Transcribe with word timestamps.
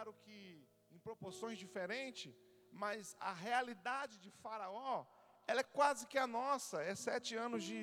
claro 0.00 0.14
que 0.24 0.66
em 0.90 0.98
proporções 0.98 1.58
diferentes, 1.58 2.32
mas 2.72 3.14
a 3.30 3.32
realidade 3.32 4.14
de 4.24 4.30
Faraó, 4.42 5.04
ela 5.46 5.60
é 5.60 5.72
quase 5.78 6.06
que 6.06 6.16
a 6.16 6.26
nossa. 6.26 6.76
É 6.90 6.94
sete 6.94 7.32
anos 7.46 7.62
de, 7.62 7.80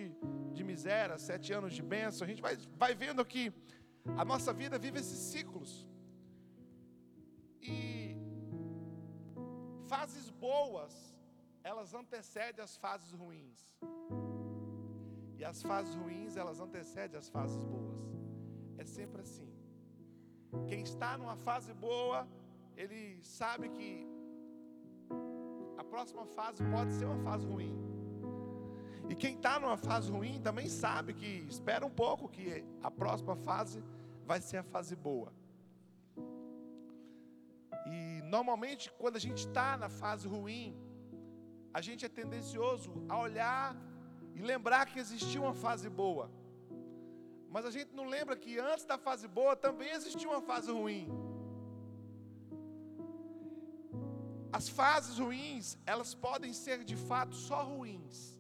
de 0.56 0.64
miséria, 0.64 1.18
sete 1.20 1.54
anos 1.54 1.74
de 1.78 1.84
bênção. 1.84 2.26
A 2.26 2.30
gente 2.32 2.42
vai, 2.42 2.56
vai 2.84 2.96
vendo 2.96 3.24
que 3.34 3.44
a 4.22 4.26
nossa 4.26 4.52
vida 4.62 4.80
vive 4.80 5.00
esses 5.00 5.20
ciclos. 5.32 5.72
E 7.62 8.16
fases 9.88 10.30
boas, 10.48 10.96
elas 11.64 11.94
antecedem 11.94 12.64
as 12.64 12.76
fases 12.78 13.12
ruins. 13.12 13.62
E 15.38 15.46
as 15.46 15.62
fases 15.62 15.94
ruins, 15.94 16.36
elas 16.36 16.60
antecedem 16.60 17.20
as 17.24 17.30
fases 17.30 17.64
boas. 17.64 18.02
É 18.80 18.86
sempre 18.86 19.22
assim. 19.22 19.57
Quem 20.68 20.82
está 20.82 21.18
numa 21.18 21.36
fase 21.36 21.74
boa, 21.74 22.28
ele 22.76 23.20
sabe 23.24 23.70
que 23.70 24.08
a 25.78 25.84
próxima 25.84 26.26
fase 26.26 26.64
pode 26.64 26.94
ser 26.94 27.06
uma 27.06 27.24
fase 27.24 27.46
ruim. 27.46 27.76
E 29.10 29.16
quem 29.16 29.36
está 29.36 29.60
numa 29.60 29.78
fase 29.78 30.12
ruim 30.12 30.40
também 30.42 30.68
sabe 30.68 31.14
que 31.14 31.46
espera 31.48 31.86
um 31.86 31.90
pouco 31.90 32.28
que 32.28 32.66
a 32.84 32.92
próxima 32.92 33.36
fase 33.36 33.84
vai 34.26 34.42
ser 34.42 34.58
a 34.58 34.64
fase 34.64 34.96
boa. 34.96 35.32
E 37.86 38.22
normalmente 38.24 38.92
quando 39.00 39.16
a 39.16 39.20
gente 39.20 39.48
está 39.48 39.78
na 39.78 39.90
fase 39.90 40.28
ruim, 40.28 40.76
a 41.74 41.80
gente 41.80 42.06
é 42.06 42.10
tendencioso 42.10 42.92
a 43.08 43.18
olhar 43.20 43.76
e 44.36 44.42
lembrar 44.42 44.86
que 44.88 45.00
existia 45.00 45.42
uma 45.42 45.54
fase 45.54 45.90
boa. 45.90 46.30
Mas 47.50 47.66
a 47.66 47.72
gente 47.72 47.94
não 47.94 48.06
lembra 48.06 48.36
que 48.36 48.60
antes 48.60 48.86
da 48.86 48.98
fase 48.98 49.28
boa 49.28 49.56
também 49.56 49.92
existia 49.92 50.30
uma 50.30 50.42
fase 50.42 50.72
ruim. 50.72 51.08
As 54.52 54.68
fases 54.70 55.18
ruins, 55.20 55.78
elas 55.86 56.14
podem 56.14 56.54
ser 56.54 56.84
de 56.84 56.96
fato 56.96 57.36
só 57.36 57.64
ruins. 57.64 58.38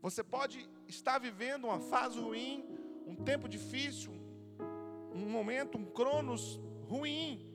Você 0.00 0.22
pode 0.22 0.68
estar 0.86 1.18
vivendo 1.18 1.64
uma 1.64 1.80
fase 1.80 2.18
ruim, 2.18 2.64
um 3.06 3.14
tempo 3.14 3.48
difícil, 3.48 4.12
um 5.12 5.26
momento, 5.30 5.78
um 5.78 5.84
cronos 5.84 6.60
ruim. 6.88 7.50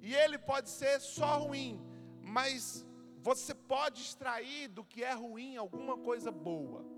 E 0.00 0.14
ele 0.14 0.38
pode 0.38 0.70
ser 0.70 1.00
só 1.00 1.38
ruim, 1.38 1.80
mas 2.22 2.86
você 3.22 3.54
pode 3.54 4.02
extrair 4.02 4.68
do 4.68 4.84
que 4.84 5.02
é 5.02 5.12
ruim 5.12 5.56
alguma 5.56 5.96
coisa 5.98 6.30
boa. 6.30 6.93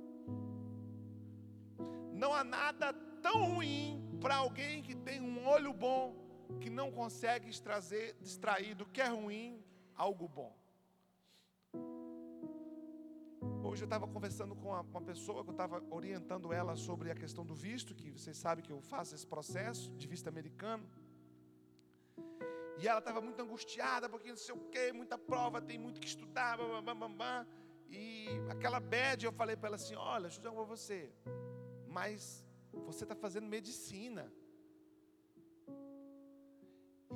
Não 2.22 2.32
há 2.32 2.42
nada 2.42 2.94
tão 3.20 3.38
ruim 3.52 4.18
para 4.22 4.36
alguém 4.36 4.82
que 4.82 4.94
tem 4.94 5.20
um 5.20 5.46
olho 5.46 5.72
bom 5.72 6.04
que 6.62 6.70
não 6.70 6.90
consegue 6.90 7.50
extrazer, 7.50 8.16
extrair 8.22 8.74
do 8.74 8.86
que 8.86 9.02
é 9.02 9.08
ruim 9.08 9.62
algo 9.94 10.26
bom. 10.26 10.52
Hoje 13.62 13.82
eu 13.82 13.86
estava 13.86 14.08
conversando 14.08 14.54
com 14.56 14.68
uma, 14.68 14.80
uma 14.80 15.02
pessoa 15.02 15.42
que 15.44 15.50
eu 15.50 15.52
estava 15.58 15.82
orientando 15.90 16.54
ela 16.54 16.74
sobre 16.74 17.10
a 17.10 17.14
questão 17.14 17.44
do 17.44 17.54
visto, 17.54 17.94
que 17.94 18.10
vocês 18.10 18.38
sabem 18.38 18.64
que 18.64 18.72
eu 18.72 18.80
faço 18.80 19.14
esse 19.14 19.26
processo 19.26 19.92
de 19.92 20.06
visto 20.06 20.28
americano. 20.28 20.88
E 22.78 22.88
ela 22.88 23.00
estava 23.00 23.20
muito 23.20 23.42
angustiada, 23.42 24.08
porque 24.08 24.30
não 24.30 24.38
sei 24.38 24.54
o 24.54 24.64
quê, 24.70 24.90
muita 24.90 25.18
prova, 25.18 25.60
tem 25.60 25.78
muito 25.78 26.00
que 26.00 26.06
estudar, 26.06 26.56
bam, 26.56 26.82
bam, 26.82 26.96
bam, 26.96 27.12
bam. 27.12 27.46
E 27.90 28.28
aquela 28.48 28.80
bad, 28.80 29.26
eu 29.26 29.32
falei 29.32 29.56
para 29.56 29.68
ela 29.68 29.76
assim: 29.76 29.94
olha, 29.94 30.22
deixa 30.22 30.38
eu 30.38 30.42
dizer 30.42 30.54
para 30.54 30.64
você, 30.64 31.12
mas 31.96 32.44
você 32.88 33.04
está 33.06 33.16
fazendo 33.24 33.46
medicina. 33.56 34.24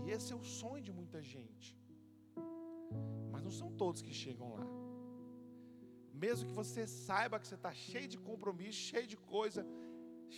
E 0.02 0.10
esse 0.14 0.28
é 0.34 0.36
o 0.42 0.46
sonho 0.60 0.82
de 0.88 0.92
muita 0.98 1.20
gente. 1.32 1.68
Mas 3.32 3.42
não 3.46 3.54
são 3.60 3.68
todos 3.82 4.00
que 4.06 4.14
chegam 4.22 4.48
lá. 4.58 4.66
Mesmo 6.24 6.48
que 6.48 6.54
você 6.62 6.82
saiba 6.86 7.38
que 7.40 7.48
você 7.48 7.58
está 7.60 7.72
cheio 7.88 8.08
de 8.14 8.18
compromisso, 8.30 8.78
cheio 8.92 9.06
de 9.06 9.18
coisa, 9.36 9.62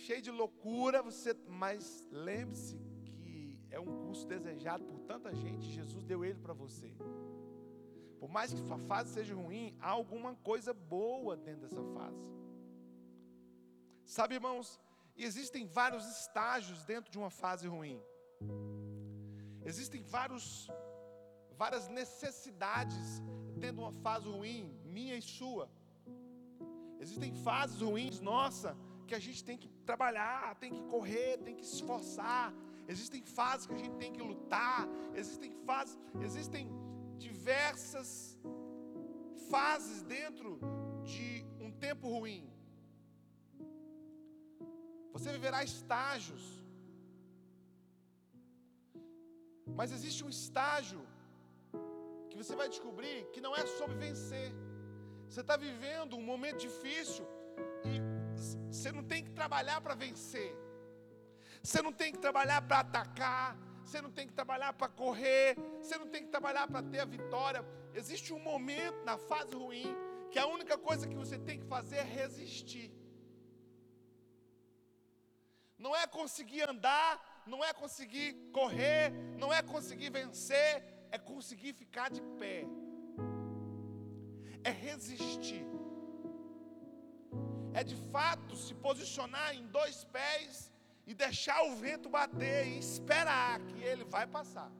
cheio 0.05 0.21
de 0.27 0.31
loucura, 0.41 1.01
você, 1.09 1.31
mas 1.63 2.07
lembre-se 2.11 2.77
que 3.05 3.59
é 3.69 3.79
um 3.79 3.91
curso 4.03 4.25
desejado 4.33 4.83
por 4.89 4.99
tanta 5.11 5.33
gente, 5.43 5.75
Jesus 5.79 6.03
deu 6.11 6.23
ele 6.27 6.39
para 6.45 6.55
você. 6.63 6.91
Por 8.21 8.29
mais 8.29 8.53
que 8.53 8.61
sua 8.69 8.79
fase 8.91 9.13
seja 9.17 9.33
ruim, 9.43 9.75
há 9.79 9.89
alguma 9.89 10.35
coisa 10.51 10.73
boa 10.73 11.35
dentro 11.37 11.61
dessa 11.61 11.83
fase. 11.97 12.23
Sabe, 14.05 14.35
irmãos, 14.35 14.79
existem 15.17 15.65
vários 15.65 16.05
estágios 16.05 16.83
dentro 16.83 17.11
de 17.11 17.17
uma 17.17 17.29
fase 17.29 17.67
ruim. 17.67 18.01
Existem 19.63 20.01
vários 20.03 20.69
várias 21.57 21.87
necessidades 21.87 23.21
dentro 23.55 23.77
de 23.77 23.83
uma 23.83 23.93
fase 23.93 24.27
ruim, 24.27 24.77
minha 24.83 25.15
e 25.15 25.21
sua. 25.21 25.69
Existem 26.99 27.33
fases 27.33 27.81
ruins, 27.81 28.19
nossa, 28.19 28.77
que 29.07 29.15
a 29.15 29.19
gente 29.19 29.43
tem 29.43 29.57
que 29.57 29.67
trabalhar, 29.85 30.55
tem 30.55 30.71
que 30.71 30.83
correr, 30.83 31.37
tem 31.37 31.55
que 31.55 31.63
esforçar. 31.63 32.53
Existem 32.87 33.23
fases 33.23 33.67
que 33.67 33.73
a 33.73 33.77
gente 33.77 33.95
tem 33.97 34.11
que 34.11 34.21
lutar. 34.21 34.87
Existem 35.13 35.51
fases, 35.65 35.97
existem 36.21 36.69
diversas 37.17 38.37
fases 39.49 40.01
dentro 40.03 40.59
de 41.03 41.45
um 41.59 41.71
tempo 41.71 42.07
ruim. 42.07 42.52
Você 45.13 45.31
viverá 45.37 45.59
estágios. 45.63 46.43
Mas 49.79 49.91
existe 49.91 50.23
um 50.25 50.29
estágio 50.29 51.01
que 52.29 52.37
você 52.41 52.55
vai 52.61 52.67
descobrir 52.67 53.17
que 53.33 53.41
não 53.45 53.55
é 53.55 53.65
sobre 53.79 53.95
vencer. 53.95 54.49
Você 55.27 55.41
está 55.41 55.55
vivendo 55.55 56.17
um 56.17 56.25
momento 56.31 56.59
difícil 56.67 57.25
e 57.91 57.93
você 58.71 58.91
não 58.91 59.03
tem 59.11 59.23
que 59.23 59.31
trabalhar 59.31 59.79
para 59.81 59.95
vencer. 59.95 60.51
Você 61.61 61.81
não 61.81 61.93
tem 62.01 62.11
que 62.11 62.19
trabalhar 62.19 62.61
para 62.61 62.79
atacar. 62.79 63.57
Você 63.83 64.01
não 64.01 64.11
tem 64.11 64.25
que 64.27 64.33
trabalhar 64.33 64.73
para 64.73 64.89
correr. 64.89 65.55
Você 65.81 65.97
não 65.97 66.07
tem 66.07 66.23
que 66.25 66.29
trabalhar 66.29 66.67
para 66.67 66.83
ter 66.83 66.99
a 66.99 67.05
vitória. 67.05 67.63
Existe 67.93 68.33
um 68.33 68.39
momento 68.39 68.99
na 69.05 69.17
fase 69.17 69.53
ruim 69.55 69.95
que 70.31 70.39
a 70.39 70.47
única 70.47 70.77
coisa 70.77 71.07
que 71.07 71.15
você 71.15 71.37
tem 71.37 71.59
que 71.59 71.65
fazer 71.65 71.97
é 71.97 72.03
resistir. 72.03 72.91
Não 75.77 75.95
é 75.95 76.05
conseguir 76.07 76.69
andar, 76.69 77.43
não 77.45 77.63
é 77.63 77.73
conseguir 77.73 78.33
correr, 78.51 79.11
não 79.37 79.51
é 79.51 79.61
conseguir 79.61 80.09
vencer, 80.09 80.83
é 81.11 81.17
conseguir 81.17 81.73
ficar 81.73 82.09
de 82.09 82.21
pé, 82.39 82.65
é 84.63 84.71
resistir, 84.71 85.65
é 87.73 87.83
de 87.83 87.95
fato 88.11 88.55
se 88.55 88.73
posicionar 88.75 89.55
em 89.55 89.65
dois 89.67 90.03
pés 90.05 90.71
e 91.05 91.13
deixar 91.13 91.61
o 91.63 91.75
vento 91.75 92.09
bater 92.09 92.65
e 92.67 92.77
esperar 92.77 93.59
que 93.61 93.83
ele 93.83 94.05
vai 94.05 94.25
passar. 94.25 94.71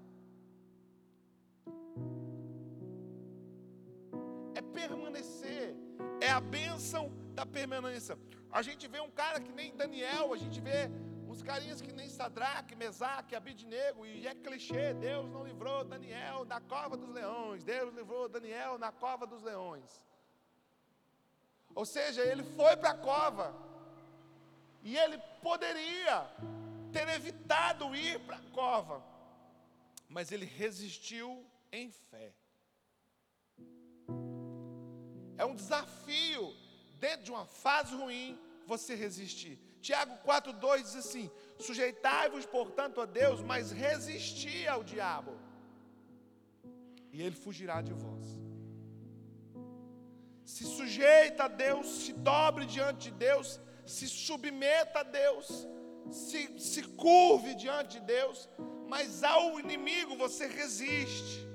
É 4.55 4.61
permanecer, 4.61 5.75
é 6.21 6.29
a 6.29 6.39
bênção 6.39 7.11
da 7.33 7.45
permanência. 7.45 8.17
A 8.53 8.61
gente 8.61 8.87
vê 8.87 8.99
um 9.01 9.13
cara 9.21 9.39
que 9.45 9.51
nem 9.51 9.75
Daniel, 9.75 10.33
a 10.33 10.37
gente 10.37 10.59
vê 10.61 10.81
Uns 11.33 11.41
carinhas 11.41 11.81
que 11.81 11.91
nem 11.91 12.07
Sadraque, 12.07 12.75
Mesaque, 12.75 13.35
Abidinego, 13.35 14.05
e 14.05 14.27
é 14.27 14.35
clichê, 14.35 14.93
Deus 14.93 15.27
não 15.31 15.43
livrou 15.43 15.83
Daniel 15.83 16.45
da 16.45 16.61
cova 16.61 16.95
dos 16.95 17.09
leões, 17.09 17.63
Deus 17.63 17.91
livrou 17.95 18.29
Daniel 18.29 18.77
na 18.77 18.91
cova 18.91 19.25
dos 19.25 19.41
leões. 19.41 20.05
Ou 21.73 21.85
seja, 21.87 22.21
ele 22.21 22.43
foi 22.43 22.77
para 22.77 22.91
a 22.91 22.97
cova, 22.97 23.47
e 24.83 24.95
ele 24.95 25.17
poderia 25.41 26.29
ter 26.91 27.07
evitado 27.09 27.95
ir 27.95 28.19
para 28.27 28.37
a 28.37 28.51
cova, 28.51 29.03
mas 30.07 30.31
ele 30.31 30.45
resistiu 30.45 31.43
em 31.71 31.89
fé. 31.89 32.31
É 35.35 35.43
um 35.43 35.55
desafio, 35.55 36.55
dentro 36.99 37.23
de 37.23 37.31
uma 37.31 37.47
fase 37.47 37.95
ruim, 37.95 38.39
você 38.65 38.95
resistir. 38.95 39.59
Tiago 39.81 40.15
4,2 40.25 40.81
diz 40.81 40.95
assim: 40.95 41.29
Sujeitai-vos, 41.59 42.45
portanto, 42.45 43.01
a 43.01 43.05
Deus, 43.05 43.41
mas 43.41 43.71
resisti 43.71 44.67
ao 44.67 44.83
diabo, 44.83 45.37
e 47.11 47.21
ele 47.21 47.35
fugirá 47.35 47.81
de 47.81 47.93
vós. 47.93 48.25
Se 50.45 50.65
sujeita 50.65 51.45
a 51.45 51.47
Deus, 51.47 51.87
se 51.87 52.13
dobre 52.13 52.65
diante 52.65 53.09
de 53.09 53.11
Deus, 53.11 53.59
se 53.85 54.07
submeta 54.07 54.99
a 54.99 55.03
Deus, 55.03 55.67
se, 56.11 56.59
se 56.59 56.83
curve 56.83 57.55
diante 57.55 57.99
de 57.99 58.05
Deus, 58.05 58.49
mas 58.87 59.23
ao 59.23 59.59
inimigo 59.59 60.15
você 60.15 60.45
resiste, 60.47 61.47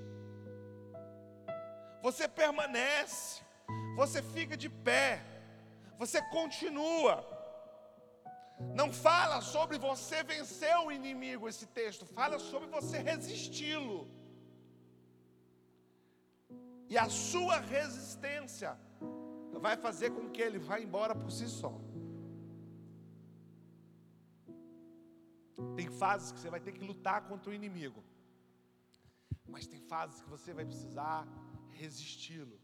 você 2.02 2.26
permanece, 2.26 3.42
você 3.96 4.22
fica 4.22 4.56
de 4.56 4.68
pé, 4.68 5.22
você 6.02 6.20
continua. 6.38 7.14
Não 8.80 8.88
fala 8.92 9.40
sobre 9.40 9.76
você 9.88 10.22
vencer 10.32 10.76
o 10.84 10.90
inimigo 10.98 11.48
esse 11.48 11.66
texto, 11.80 12.06
fala 12.06 12.38
sobre 12.50 12.68
você 12.76 12.98
resisti-lo. 13.10 14.00
E 16.92 16.96
a 16.96 17.08
sua 17.08 17.56
resistência 17.76 18.70
vai 19.66 19.76
fazer 19.76 20.10
com 20.16 20.30
que 20.34 20.42
ele 20.46 20.58
vá 20.68 20.76
embora 20.80 21.14
por 21.22 21.30
si 21.30 21.48
só. 21.60 21.72
Tem 25.76 25.88
fases 26.02 26.30
que 26.32 26.38
você 26.40 26.50
vai 26.54 26.60
ter 26.66 26.72
que 26.72 26.84
lutar 26.90 27.18
contra 27.28 27.50
o 27.50 27.54
inimigo, 27.54 28.00
mas 29.54 29.66
tem 29.66 29.80
fases 29.80 30.20
que 30.22 30.30
você 30.36 30.52
vai 30.58 30.64
precisar 30.64 31.26
resisti-lo. 31.82 32.58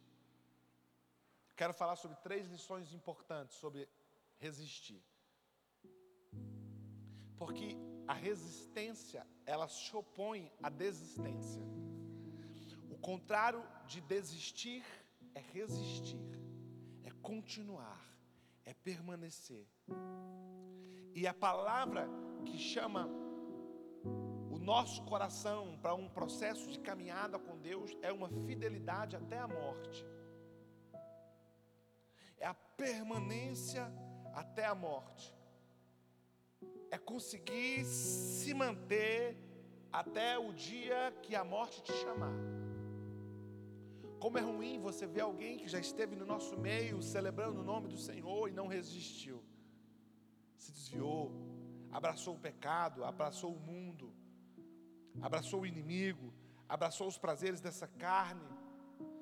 Quero 1.56 1.72
falar 1.72 1.96
sobre 1.96 2.16
três 2.18 2.46
lições 2.48 2.92
importantes 2.92 3.56
sobre 3.56 3.88
resistir. 4.38 5.02
Porque 7.36 7.76
a 8.06 8.12
resistência, 8.12 9.26
ela 9.46 9.68
se 9.68 9.94
opõe 9.96 10.50
à 10.62 10.68
desistência. 10.68 11.62
O 12.90 12.98
contrário 12.98 13.62
de 13.86 14.00
desistir 14.00 14.84
é 15.34 15.40
resistir, 15.40 16.20
é 17.04 17.10
continuar, 17.22 18.02
é 18.64 18.74
permanecer. 18.74 19.66
E 21.14 21.26
a 21.26 21.34
palavra 21.34 22.08
que 22.44 22.58
chama 22.58 23.08
o 24.50 24.58
nosso 24.58 25.02
coração 25.04 25.78
para 25.80 25.94
um 25.94 26.08
processo 26.08 26.70
de 26.70 26.78
caminhada 26.80 27.38
com 27.38 27.58
Deus 27.58 27.96
é 28.02 28.12
uma 28.12 28.28
fidelidade 28.28 29.16
até 29.16 29.38
a 29.38 29.46
morte. 29.46 30.04
Permanência 32.76 33.90
até 34.32 34.64
a 34.64 34.74
morte. 34.74 35.34
É 36.90 36.98
conseguir 36.98 37.84
se 37.84 38.52
manter 38.54 39.36
até 39.92 40.38
o 40.38 40.52
dia 40.52 41.12
que 41.22 41.34
a 41.36 41.44
morte 41.44 41.82
te 41.82 41.92
chamar. 41.92 42.34
Como 44.18 44.38
é 44.38 44.40
ruim 44.40 44.80
você 44.80 45.06
ver 45.06 45.20
alguém 45.20 45.58
que 45.58 45.68
já 45.68 45.78
esteve 45.78 46.16
no 46.16 46.24
nosso 46.24 46.56
meio 46.56 47.02
celebrando 47.02 47.60
o 47.60 47.64
nome 47.64 47.88
do 47.88 47.98
Senhor 47.98 48.48
e 48.48 48.52
não 48.52 48.66
resistiu, 48.66 49.44
se 50.56 50.72
desviou, 50.72 51.30
abraçou 51.92 52.34
o 52.34 52.38
pecado, 52.38 53.04
abraçou 53.04 53.52
o 53.54 53.60
mundo, 53.60 54.12
abraçou 55.20 55.60
o 55.60 55.66
inimigo, 55.66 56.32
abraçou 56.68 57.06
os 57.06 57.18
prazeres 57.18 57.60
dessa 57.60 57.86
carne, 57.86 58.48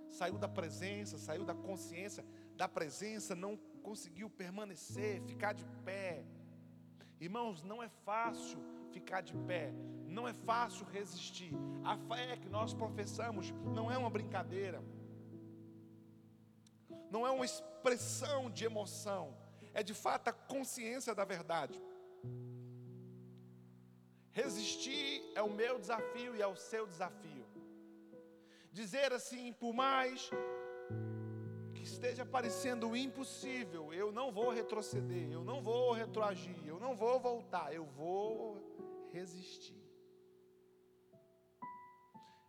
saiu 0.08 0.38
da 0.38 0.48
presença, 0.48 1.18
saiu 1.18 1.44
da 1.44 1.54
consciência 1.54 2.24
da 2.62 2.68
presença, 2.68 3.34
não 3.34 3.56
conseguiu 3.82 4.30
permanecer, 4.30 5.20
ficar 5.22 5.52
de 5.52 5.64
pé. 5.84 6.24
Irmãos, 7.20 7.60
não 7.70 7.82
é 7.82 7.88
fácil 8.08 8.58
ficar 8.92 9.20
de 9.20 9.34
pé, 9.48 9.72
não 10.06 10.28
é 10.28 10.32
fácil 10.32 10.84
resistir. 10.86 11.52
A 11.82 11.96
fé 12.08 12.36
que 12.36 12.48
nós 12.48 12.72
professamos 12.72 13.50
não 13.78 13.90
é 13.90 13.98
uma 13.98 14.08
brincadeira, 14.08 14.80
não 17.10 17.26
é 17.26 17.32
uma 17.32 17.44
expressão 17.44 18.48
de 18.48 18.64
emoção, 18.64 19.36
é 19.74 19.82
de 19.82 19.94
fato 20.04 20.28
a 20.28 20.32
consciência 20.32 21.12
da 21.16 21.24
verdade. 21.24 21.76
Resistir 24.30 25.20
é 25.34 25.42
o 25.42 25.52
meu 25.62 25.80
desafio 25.80 26.36
e 26.36 26.40
é 26.40 26.46
o 26.46 26.54
seu 26.54 26.86
desafio. 26.86 27.44
Dizer 28.70 29.12
assim, 29.12 29.52
por 29.52 29.74
mais 29.74 30.30
esteja 32.02 32.26
parecendo 32.26 32.96
impossível, 32.96 33.94
eu 33.94 34.10
não 34.10 34.32
vou 34.32 34.50
retroceder, 34.50 35.30
eu 35.30 35.44
não 35.44 35.62
vou 35.62 35.92
retroagir, 35.92 36.56
eu 36.66 36.80
não 36.80 36.96
vou 36.96 37.20
voltar, 37.20 37.72
eu 37.72 37.84
vou 37.84 38.56
resistir. 39.12 39.80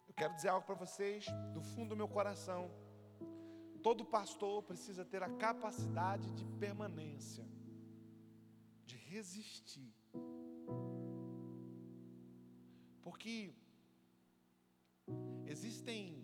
Eu 0.08 0.14
quero 0.16 0.36
dizer 0.36 0.48
algo 0.48 0.66
para 0.66 0.74
vocês 0.74 1.28
do 1.54 1.62
fundo 1.62 1.90
do 1.90 1.96
meu 1.96 2.08
coração. 2.08 2.72
Todo 3.84 4.04
pastor 4.04 4.64
precisa 4.64 5.06
ter 5.06 5.22
a 5.22 5.30
capacidade 5.30 6.32
de 6.32 6.46
permanência, 6.66 7.46
de 8.88 8.98
resistir. 8.98 9.94
Porque 13.04 13.54
existem 15.46 16.23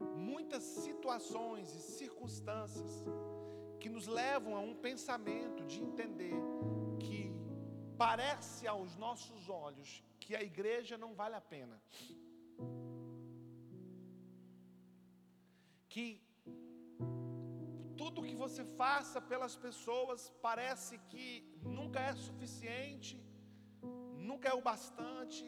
muitas 0.00 0.62
situações 0.62 1.74
e 1.74 1.80
circunstâncias 1.80 3.04
que 3.78 3.88
nos 3.88 4.06
levam 4.06 4.54
a 4.56 4.60
um 4.60 4.74
pensamento 4.74 5.64
de 5.64 5.80
entender 5.80 6.34
que 6.98 7.32
parece 7.96 8.66
aos 8.66 8.96
nossos 8.96 9.48
olhos 9.48 10.02
que 10.18 10.34
a 10.34 10.42
igreja 10.42 10.96
não 10.96 11.14
vale 11.14 11.34
a 11.34 11.40
pena. 11.40 11.80
Que 15.88 16.22
tudo 17.96 18.22
que 18.22 18.34
você 18.34 18.64
faça 18.82 19.20
pelas 19.20 19.54
pessoas 19.56 20.32
parece 20.40 20.98
que 21.10 21.26
nunca 21.62 22.00
é 22.00 22.14
suficiente, 22.14 23.14
nunca 24.16 24.48
é 24.48 24.54
o 24.54 24.62
bastante, 24.62 25.44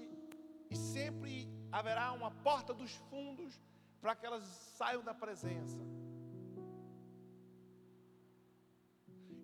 e 0.71 0.77
sempre 0.77 1.49
haverá 1.71 2.13
uma 2.13 2.31
porta 2.31 2.73
dos 2.75 2.95
fundos 3.11 3.61
para 4.03 4.15
que 4.17 4.27
elas 4.29 4.45
saiam 4.79 5.03
da 5.09 5.15
presença. 5.25 5.79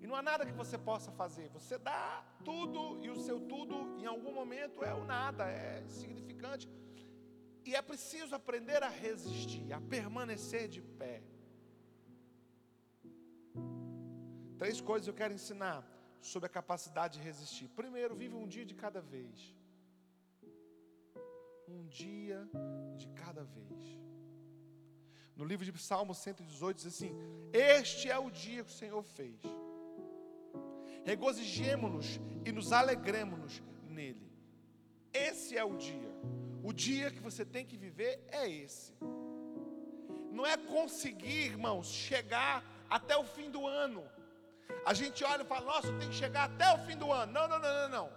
E 0.01 0.07
não 0.09 0.17
há 0.19 0.23
nada 0.31 0.47
que 0.49 0.61
você 0.63 0.77
possa 0.91 1.11
fazer. 1.21 1.47
Você 1.59 1.77
dá 1.91 2.03
tudo 2.49 2.81
e 3.05 3.09
o 3.15 3.19
seu 3.27 3.39
tudo 3.53 3.77
em 4.03 4.07
algum 4.15 4.33
momento 4.41 4.85
é 4.91 4.93
o 5.01 5.05
nada, 5.05 5.45
é 5.51 5.83
insignificante. 5.89 6.69
E 7.69 7.75
é 7.81 7.83
preciso 7.91 8.35
aprender 8.41 8.83
a 8.89 8.93
resistir, 9.07 9.67
a 9.79 9.81
permanecer 9.97 10.67
de 10.77 10.83
pé. 11.01 11.17
Três 14.63 14.81
coisas 14.91 15.07
eu 15.09 15.19
quero 15.23 15.35
ensinar 15.41 15.81
sobre 16.33 16.47
a 16.49 16.57
capacidade 16.61 17.19
de 17.19 17.25
resistir. 17.31 17.69
Primeiro, 17.81 18.15
vive 18.23 18.35
um 18.43 18.49
dia 18.57 18.67
de 18.71 18.77
cada 18.85 19.01
vez 19.01 19.57
um 21.69 21.87
dia 21.87 22.49
de 22.97 23.09
cada 23.09 23.45
vez. 23.45 24.00
No 25.38 25.45
livro 25.45 25.64
de 25.64 25.78
Salmo 25.78 26.12
118 26.12 26.76
diz 26.78 26.87
assim: 26.87 27.12
Este 27.52 28.11
é 28.11 28.18
o 28.18 28.28
dia 28.28 28.64
que 28.64 28.71
o 28.71 28.75
Senhor 28.75 29.02
fez. 29.04 29.40
Regozijemo-nos 31.04 32.18
e 32.45 32.50
nos 32.50 32.73
alegremos 32.73 33.62
nele. 33.85 34.28
Esse 35.12 35.57
é 35.57 35.64
o 35.64 35.76
dia. 35.76 36.11
O 36.62 36.73
dia 36.73 37.12
que 37.12 37.21
você 37.21 37.45
tem 37.45 37.64
que 37.64 37.76
viver 37.76 38.21
é 38.33 38.50
esse. 38.50 38.92
Não 40.33 40.45
é 40.45 40.57
conseguir, 40.57 41.47
irmãos, 41.52 41.87
chegar 41.87 42.64
até 42.90 43.16
o 43.16 43.25
fim 43.25 43.49
do 43.49 43.64
ano. 43.64 44.04
A 44.85 44.92
gente 44.92 45.23
olha 45.23 45.42
e 45.42 45.47
fala: 45.47 45.66
Nossa, 45.66 45.92
tem 46.00 46.09
que 46.09 46.16
chegar 46.16 46.47
até 46.50 46.68
o 46.75 46.78
fim 46.85 46.97
do 46.97 47.12
ano. 47.12 47.33
Não, 47.33 47.47
não, 47.47 47.61
não, 47.61 47.75
não, 47.83 47.88
não. 47.88 48.11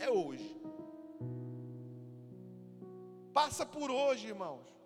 É 0.00 0.10
hoje. 0.10 0.60
Passa 3.32 3.64
por 3.64 3.88
hoje, 3.88 4.26
irmãos. 4.26 4.77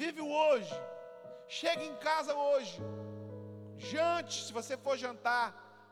Vive 0.00 0.20
o 0.24 0.30
hoje. 0.40 0.74
Chegue 1.60 1.84
em 1.90 1.96
casa 2.08 2.32
hoje. 2.48 2.76
Jante, 3.90 4.36
se 4.46 4.52
você 4.58 4.74
for 4.84 4.96
jantar. 5.04 5.46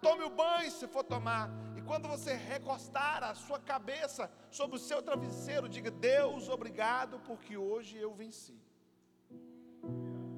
Tome 0.07 0.23
o 0.29 0.31
banho, 0.43 0.71
se 0.71 0.87
for 0.95 1.03
tomar. 1.13 1.45
E 1.79 1.81
quando 1.89 2.07
você 2.15 2.33
recostar 2.53 3.25
a 3.31 3.35
sua 3.35 3.59
cabeça 3.73 4.31
sobre 4.59 4.77
o 4.77 4.85
seu 4.89 5.01
travesseiro, 5.09 5.73
diga: 5.77 5.91
Deus, 5.91 6.49
obrigado, 6.57 7.19
porque 7.29 7.57
hoje 7.57 7.95
eu 8.07 8.13
venci. 8.15 8.57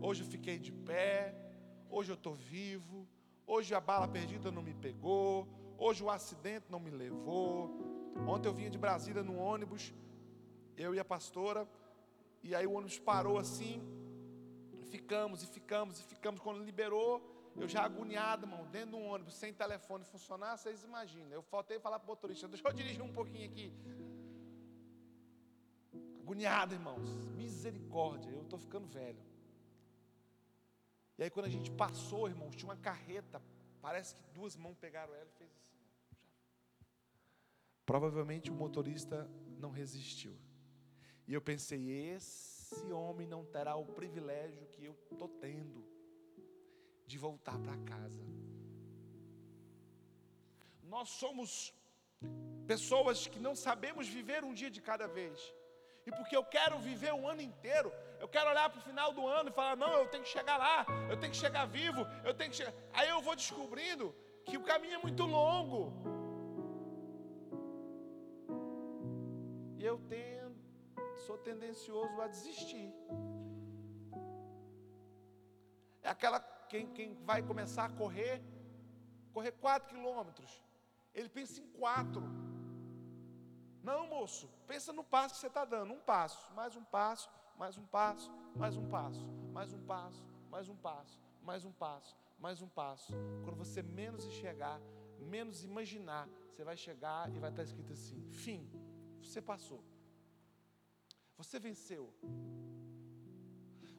Hoje 0.06 0.22
eu 0.22 0.28
fiquei 0.34 0.58
de 0.66 0.72
pé. 0.90 1.14
Hoje 1.90 2.10
eu 2.12 2.18
estou 2.20 2.34
vivo. 2.34 3.06
Hoje 3.46 3.74
a 3.74 3.82
bala 3.90 4.08
perdida 4.08 4.50
não 4.50 4.62
me 4.70 4.74
pegou. 4.86 5.46
Hoje 5.76 6.02
o 6.02 6.10
acidente 6.18 6.66
não 6.74 6.80
me 6.86 6.92
levou. 7.04 7.54
Ontem 8.34 8.48
eu 8.48 8.54
vinha 8.60 8.70
de 8.70 8.78
Brasília 8.86 9.22
no 9.22 9.36
ônibus 9.52 9.92
eu 10.78 10.94
e 10.94 11.00
a 11.00 11.04
pastora, 11.04 11.68
e 12.42 12.54
aí 12.54 12.66
o 12.66 12.72
ônibus 12.72 12.98
parou 12.98 13.38
assim, 13.38 13.82
ficamos 14.88 15.42
e 15.42 15.46
ficamos 15.46 16.00
e 16.00 16.02
ficamos. 16.04 16.40
Quando 16.40 16.62
liberou, 16.62 17.22
eu 17.56 17.68
já 17.68 17.82
agoniado, 17.84 18.46
irmão, 18.46 18.66
dentro 18.66 18.90
de 18.90 18.96
um 18.96 19.06
ônibus, 19.08 19.34
sem 19.34 19.52
telefone 19.52 20.04
funcionar, 20.04 20.56
vocês 20.56 20.82
imaginam. 20.82 21.32
Eu 21.32 21.42
faltei 21.42 21.78
falar 21.78 21.98
para 21.98 22.06
o 22.06 22.10
motorista, 22.10 22.48
deixa 22.48 22.66
eu 22.66 22.72
dirigir 22.72 23.02
um 23.02 23.12
pouquinho 23.12 23.46
aqui. 23.50 23.72
Agoniado, 26.20 26.74
irmãos, 26.74 27.08
misericórdia, 27.36 28.30
eu 28.30 28.42
estou 28.42 28.58
ficando 28.58 28.86
velho. 28.86 29.22
E 31.16 31.22
aí 31.24 31.30
quando 31.30 31.46
a 31.46 31.50
gente 31.50 31.70
passou, 31.70 32.28
irmãos, 32.28 32.54
tinha 32.54 32.68
uma 32.68 32.76
carreta, 32.76 33.42
parece 33.80 34.14
que 34.14 34.22
duas 34.32 34.56
mãos 34.56 34.76
pegaram 34.76 35.12
ela 35.14 35.28
e 35.28 35.38
fez 35.38 35.50
assim. 35.50 35.76
Provavelmente 37.84 38.50
o 38.50 38.54
motorista 38.54 39.28
não 39.58 39.70
resistiu. 39.70 40.36
E 41.28 41.34
eu 41.34 41.42
pensei: 41.42 41.90
esse 41.90 42.90
homem 42.90 43.26
não 43.26 43.44
terá 43.44 43.76
o 43.76 43.84
privilégio 43.84 44.66
que 44.72 44.84
eu 44.86 44.96
estou 45.12 45.28
tendo 45.28 45.84
de 47.06 47.18
voltar 47.18 47.58
para 47.58 47.76
casa. 47.78 48.24
nós 50.82 51.10
somos 51.10 51.50
pessoas 52.66 53.26
que 53.26 53.38
não 53.38 53.54
sabemos 53.54 54.08
viver 54.08 54.42
um 54.42 54.54
dia 54.54 54.70
de 54.70 54.80
cada 54.80 55.06
vez. 55.06 55.38
E 56.06 56.10
porque 56.10 56.34
eu 56.34 56.42
quero 56.42 56.78
viver 56.78 57.12
um 57.12 57.28
ano 57.28 57.42
inteiro, 57.42 57.92
eu 58.18 58.26
quero 58.26 58.48
olhar 58.48 58.68
para 58.70 58.80
o 58.80 58.82
final 58.82 59.12
do 59.12 59.26
ano 59.26 59.50
e 59.50 59.52
falar: 59.52 59.76
não, 59.76 59.92
eu 59.92 60.08
tenho 60.08 60.24
que 60.24 60.30
chegar 60.30 60.56
lá, 60.56 60.86
eu 61.10 61.18
tenho 61.18 61.32
que 61.32 61.38
chegar 61.38 61.66
vivo, 61.66 62.06
eu 62.24 62.32
tenho 62.32 62.50
que 62.50 62.56
chegar. 62.56 62.72
Aí 62.94 63.08
eu 63.08 63.20
vou 63.20 63.36
descobrindo 63.36 64.14
que 64.46 64.56
o 64.56 64.64
caminho 64.64 64.94
é 64.94 64.98
muito 64.98 65.24
longo. 65.24 66.17
Sou 71.28 71.36
tendencioso 71.36 72.18
a 72.22 72.26
desistir. 72.26 72.90
É 76.02 76.08
aquela 76.08 76.40
quem, 76.70 76.86
quem 76.96 77.08
vai 77.30 77.42
começar 77.42 77.84
a 77.84 77.90
correr, 77.90 78.42
correr 79.34 79.52
4 79.52 79.90
quilômetros. 79.90 80.50
Ele 81.14 81.28
pensa 81.28 81.60
em 81.60 81.66
quatro. 81.80 82.22
Não, 83.82 84.06
moço, 84.06 84.48
pensa 84.66 84.90
no 84.90 85.04
passo 85.04 85.34
que 85.34 85.40
você 85.40 85.48
está 85.48 85.66
dando. 85.66 85.92
Um 85.92 86.00
passo, 86.00 86.50
mais 86.54 86.74
um 86.76 86.84
passo, 86.84 87.28
mais 87.58 87.76
um 87.76 87.84
passo, 87.84 88.32
mais 88.56 88.74
um 88.76 88.88
passo, 88.88 89.26
mais 89.52 89.74
um 89.74 89.82
passo, 89.92 90.24
mais 90.50 90.68
um 90.70 90.76
passo, 90.76 91.20
mais 91.42 91.64
um 91.66 91.72
passo, 91.72 92.16
mais 92.38 92.62
um 92.62 92.68
passo. 92.68 93.12
Quando 93.44 93.56
você 93.56 93.82
menos 93.82 94.24
enxergar, 94.24 94.80
menos 95.18 95.62
imaginar, 95.62 96.26
você 96.50 96.64
vai 96.64 96.76
chegar 96.76 97.30
e 97.34 97.38
vai 97.38 97.50
estar 97.50 97.64
escrito 97.64 97.92
assim: 97.92 98.18
fim, 98.30 98.66
você 99.20 99.42
passou. 99.42 99.82
Você 101.38 101.56
venceu. 101.60 102.12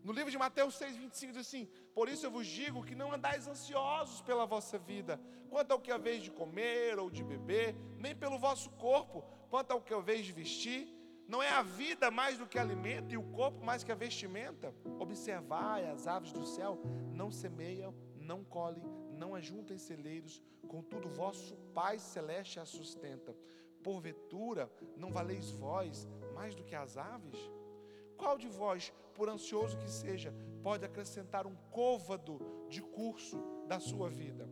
No 0.03 0.11
livro 0.11 0.29
de 0.29 0.37
Mateus 0.37 0.77
6,25 0.77 1.31
diz 1.31 1.37
assim: 1.37 1.69
Por 1.95 2.09
isso 2.09 2.25
eu 2.25 2.31
vos 2.31 2.45
digo 2.45 2.83
que 2.83 2.93
não 2.93 3.13
andais 3.13 3.47
ansiosos 3.47 4.21
pela 4.21 4.45
vossa 4.45 4.77
vida, 4.77 5.17
quanto 5.49 5.71
ao 5.71 5.79
que 5.79 5.97
vez 5.97 6.21
de 6.21 6.31
comer 6.31 6.99
ou 6.99 7.09
de 7.09 7.23
beber, 7.23 7.73
nem 7.97 8.13
pelo 8.13 8.37
vosso 8.37 8.69
corpo, 8.71 9.23
quanto 9.49 9.71
ao 9.71 9.81
que 9.81 9.95
vez 10.01 10.25
de 10.25 10.33
vestir. 10.33 10.81
Não 11.29 11.41
é 11.41 11.49
a 11.49 11.61
vida 11.61 12.11
mais 12.11 12.37
do 12.37 12.45
que 12.45 12.59
alimento 12.59 13.13
e 13.13 13.17
o 13.17 13.23
corpo 13.31 13.63
mais 13.63 13.83
que 13.83 13.91
a 13.91 13.95
vestimenta? 13.95 14.73
Observai 14.99 15.89
as 15.89 16.07
aves 16.07 16.33
do 16.33 16.45
céu, 16.45 16.81
não 17.13 17.31
semeiam, 17.31 17.93
não 18.17 18.43
colhem, 18.43 18.83
não 19.11 19.33
ajuntem 19.35 19.77
celeiros, 19.77 20.41
contudo 20.67 21.07
vosso 21.07 21.55
Pai 21.73 21.99
celeste 21.99 22.59
a 22.59 22.65
sustenta. 22.65 23.33
Porventura, 23.83 24.69
não 24.97 25.11
valeis 25.11 25.51
vós 25.51 26.07
mais 26.39 26.55
do 26.55 26.63
que 26.63 26.75
as 26.83 26.95
aves? 26.95 27.37
Qual 28.15 28.37
de 28.37 28.47
vós, 28.47 28.93
por 29.13 29.27
ansioso 29.27 29.77
que 29.77 29.89
seja, 29.89 30.33
pode 30.63 30.85
acrescentar 30.85 31.45
um 31.45 31.55
côvado 31.69 32.33
de 32.69 32.81
curso 32.81 33.37
da 33.67 33.77
sua 33.77 34.09
vida? 34.09 34.49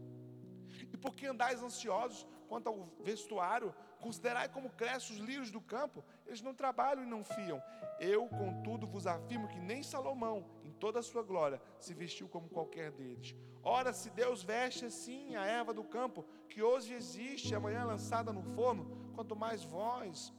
E 0.94 0.98
por 0.98 1.16
que 1.16 1.26
andais 1.26 1.64
ansiosos 1.64 2.28
quanto 2.50 2.68
ao 2.68 2.90
vestuário? 3.00 3.74
Considerai 4.02 4.48
como 4.50 4.70
crescem 4.70 5.16
os 5.16 5.22
lírios 5.28 5.50
do 5.50 5.62
campo, 5.62 6.04
eles 6.26 6.42
não 6.42 6.54
trabalham 6.54 7.04
e 7.04 7.14
não 7.14 7.24
fiam. 7.24 7.62
Eu, 8.00 8.28
contudo, 8.28 8.86
vos 8.86 9.08
afirmo 9.08 9.48
que 9.48 9.60
nem 9.60 9.82
Salomão, 9.82 10.46
em 10.66 10.74
toda 10.74 11.00
a 11.00 11.08
sua 11.12 11.24
glória, 11.24 11.62
se 11.80 11.94
vestiu 11.94 12.28
como 12.28 12.50
qualquer 12.50 12.92
deles. 12.92 13.34
Ora, 13.64 13.94
se 13.94 14.10
Deus 14.10 14.44
veste 14.44 14.86
assim 14.86 15.36
a 15.38 15.46
erva 15.46 15.74
do 15.74 15.86
campo, 15.86 16.26
que 16.50 16.62
hoje 16.62 16.94
existe, 16.94 17.56
amanhã 17.56 17.86
lançada 17.86 18.34
no 18.34 18.44
forno, 18.58 18.84
quanto 19.16 19.36
mais 19.36 19.64
vós, 19.64 20.34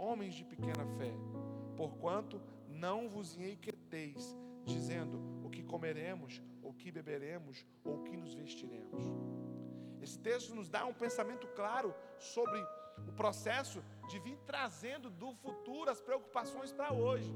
homens 0.00 0.34
de 0.34 0.44
pequena 0.44 0.84
fé. 0.98 1.12
Porquanto 1.76 2.40
não 2.68 3.08
vos 3.08 3.36
inquieteis, 3.36 4.36
dizendo 4.64 5.16
o 5.44 5.50
que 5.50 5.62
comeremos, 5.62 6.42
ou 6.62 6.72
que 6.72 6.90
beberemos, 6.90 7.64
ou 7.84 7.96
o 7.98 8.02
que 8.06 8.16
nos 8.16 8.32
vestiremos. 8.34 9.04
Esse 10.00 10.18
texto 10.18 10.54
nos 10.54 10.68
dá 10.68 10.82
um 10.86 10.94
pensamento 11.04 11.46
claro 11.48 11.94
sobre 12.18 12.58
o 13.08 13.12
processo 13.12 13.82
de 14.08 14.18
vir 14.18 14.38
trazendo 14.50 15.10
do 15.10 15.32
futuro 15.34 15.90
as 15.90 16.00
preocupações 16.00 16.72
para 16.72 16.92
hoje. 16.92 17.32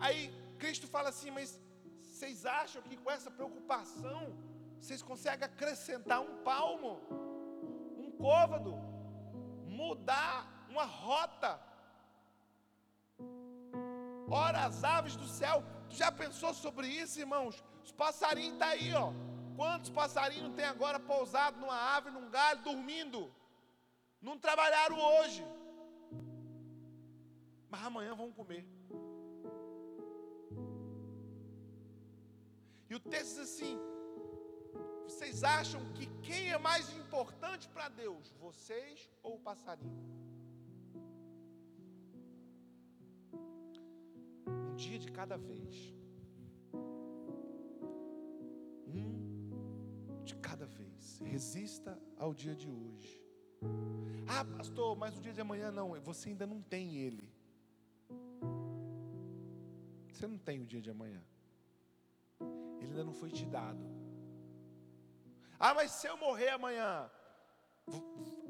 Aí 0.00 0.20
Cristo 0.58 0.86
fala 0.86 1.08
assim, 1.10 1.30
mas 1.30 1.60
vocês 2.02 2.44
acham 2.46 2.82
que 2.82 2.96
com 2.96 3.10
essa 3.10 3.30
preocupação 3.30 4.22
vocês 4.80 5.02
conseguem 5.02 5.44
acrescentar 5.44 6.20
um 6.20 6.36
palmo, 6.50 7.00
côvado, 8.18 8.72
mudar 9.80 10.36
uma 10.68 10.84
rota. 10.84 11.52
Ora, 14.30 14.66
as 14.66 14.84
aves 14.84 15.16
do 15.16 15.26
céu, 15.26 15.64
tu 15.88 15.96
já 15.96 16.10
pensou 16.12 16.52
sobre 16.52 16.86
isso, 16.86 17.18
irmãos? 17.18 17.64
Os 17.84 17.92
passarinhos 17.92 18.54
estão 18.54 18.68
tá 18.68 18.74
aí, 18.74 18.92
ó. 18.94 19.12
Quantos 19.56 19.90
passarinhos 19.90 20.54
tem 20.54 20.64
agora 20.64 21.00
pousado 21.00 21.58
numa 21.60 21.78
ave, 21.96 22.10
num 22.10 22.28
galho, 22.30 22.62
dormindo? 22.62 23.20
Não 24.20 24.36
trabalharam 24.38 24.98
hoje, 25.12 25.44
mas 27.70 27.84
amanhã 27.84 28.14
vão 28.14 28.30
comer. 28.32 28.64
E 32.90 32.94
o 32.94 33.00
texto 33.00 33.34
diz 33.34 33.38
assim: 33.38 33.78
vocês 35.08 35.42
acham 35.42 35.80
que 35.96 36.06
quem 36.22 36.50
é 36.50 36.58
mais 36.58 36.86
importante 37.02 37.68
para 37.68 37.88
Deus, 37.88 38.32
vocês 38.38 39.10
ou 39.22 39.36
o 39.36 39.40
passarinho? 39.40 40.18
dia 44.78 44.98
de 44.98 45.10
cada 45.10 45.36
vez. 45.36 45.94
Um 48.86 50.22
de 50.24 50.36
cada 50.36 50.66
vez. 50.66 51.20
Resista 51.24 52.00
ao 52.16 52.32
dia 52.32 52.54
de 52.54 52.70
hoje. 52.70 53.20
Ah, 54.26 54.44
pastor, 54.44 54.96
mas 54.96 55.18
o 55.18 55.20
dia 55.20 55.32
de 55.32 55.40
amanhã 55.40 55.70
não. 55.72 56.00
Você 56.00 56.28
ainda 56.28 56.46
não 56.46 56.62
tem 56.62 56.96
ele. 56.96 57.28
Você 60.12 60.26
não 60.26 60.38
tem 60.38 60.60
o 60.60 60.66
dia 60.66 60.80
de 60.80 60.90
amanhã. 60.90 61.22
Ele 62.80 62.90
ainda 62.90 63.04
não 63.04 63.12
foi 63.12 63.30
te 63.30 63.44
dado. 63.46 63.97
Ah, 65.58 65.74
mas 65.74 65.90
se 65.90 66.06
eu 66.06 66.16
morrer 66.16 66.50
amanhã, 66.50 67.10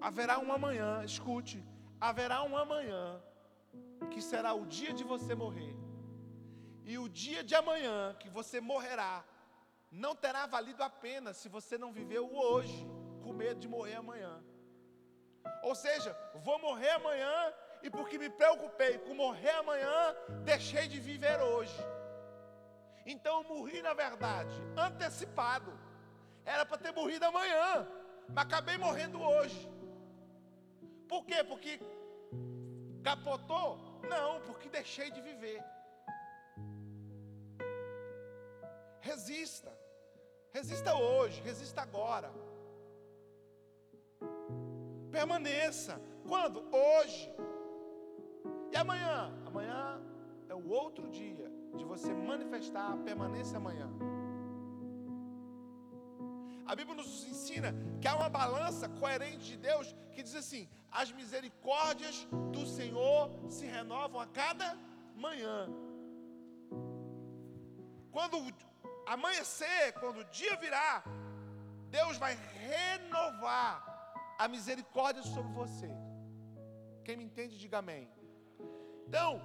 haverá 0.00 0.38
um 0.38 0.52
amanhã, 0.52 1.02
escute, 1.04 1.64
haverá 2.00 2.42
um 2.42 2.56
amanhã 2.56 3.22
que 4.10 4.20
será 4.20 4.52
o 4.52 4.66
dia 4.66 4.92
de 4.92 5.04
você 5.04 5.34
morrer. 5.34 5.74
E 6.84 6.98
o 6.98 7.08
dia 7.08 7.42
de 7.42 7.54
amanhã 7.54 8.14
que 8.20 8.28
você 8.28 8.60
morrerá, 8.60 9.24
não 9.90 10.14
terá 10.14 10.46
valido 10.46 10.82
a 10.82 10.90
pena 10.90 11.32
se 11.32 11.48
você 11.48 11.78
não 11.78 11.92
viveu 11.92 12.34
hoje, 12.34 12.86
com 13.22 13.32
medo 13.32 13.60
de 13.60 13.68
morrer 13.68 13.96
amanhã. 13.96 14.42
Ou 15.62 15.74
seja, 15.74 16.16
vou 16.44 16.58
morrer 16.58 16.90
amanhã 16.90 17.52
e 17.82 17.90
porque 17.90 18.18
me 18.18 18.28
preocupei 18.28 18.98
com 18.98 19.14
morrer 19.14 19.50
amanhã, 19.50 20.14
deixei 20.44 20.88
de 20.88 21.00
viver 21.00 21.40
hoje. 21.40 21.78
Então 23.06 23.42
morri 23.44 23.80
na 23.80 23.94
verdade, 23.94 24.54
antecipado. 24.76 25.87
Era 26.54 26.64
para 26.64 26.78
ter 26.78 26.92
morrido 26.98 27.26
amanhã, 27.26 27.86
mas 28.34 28.44
acabei 28.46 28.78
morrendo 28.78 29.20
hoje. 29.20 29.60
Por 31.06 31.22
quê? 31.26 31.44
Porque 31.44 31.78
capotou? 33.02 33.68
Não, 34.08 34.40
porque 34.46 34.70
deixei 34.70 35.10
de 35.10 35.20
viver. 35.20 35.62
Resista. 39.00 39.70
Resista 40.50 40.94
hoje, 40.94 41.42
resista 41.42 41.82
agora. 41.82 42.30
Permaneça. 45.10 46.00
Quando? 46.26 46.64
Hoje. 46.74 47.30
E 48.72 48.76
amanhã? 48.76 49.32
Amanhã 49.46 50.02
é 50.48 50.54
o 50.54 50.66
outro 50.68 51.08
dia 51.10 51.50
de 51.76 51.84
você 51.84 52.10
manifestar 52.14 52.94
a 52.94 52.96
permanência 52.96 53.58
amanhã. 53.58 53.88
A 56.70 56.74
Bíblia 56.76 56.96
nos 57.00 57.24
ensina 57.32 57.68
que 58.00 58.06
há 58.06 58.14
uma 58.14 58.28
balança 58.28 58.86
coerente 59.00 59.44
de 59.52 59.56
Deus 59.56 59.86
que 60.12 60.22
diz 60.22 60.34
assim: 60.34 60.68
as 61.00 61.10
misericórdias 61.10 62.16
do 62.52 62.64
Senhor 62.66 63.22
se 63.48 63.64
renovam 63.76 64.20
a 64.20 64.26
cada 64.26 64.68
manhã. 65.26 65.58
Quando 68.16 68.36
amanhecer, 69.14 69.94
quando 70.00 70.18
o 70.20 70.28
dia 70.40 70.56
virar, 70.56 71.04
Deus 71.98 72.18
vai 72.18 72.34
renovar 72.66 73.74
a 74.38 74.46
misericórdia 74.46 75.22
sobre 75.22 75.52
você. 75.52 75.90
Quem 77.02 77.16
me 77.16 77.24
entende, 77.24 77.58
diga 77.58 77.78
amém. 77.78 78.04
Então, 79.06 79.40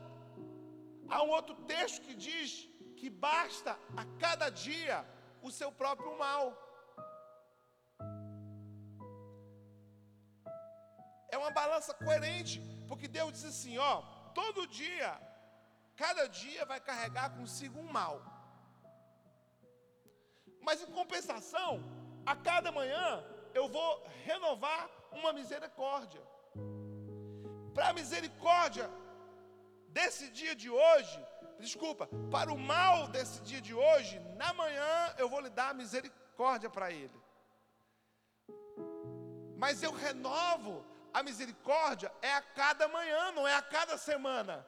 há 1.07 1.23
um 1.23 1.29
outro 1.29 1.55
texto 1.73 2.01
que 2.01 2.15
diz 2.27 2.69
que 2.97 3.09
basta 3.09 3.79
a 3.95 4.03
cada 4.19 4.49
dia 4.49 4.97
o 5.41 5.49
seu 5.49 5.71
próprio 5.71 6.17
mal. 6.17 6.62
É 11.33 11.37
uma 11.43 11.51
balança 11.59 11.93
coerente, 12.03 12.57
porque 12.89 13.07
Deus 13.17 13.31
diz 13.35 13.45
assim: 13.51 13.75
ó, 13.91 13.93
todo 14.39 14.67
dia, 14.81 15.11
cada 16.03 16.23
dia 16.41 16.63
vai 16.71 16.79
carregar 16.89 17.35
consigo 17.39 17.77
um 17.83 17.89
mal. 17.97 18.15
Mas 20.67 20.81
em 20.83 20.91
compensação, 20.99 21.71
a 22.31 22.35
cada 22.49 22.71
manhã 22.79 23.07
eu 23.59 23.65
vou 23.75 23.89
renovar 24.27 24.83
uma 25.19 25.31
misericórdia. 25.39 26.21
Para 27.73 27.89
a 27.89 27.97
misericórdia 28.01 28.87
desse 29.97 30.25
dia 30.39 30.55
de 30.61 30.69
hoje, 30.69 31.19
desculpa, 31.59 32.05
para 32.35 32.51
o 32.53 32.57
mal 32.73 33.07
desse 33.15 33.41
dia 33.49 33.61
de 33.67 33.73
hoje, 33.73 34.15
na 34.43 34.53
manhã 34.61 34.93
eu 35.17 35.27
vou 35.33 35.41
lhe 35.45 35.49
dar 35.61 35.73
misericórdia 35.73 36.69
para 36.69 36.91
ele. 37.01 37.19
Mas 39.63 39.81
eu 39.81 39.93
renovo 40.07 40.73
a 41.13 41.21
misericórdia 41.21 42.11
é 42.21 42.33
a 42.33 42.41
cada 42.41 42.87
manhã, 42.87 43.31
não 43.31 43.47
é 43.47 43.55
a 43.55 43.61
cada 43.61 43.97
semana. 43.97 44.65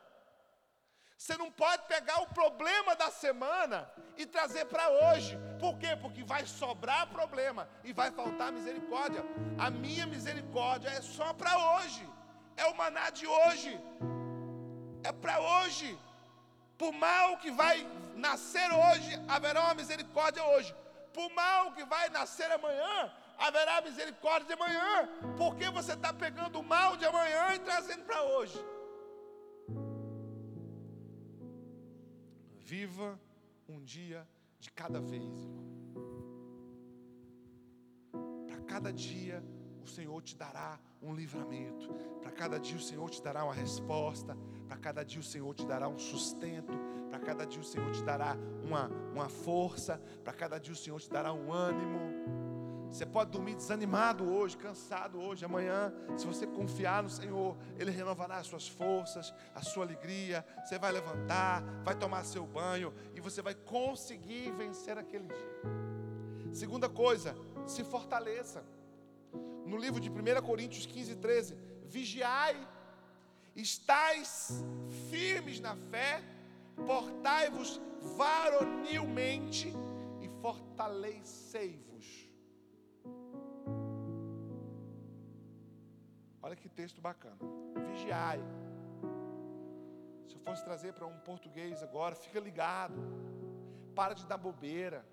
Você 1.18 1.38
não 1.38 1.50
pode 1.50 1.84
pegar 1.88 2.22
o 2.22 2.28
problema 2.28 2.96
da 2.96 3.10
semana 3.10 3.90
e 4.18 4.25
trazer 4.25 4.66
para 4.66 4.88
hoje. 4.90 5.38
Por 5.60 5.78
quê? 5.78 5.96
Porque 6.02 6.24
vai 6.24 6.46
sobrar 6.46 7.08
problema 7.08 7.68
e 7.84 7.94
vai 7.94 8.12
faltar 8.12 8.52
misericórdia. 8.52 9.24
A 9.58 9.70
minha 9.70 10.06
misericórdia 10.06 10.90
é 10.90 11.02
só 11.02 11.34
para 11.34 11.58
hoje. 11.78 12.08
É 12.58 12.66
o 12.66 12.75
maná 12.75 13.10
de 13.10 13.25
hoje. 13.25 13.80
É 15.04 15.12
para 15.12 15.40
hoje. 15.40 15.98
Por 16.78 16.92
mal 16.92 17.38
que 17.38 17.50
vai 17.50 17.88
nascer 18.16 18.70
hoje, 18.72 19.12
haverá 19.28 19.62
uma 19.64 19.74
misericórdia 19.74 20.44
hoje. 20.44 20.75
Por 21.14 21.30
mal 21.32 21.72
que 21.72 21.86
vai 21.86 22.10
nascer 22.10 22.52
amanhã, 22.52 23.12
haverá 23.38 23.82
misericórdia 23.82 24.48
de 24.48 24.54
amanhã. 24.54 25.10
Porque 25.38 25.70
você 25.70 25.94
está 25.94 26.13
pegando 26.13 26.60
o 26.60 26.63
mal 26.63 26.98
de 26.98 27.06
amanhã 27.06 27.56
e 27.56 27.60
trazendo 27.60 28.04
para 28.04 28.24
hoje. 28.24 28.58
Viva 32.60 33.20
um 33.70 33.82
dia 33.84 34.27
de 34.60 34.72
cada 34.72 35.00
vez, 35.00 35.24
irmão. 35.24 35.65
Para 38.48 38.62
cada 38.62 38.92
dia 38.92 39.44
o 39.84 39.88
Senhor 39.88 40.22
te 40.24 40.36
dará 40.36 40.80
um 41.01 41.13
livramento. 41.13 41.94
Para 42.22 42.32
cada 42.32 42.60
dia 42.60 42.75
o 42.75 42.82
Senhor 42.82 43.10
te 43.10 43.22
dará 43.22 43.44
uma 43.44 43.54
resposta. 43.54 44.36
Para 44.68 44.77
cada 44.77 45.06
dia 45.06 45.20
o 45.20 45.24
Senhor 45.24 45.54
te 45.54 45.65
dará 45.65 45.88
um 45.88 46.00
sustento. 46.00 46.74
Para 47.10 47.20
cada 47.20 47.46
dia 47.46 47.62
o 47.62 47.63
Senhor 47.63 47.92
te 47.92 48.04
dará 48.04 48.36
uma, 48.63 48.89
uma 49.13 49.30
força. 49.30 50.01
Para 50.24 50.34
cada 50.34 50.60
dia 50.60 50.74
o 50.74 50.75
Senhor 50.75 51.00
te 51.00 51.10
dará 51.10 51.32
um 51.32 51.54
ânimo. 51.54 52.45
Você 52.96 53.06
pode 53.06 53.32
dormir 53.32 53.56
desanimado 53.56 54.24
hoje, 54.24 54.56
cansado 54.56 55.20
hoje, 55.20 55.44
amanhã. 55.44 55.94
Se 56.16 56.25
você 56.25 56.48
confiar 56.48 57.04
no 57.04 57.10
Senhor, 57.10 57.58
Ele 57.78 57.92
renovará 57.92 58.38
as 58.38 58.48
suas 58.48 58.70
forças, 58.70 59.34
a 59.54 59.62
sua 59.62 59.84
alegria. 59.84 60.46
Você 60.64 60.80
vai 60.80 60.94
levantar, 60.94 61.62
vai 61.84 61.94
tomar 61.94 62.24
seu 62.24 62.46
banho 62.46 62.94
e 63.14 63.20
você 63.20 63.42
vai 63.42 63.54
conseguir 63.54 64.50
vencer 64.54 64.98
aquele 64.98 65.28
dia. 65.28 65.62
Segunda 66.54 66.88
coisa, 66.88 67.36
se 67.68 67.84
fortaleça. 67.84 68.64
No 69.66 69.75
livro 69.75 70.00
de 70.00 70.10
1 70.10 70.42
Coríntios 70.42 70.86
15, 70.86 71.18
13: 71.18 71.58
Vigiai, 71.84 72.56
estais 73.58 74.64
firmes 75.10 75.60
na 75.60 75.75
fé, 75.75 76.24
portai-vos 76.88 77.82
varonilmente 78.16 79.74
e 80.22 80.30
fortalecei-vos 80.42 81.85
Olha 86.46 86.56
que 86.56 86.70
texto 86.70 87.01
bacana. 87.01 87.38
Vigiai. 87.88 88.40
Se 90.27 90.36
eu 90.36 90.42
fosse 90.48 90.64
trazer 90.64 90.94
para 90.94 91.08
um 91.08 91.18
português 91.29 91.81
agora, 91.81 92.14
fica 92.14 92.40
ligado. 92.40 93.00
Para 93.96 94.14
de 94.14 94.27
dar 94.27 94.38
bobeira. 94.38 95.03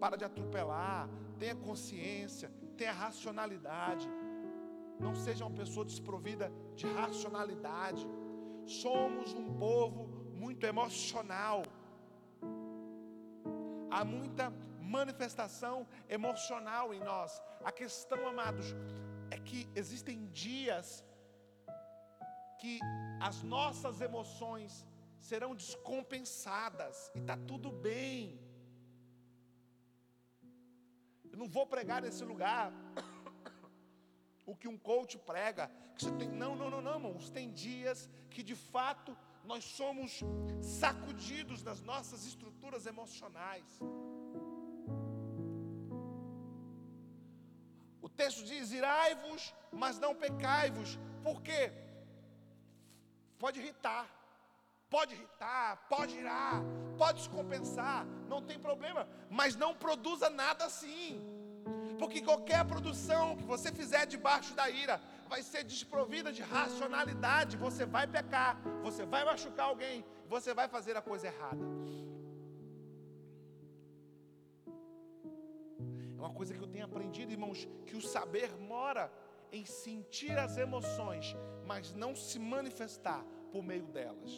Para 0.00 0.16
de 0.16 0.24
atropelar. 0.24 1.10
Tenha 1.38 1.54
consciência. 1.54 2.50
Tenha 2.78 2.94
racionalidade. 3.04 4.08
Não 4.98 5.14
seja 5.14 5.44
uma 5.44 5.54
pessoa 5.60 5.84
desprovida 5.84 6.50
de 6.74 6.86
racionalidade. 6.86 8.08
Somos 8.64 9.34
um 9.34 9.48
povo 9.58 10.06
muito 10.42 10.64
emocional. 10.64 11.60
Há 13.90 14.02
muita 14.06 14.50
manifestação 14.82 15.86
emocional 16.08 16.92
em 16.92 17.00
nós. 17.00 17.40
A 17.64 17.72
questão, 17.72 18.26
amados, 18.26 18.66
é 19.30 19.38
que 19.38 19.68
existem 19.74 20.26
dias 20.26 21.04
que 22.60 22.78
as 23.20 23.42
nossas 23.42 24.00
emoções 24.00 24.86
serão 25.18 25.54
descompensadas 25.54 27.10
e 27.14 27.18
está 27.18 27.36
tudo 27.36 27.70
bem. 27.70 28.40
Eu 31.30 31.38
não 31.38 31.48
vou 31.48 31.66
pregar 31.66 32.02
nesse 32.02 32.24
lugar 32.24 32.72
o 34.44 34.54
que 34.54 34.68
um 34.68 34.76
coach 34.76 35.18
prega, 35.18 35.70
que 35.94 36.04
você 36.04 36.12
tem, 36.12 36.28
não, 36.28 36.54
não, 36.54 36.68
não, 36.68 36.82
não, 36.82 36.94
irmãos, 36.94 37.30
tem 37.30 37.50
dias 37.52 38.10
que 38.30 38.42
de 38.42 38.54
fato 38.54 39.16
nós 39.44 39.64
somos 39.64 40.20
sacudidos 40.60 41.62
nas 41.62 41.80
nossas 41.82 42.24
estruturas 42.26 42.86
emocionais. 42.86 43.80
Texto 48.12 48.44
diz: 48.44 48.72
irai-vos, 48.72 49.54
mas 49.72 49.98
não 49.98 50.14
pecai-vos. 50.14 50.98
Por 51.22 51.40
quê? 51.42 51.72
Pode 53.38 53.58
irritar, 53.60 54.06
pode 54.88 55.14
irritar, 55.14 55.68
pode 55.88 56.16
irar, 56.16 56.62
pode 56.96 57.18
descompensar, 57.18 58.06
não 58.28 58.40
tem 58.48 58.58
problema, 58.58 59.08
mas 59.28 59.56
não 59.56 59.74
produza 59.74 60.28
nada 60.30 60.64
assim. 60.66 61.20
Porque 61.98 62.20
qualquer 62.20 62.64
produção 62.64 63.36
que 63.36 63.44
você 63.44 63.70
fizer 63.72 64.06
debaixo 64.06 64.54
da 64.54 64.68
ira 64.68 65.00
vai 65.28 65.42
ser 65.42 65.62
desprovida 65.64 66.32
de 66.32 66.42
racionalidade. 66.42 67.56
Você 67.56 67.84
vai 67.86 68.06
pecar, 68.06 68.56
você 68.82 69.04
vai 69.06 69.24
machucar 69.24 69.66
alguém, 69.68 70.04
você 70.28 70.52
vai 70.52 70.68
fazer 70.68 70.96
a 70.96 71.02
coisa 71.02 71.28
errada. 71.28 71.64
Uma 76.22 76.32
coisa 76.32 76.54
que 76.54 76.62
eu 76.62 76.68
tenho 76.68 76.84
aprendido, 76.84 77.32
irmãos, 77.32 77.68
que 77.84 77.96
o 77.96 78.00
saber 78.00 78.50
mora 78.56 79.12
em 79.50 79.64
sentir 79.64 80.38
as 80.38 80.56
emoções, 80.56 81.36
mas 81.66 81.92
não 81.92 82.14
se 82.14 82.38
manifestar 82.38 83.24
por 83.50 83.62
meio 83.62 83.86
delas. 83.86 84.30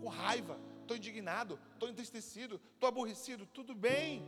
Com 0.00 0.08
raiva, 0.08 0.58
estou 0.82 0.96
indignado, 0.96 1.58
estou 1.74 1.88
entristecido, 1.88 2.60
estou 2.74 2.88
aborrecido, 2.88 3.46
tudo 3.46 3.74
bem. 3.76 4.26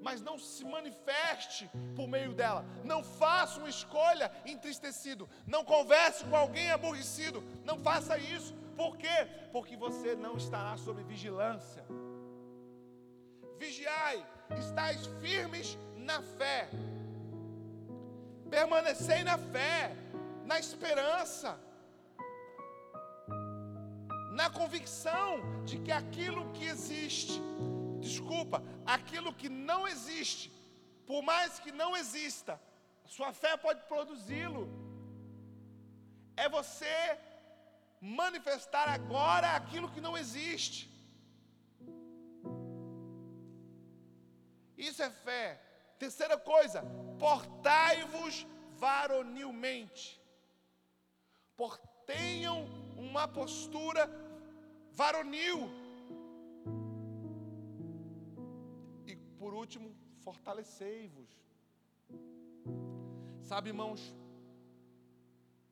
Mas 0.00 0.22
não 0.22 0.38
se 0.38 0.64
manifeste 0.64 1.68
por 1.96 2.06
meio 2.06 2.32
dela. 2.32 2.64
Não 2.84 3.02
faça 3.02 3.58
uma 3.58 3.68
escolha 3.68 4.32
entristecido. 4.46 5.28
Não 5.46 5.62
converse 5.62 6.24
com 6.24 6.36
alguém 6.36 6.70
aborrecido. 6.70 7.42
Não 7.64 7.78
faça 7.78 8.16
isso. 8.16 8.54
Por 8.76 8.96
quê? 8.96 9.28
Porque 9.52 9.76
você 9.76 10.16
não 10.16 10.36
estará 10.36 10.74
sob 10.78 11.02
vigilância 11.02 11.84
vigiai, 13.60 14.18
estáis 14.58 15.06
firmes 15.22 15.78
na 16.08 16.18
fé. 16.38 16.68
Permanecei 18.56 19.22
na 19.22 19.36
fé, 19.36 19.94
na 20.50 20.58
esperança, 20.58 21.50
na 24.40 24.48
convicção 24.58 25.28
de 25.68 25.78
que 25.84 25.92
aquilo 25.92 26.50
que 26.54 26.64
existe, 26.64 27.40
desculpa, 28.00 28.62
aquilo 28.96 29.32
que 29.40 29.48
não 29.48 29.86
existe, 29.86 30.50
por 31.06 31.22
mais 31.22 31.58
que 31.58 31.70
não 31.70 31.90
exista, 32.02 32.60
sua 33.04 33.32
fé 33.32 33.56
pode 33.56 33.82
produzi-lo. 33.92 34.64
É 36.44 36.48
você 36.48 36.96
manifestar 38.00 38.88
agora 38.88 39.48
aquilo 39.60 39.90
que 39.90 40.00
não 40.00 40.16
existe. 40.16 40.89
Isso 44.88 45.02
é 45.02 45.10
fé. 45.10 45.46
Terceira 45.98 46.38
coisa, 46.38 46.82
portai-vos 47.18 48.46
varonilmente. 48.84 50.18
Tenham 52.06 52.64
uma 52.96 53.28
postura 53.28 54.10
varonil. 54.92 55.60
E 59.06 59.14
por 59.38 59.52
último, 59.52 59.94
fortalecei-vos. 60.24 61.30
Sabe, 63.42 63.68
irmãos, 63.68 64.00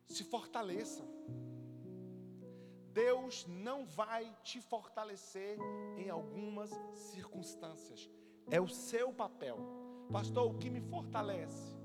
se 0.07 0.23
fortaleça. 0.23 1.03
Deus 2.93 3.47
não 3.47 3.87
vai 3.87 4.25
te 4.43 4.61
fortalecer 4.61 5.59
em 5.97 6.09
algumas 6.11 6.71
circunstâncias. 6.95 8.09
É 8.51 8.61
o 8.61 8.69
seu 8.69 9.13
papel. 9.13 9.59
Pastor, 10.11 10.51
o 10.51 10.59
que 10.59 10.71
me 10.71 10.81
fortalece? 10.81 11.77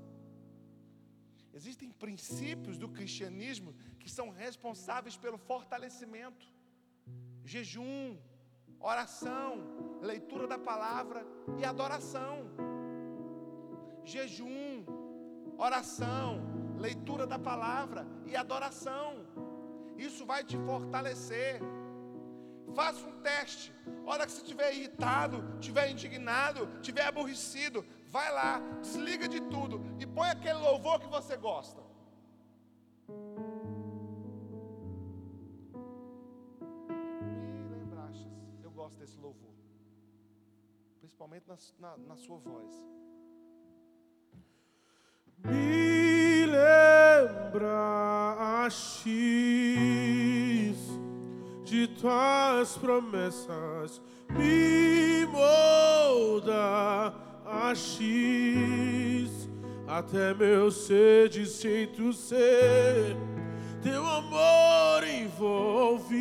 Existem 1.52 1.90
princípios 1.90 2.76
do 2.76 2.88
cristianismo 2.88 3.74
que 4.00 4.10
são 4.10 4.30
responsáveis 4.30 5.16
pelo 5.16 5.38
fortalecimento. 5.38 6.46
Jejum, 7.44 8.18
oração, 8.80 9.52
leitura 10.00 10.46
da 10.46 10.58
palavra 10.58 11.24
e 11.58 11.64
adoração. 11.64 12.34
Jejum, 14.04 14.84
oração, 15.56 16.40
leitura 16.78 17.26
da 17.26 17.38
palavra 17.38 18.06
e 18.26 18.34
adoração. 18.34 19.24
Isso 19.96 20.26
vai 20.26 20.42
te 20.42 20.56
fortalecer. 20.56 21.60
Faça 22.74 23.06
um 23.06 23.20
teste. 23.22 23.72
Hora 24.04 24.26
que 24.26 24.32
você 24.32 24.42
estiver 24.42 24.74
irritado, 24.74 25.42
estiver 25.60 25.90
indignado, 25.90 26.68
estiver 26.80 27.06
aborrecido, 27.06 27.84
vai 28.08 28.32
lá, 28.32 28.60
desliga 28.80 29.28
de 29.28 29.40
tudo 29.40 29.80
e 29.98 30.06
põe 30.06 30.28
aquele 30.28 30.58
louvor 30.58 30.98
que 31.00 31.06
você 31.06 31.36
gosta. 31.36 31.80
Me 37.20 37.76
lembraste, 37.76 38.28
eu 38.62 38.70
gosto 38.70 38.98
desse 38.98 39.18
louvor, 39.18 39.54
principalmente 41.00 41.46
na, 41.48 41.56
na, 41.78 41.96
na 41.96 42.16
sua 42.16 42.38
voz. 42.38 42.70
Me 45.38 46.46
lembraste 46.46 47.94
de 51.74 51.88
tuas 51.88 52.76
promessas, 52.76 54.00
me 54.30 55.26
molda 55.26 57.12
astes 57.44 57.90
até 59.88 60.32
meu 60.34 60.70
ser 60.70 61.28
distinto 61.28 62.12
ser, 62.12 63.16
teu 63.82 64.06
amor 64.06 65.02
envolve, 65.02 66.14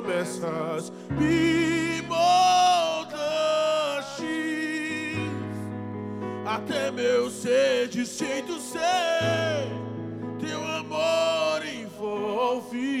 promessas, 0.00 0.92
me 1.10 2.02
moldastes 2.02 3.16
até 6.44 6.90
meu 6.90 7.30
ser 7.30 7.88
distinto 7.88 8.58
ser, 8.60 9.68
teu 10.38 10.62
amor 10.62 11.62
envolve, 11.64 12.95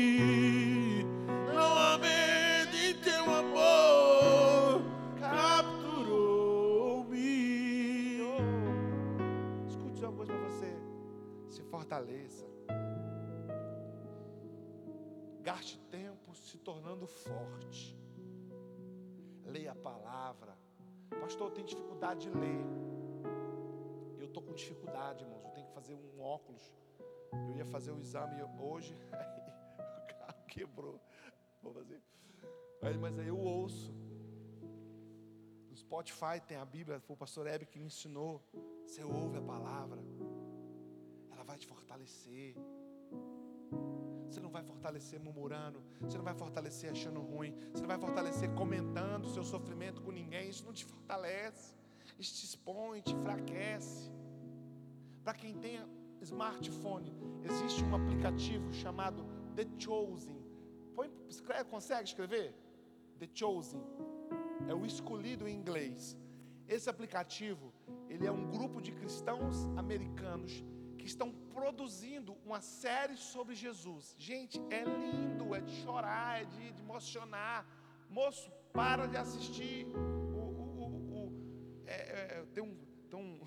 forte. 17.06 17.96
Leia 19.44 19.72
a 19.72 19.74
palavra. 19.74 20.56
Pastor, 21.20 21.48
eu 21.48 21.54
tenho 21.54 21.66
dificuldade 21.66 22.28
de 22.28 22.30
ler. 22.30 22.64
Eu 24.18 24.26
estou 24.26 24.42
com 24.42 24.52
dificuldade, 24.52 25.24
irmãos. 25.24 25.44
Eu 25.44 25.50
tenho 25.50 25.66
que 25.66 25.72
fazer 25.72 25.94
um 25.94 26.20
óculos. 26.20 26.72
Eu 27.32 27.56
ia 27.56 27.66
fazer 27.66 27.92
o 27.92 27.98
exame 27.98 28.42
hoje. 28.60 28.96
Aí 29.12 29.40
o 30.02 30.06
carro 30.06 30.46
quebrou. 30.46 31.00
Vou 31.62 31.72
fazer. 31.72 32.02
Aí, 32.82 32.96
mas 32.98 33.18
aí 33.18 33.28
eu 33.28 33.38
ouço. 33.38 33.94
No 35.68 35.76
Spotify 35.76 36.40
tem 36.46 36.56
a 36.56 36.64
Bíblia. 36.64 37.00
Foi 37.00 37.14
o 37.14 37.18
pastor 37.18 37.46
Hebe 37.46 37.66
que 37.66 37.78
me 37.78 37.86
ensinou. 37.86 38.42
Você 38.86 39.02
ouve 39.02 39.38
a 39.38 39.42
palavra. 39.42 40.00
Ela 41.30 41.44
vai 41.44 41.58
te 41.58 41.66
fortalecer. 41.66 42.54
Você 44.30 44.40
não 44.40 44.50
vai 44.50 44.62
fortalecer 44.62 45.20
murmurando. 45.20 45.82
Você 46.00 46.16
não 46.16 46.24
vai 46.24 46.34
fortalecer 46.34 46.90
achando 46.90 47.20
ruim. 47.20 47.54
Você 47.72 47.80
não 47.80 47.88
vai 47.88 47.98
fortalecer 47.98 48.50
comentando 48.54 49.26
o 49.26 49.30
seu 49.30 49.44
sofrimento 49.44 50.02
com 50.02 50.10
ninguém. 50.10 50.48
Isso 50.48 50.64
não 50.64 50.72
te 50.72 50.84
fortalece. 50.84 51.74
Isso 52.18 52.34
te 52.36 52.44
expõe, 52.44 53.00
te 53.00 53.14
enfraquece. 53.14 54.10
Para 55.22 55.34
quem 55.34 55.54
tem 55.58 55.78
smartphone, 56.22 57.12
existe 57.44 57.84
um 57.84 57.94
aplicativo 57.94 58.72
chamado 58.72 59.26
The 59.54 59.66
Chosen. 59.78 60.40
Põe, 60.94 61.10
escreve, 61.28 61.64
consegue 61.64 62.08
escrever? 62.08 62.54
The 63.18 63.28
Chosen. 63.34 63.82
É 64.68 64.74
o 64.74 64.86
escolhido 64.86 65.46
em 65.46 65.54
inglês. 65.54 66.16
Esse 66.68 66.90
aplicativo, 66.90 67.72
ele 68.08 68.26
é 68.26 68.30
um 68.30 68.50
grupo 68.50 68.80
de 68.80 68.92
cristãos 68.92 69.66
americanos 69.76 70.64
que 71.06 71.10
estão 71.10 71.30
produzindo 71.54 72.36
uma 72.44 72.60
série 72.60 73.16
sobre 73.16 73.54
Jesus. 73.54 74.16
Gente, 74.18 74.60
é 74.70 74.82
lindo, 74.82 75.54
é 75.54 75.60
de 75.60 75.72
chorar, 75.82 76.42
é 76.42 76.44
de, 76.44 76.72
de 76.72 76.82
emocionar. 76.82 77.64
Moço, 78.10 78.50
para 78.72 79.06
de 79.06 79.16
assistir. 79.16 79.86
O, 79.86 80.44
o, 80.82 80.86
o, 81.18 81.32
é, 81.86 81.94
é, 81.94 82.46
tem, 82.52 82.64
um, 82.64 82.76
tem 83.08 83.20
um. 83.20 83.38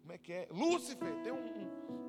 Como 0.00 0.12
é 0.12 0.18
que 0.18 0.32
é? 0.32 0.48
Lúcifer. 0.52 1.12
Tem 1.24 1.32
um, 1.32 1.48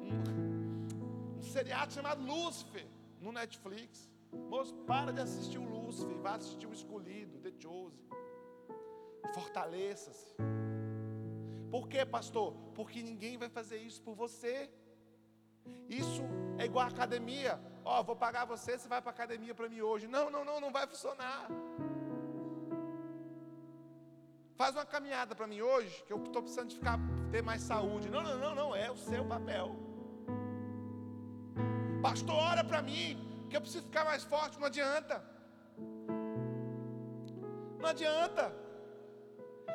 um, 0.06 1.38
um 1.40 1.42
seriado 1.42 1.92
chamado 1.92 2.24
Lúcifer 2.24 2.86
no 3.20 3.32
Netflix. 3.32 4.08
Moço, 4.32 4.76
para 4.86 5.12
de 5.12 5.22
assistir 5.22 5.58
o 5.58 5.68
Lúcifer. 5.68 6.18
Vai 6.20 6.36
assistir 6.36 6.68
o 6.68 6.74
escolhido, 6.74 7.40
The 7.40 7.52
Chosen. 7.60 8.06
Fortaleça-se. 9.34 10.61
Por 11.74 11.88
quê, 11.88 12.06
pastor? 12.06 12.54
Porque 12.76 13.02
ninguém 13.02 13.38
vai 13.38 13.50
fazer 13.50 13.78
isso 13.78 14.02
por 14.02 14.14
você. 14.14 14.70
Isso 15.88 16.22
é 16.58 16.66
igual 16.66 16.86
a 16.86 16.90
academia. 16.90 17.60
Ó, 17.86 18.04
vou 18.04 18.16
pagar 18.16 18.46
você, 18.46 18.78
você 18.78 18.88
vai 18.88 19.02
para 19.02 19.12
academia 19.12 19.56
para 19.56 19.70
mim 19.70 19.82
hoje. 19.82 20.08
Não, 20.08 20.30
não, 20.30 20.44
não, 20.44 20.60
não 20.60 20.72
vai 20.72 20.86
funcionar. 20.86 21.48
Faz 24.56 24.76
uma 24.76 24.86
caminhada 24.86 25.34
para 25.34 25.48
mim 25.48 25.62
hoje, 25.62 26.04
que 26.06 26.14
eu 26.14 26.22
estou 26.24 26.42
precisando 26.42 26.70
de 26.70 26.76
ficar, 26.76 27.00
ter 27.32 27.42
mais 27.42 27.62
saúde. 27.62 28.10
Não, 28.10 28.22
não, 28.22 28.38
não, 28.38 28.54
não, 28.54 28.76
é 28.76 28.92
o 28.92 28.98
seu 28.98 29.24
papel. 29.26 29.76
Pastor, 32.02 32.36
ora 32.36 32.64
para 32.64 32.82
mim, 32.82 33.18
que 33.50 33.56
eu 33.56 33.62
preciso 33.62 33.86
ficar 33.86 34.04
mais 34.04 34.24
forte. 34.24 34.60
Não 34.60 34.68
adianta. 34.68 35.24
Não 37.80 37.90
adianta. 37.90 38.54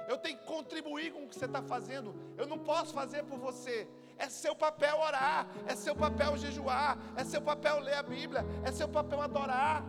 Eu 0.09 0.18
tenho 0.18 0.38
que 0.38 0.44
contribuir 0.44 1.12
com 1.12 1.24
o 1.24 1.28
que 1.28 1.35
você 1.35 1.46
está 1.46 1.62
fazendo. 1.62 2.14
Eu 2.37 2.46
não 2.46 2.59
posso 2.59 2.92
fazer 2.92 3.24
por 3.24 3.38
você. 3.38 3.88
É 4.18 4.28
seu 4.28 4.54
papel 4.54 4.98
orar, 4.98 5.46
é 5.66 5.74
seu 5.76 5.94
papel 5.94 6.37
jejuar, 6.38 6.96
é 7.16 7.24
seu 7.24 7.42
papel 7.42 7.80
ler 7.80 7.94
a 7.94 8.02
Bíblia, 8.02 8.44
é 8.64 8.72
seu 8.72 8.88
papel 8.88 9.20
adorar, 9.20 9.85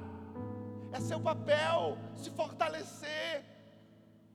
é 0.92 1.00
seu 1.00 1.20
papel 1.20 1.98
se 2.16 2.30
fortalecer. 2.32 3.46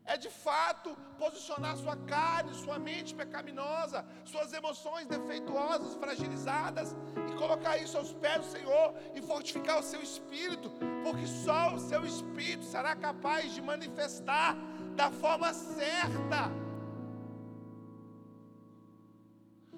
É 0.05 0.17
de 0.17 0.29
fato 0.29 0.97
posicionar 1.17 1.77
sua 1.77 1.97
carne, 1.97 2.53
sua 2.55 2.77
mente 2.79 3.15
pecaminosa, 3.15 4.05
suas 4.25 4.53
emoções 4.53 5.07
defeituosas, 5.07 5.95
fragilizadas, 5.95 6.97
e 7.31 7.37
colocar 7.37 7.77
isso 7.79 7.97
aos 7.97 8.13
pés 8.13 8.39
do 8.39 8.51
Senhor 8.51 8.95
e 9.15 9.23
fortificar 9.23 9.79
o 9.79 9.83
seu 9.83 10.03
espírito, 10.03 10.73
porque 11.05 11.27
só 11.27 11.75
o 11.75 11.79
seu 11.79 12.05
espírito 12.05 12.65
será 12.65 12.97
capaz 12.97 13.55
de 13.55 13.63
manifestar 13.63 14.57
da 14.95 15.11
forma 15.11 15.53
certa. 15.53 16.51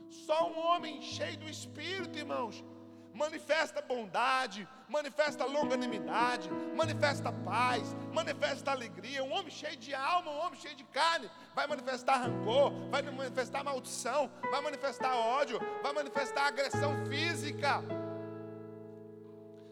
Só 0.08 0.48
um 0.50 0.58
homem 0.58 1.02
cheio 1.02 1.36
do 1.36 1.48
Espírito, 1.48 2.18
irmãos, 2.18 2.64
manifesta 3.12 3.80
bondade, 3.80 4.66
manifesta 4.88 5.44
longanimidade, 5.44 6.48
manifesta 6.74 7.32
paz, 7.32 7.94
manifesta 8.12 8.72
alegria. 8.72 9.22
Um 9.22 9.32
homem 9.32 9.50
cheio 9.50 9.76
de 9.76 9.94
alma, 9.94 10.30
um 10.30 10.38
homem 10.38 10.58
cheio 10.58 10.74
de 10.74 10.84
carne, 10.84 11.30
vai 11.54 11.66
manifestar 11.66 12.16
rancor, 12.16 12.72
vai 12.90 13.02
manifestar 13.02 13.62
maldição, 13.62 14.30
vai 14.50 14.60
manifestar 14.60 15.14
ódio, 15.16 15.60
vai 15.82 15.92
manifestar 15.92 16.46
agressão 16.46 17.06
física. 17.06 17.82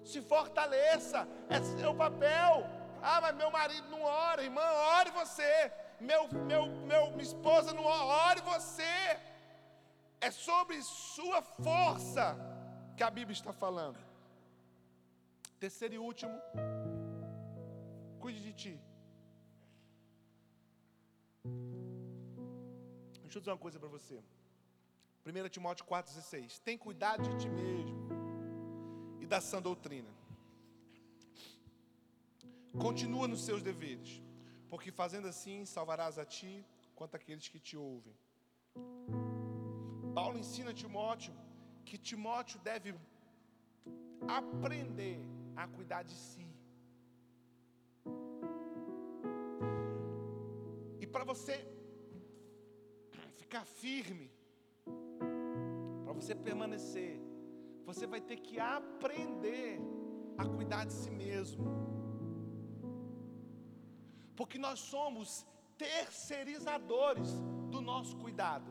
Se 0.04 0.20
fortaleça, 0.20 1.26
é 1.48 1.60
seu 1.62 1.94
papel. 1.94 2.81
Ah, 3.10 3.20
mas 3.20 3.34
meu 3.34 3.50
marido 3.50 3.88
não 3.88 4.02
ora, 4.02 4.44
irmã, 4.48 4.66
ore 4.98 5.10
você. 5.10 5.72
Meu, 6.00 6.22
meu, 6.50 6.66
meu, 6.90 7.10
minha 7.10 7.28
esposa 7.30 7.72
não 7.72 7.84
ora, 7.84 8.04
ore 8.28 8.40
você. 8.52 8.94
É 10.20 10.30
sobre 10.30 10.80
sua 10.82 11.42
força 11.42 12.26
que 12.96 13.02
a 13.02 13.10
Bíblia 13.10 13.36
está 13.40 13.52
falando. 13.52 13.98
Terceiro 15.58 15.94
e 15.94 15.98
último, 15.98 16.32
cuide 18.20 18.40
de 18.40 18.52
ti. 18.52 18.80
Deixa 23.22 23.38
eu 23.38 23.40
dizer 23.40 23.50
uma 23.50 23.58
coisa 23.66 23.78
para 23.80 23.88
você. 23.88 24.22
1 25.26 25.48
Timóteo 25.48 25.84
4,16. 25.86 26.60
Tem 26.60 26.76
cuidado 26.76 27.22
de 27.28 27.36
ti 27.42 27.48
mesmo 27.48 27.98
e 29.20 29.26
da 29.26 29.40
sã 29.40 29.60
doutrina. 29.60 30.21
Continua 32.78 33.28
nos 33.28 33.44
seus 33.44 33.62
deveres, 33.62 34.22
porque 34.68 34.90
fazendo 34.90 35.28
assim 35.28 35.64
salvarás 35.64 36.18
a 36.18 36.24
ti 36.24 36.64
quanto 36.94 37.16
aqueles 37.16 37.48
que 37.48 37.60
te 37.60 37.76
ouvem. 37.76 38.16
Paulo 40.14 40.38
ensina 40.38 40.72
Timóteo 40.72 41.34
que 41.84 41.98
Timóteo 41.98 42.60
deve 42.60 42.94
aprender 44.26 45.20
a 45.56 45.66
cuidar 45.66 46.02
de 46.02 46.14
si. 46.14 46.46
E 51.00 51.06
para 51.06 51.24
você 51.24 51.66
ficar 53.36 53.64
firme, 53.64 54.30
para 56.04 56.12
você 56.12 56.34
permanecer, 56.34 57.20
você 57.84 58.06
vai 58.06 58.20
ter 58.20 58.36
que 58.36 58.58
aprender 58.58 59.80
a 60.38 60.46
cuidar 60.46 60.84
de 60.86 60.92
si 60.92 61.10
mesmo. 61.10 61.64
Porque 64.36 64.58
nós 64.58 64.78
somos 64.80 65.46
terceirizadores 65.76 67.30
do 67.70 67.80
nosso 67.80 68.16
cuidado. 68.16 68.70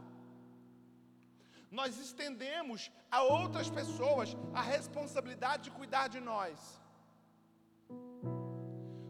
Nós 1.80 1.98
estendemos 1.98 2.92
a 3.10 3.22
outras 3.24 3.70
pessoas 3.70 4.36
a 4.54 4.62
responsabilidade 4.62 5.64
de 5.66 5.72
cuidar 5.72 6.08
de 6.10 6.20
nós. 6.20 6.82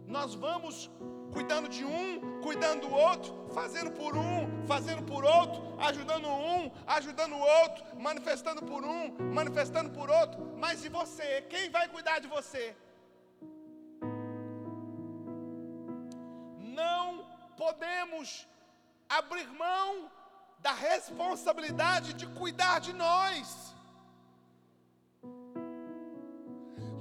Nós 0.07 0.35
vamos 0.35 0.89
cuidando 1.31 1.67
de 1.69 1.83
um, 1.85 2.41
cuidando 2.41 2.87
do 2.87 2.93
outro, 2.93 3.31
fazendo 3.53 3.91
por 3.91 4.15
um, 4.15 4.39
fazendo 4.67 5.03
por 5.03 5.23
outro, 5.23 5.79
ajudando 5.79 6.27
um, 6.27 6.71
ajudando 6.85 7.33
o 7.33 7.43
outro, 7.61 7.83
manifestando 8.07 8.61
por 8.63 8.83
um, 8.83 9.03
manifestando 9.39 9.89
por 9.91 10.09
outro. 10.09 10.39
Mas 10.57 10.83
e 10.83 10.89
você? 10.89 11.41
Quem 11.53 11.69
vai 11.69 11.87
cuidar 11.87 12.19
de 12.19 12.27
você? 12.27 12.75
Podemos 17.71 18.47
abrir 19.07 19.47
mão 19.65 20.11
da 20.59 20.73
responsabilidade 20.73 22.13
de 22.13 22.27
cuidar 22.27 22.79
de 22.79 22.93
nós. 22.93 23.71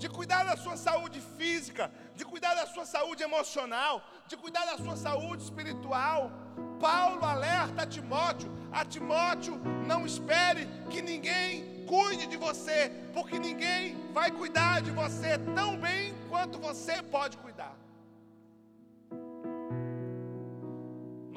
de 0.03 0.09
cuidar 0.09 0.45
da 0.45 0.57
sua 0.57 0.77
saúde 0.79 1.21
física, 1.37 1.93
de 2.17 2.25
cuidar 2.25 2.55
da 2.55 2.67
sua 2.67 2.87
saúde 2.87 3.23
emocional, 3.23 4.03
de 4.27 4.35
cuidar 4.35 4.65
da 4.65 4.79
sua 4.79 4.97
saúde 4.97 5.43
espiritual. 5.43 6.31
Paulo 6.81 7.23
alerta 7.23 7.83
a 7.83 7.87
Timóteo: 7.87 8.51
a 8.73 8.83
Timóteo, 8.83 9.61
não 9.87 10.07
espere 10.07 10.67
que 10.91 11.03
ninguém 11.03 11.85
cuide 11.93 12.27
de 12.27 12.39
você, 12.39 12.91
porque 13.13 13.39
ninguém 13.39 14.11
vai 14.19 14.31
cuidar 14.31 14.81
de 14.81 14.91
você 14.91 15.37
tão 15.55 15.77
bem 15.77 16.15
quanto 16.31 16.59
você 16.59 17.03
pode 17.03 17.37
cuidar. 17.37 17.80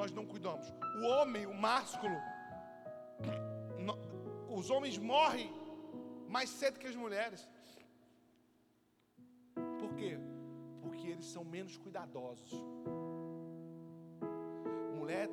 Nós 0.04 0.12
não 0.12 0.26
cuidamos. 0.26 0.68
O 1.02 1.06
homem, 1.08 1.46
o 1.46 1.54
másculo, 1.54 2.16
os 4.50 4.70
homens 4.70 4.98
morrem 4.98 5.50
mais 6.28 6.50
cedo 6.50 6.80
que 6.80 6.88
as 6.88 6.96
mulheres 6.96 7.42
quê? 10.04 10.20
Porque 10.82 11.08
eles 11.08 11.26
são 11.26 11.44
menos 11.44 11.78
cuidadosos. 11.78 12.52
Mulher 14.94 15.30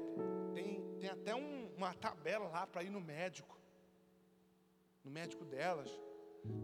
tem, 0.54 0.82
tem 1.00 1.10
até 1.10 1.34
um, 1.34 1.70
uma 1.76 1.92
tabela 1.94 2.48
lá 2.48 2.66
para 2.66 2.82
ir 2.84 2.90
no 2.90 3.00
médico. 3.00 3.58
No 5.04 5.10
médico 5.10 5.44
delas. 5.44 5.90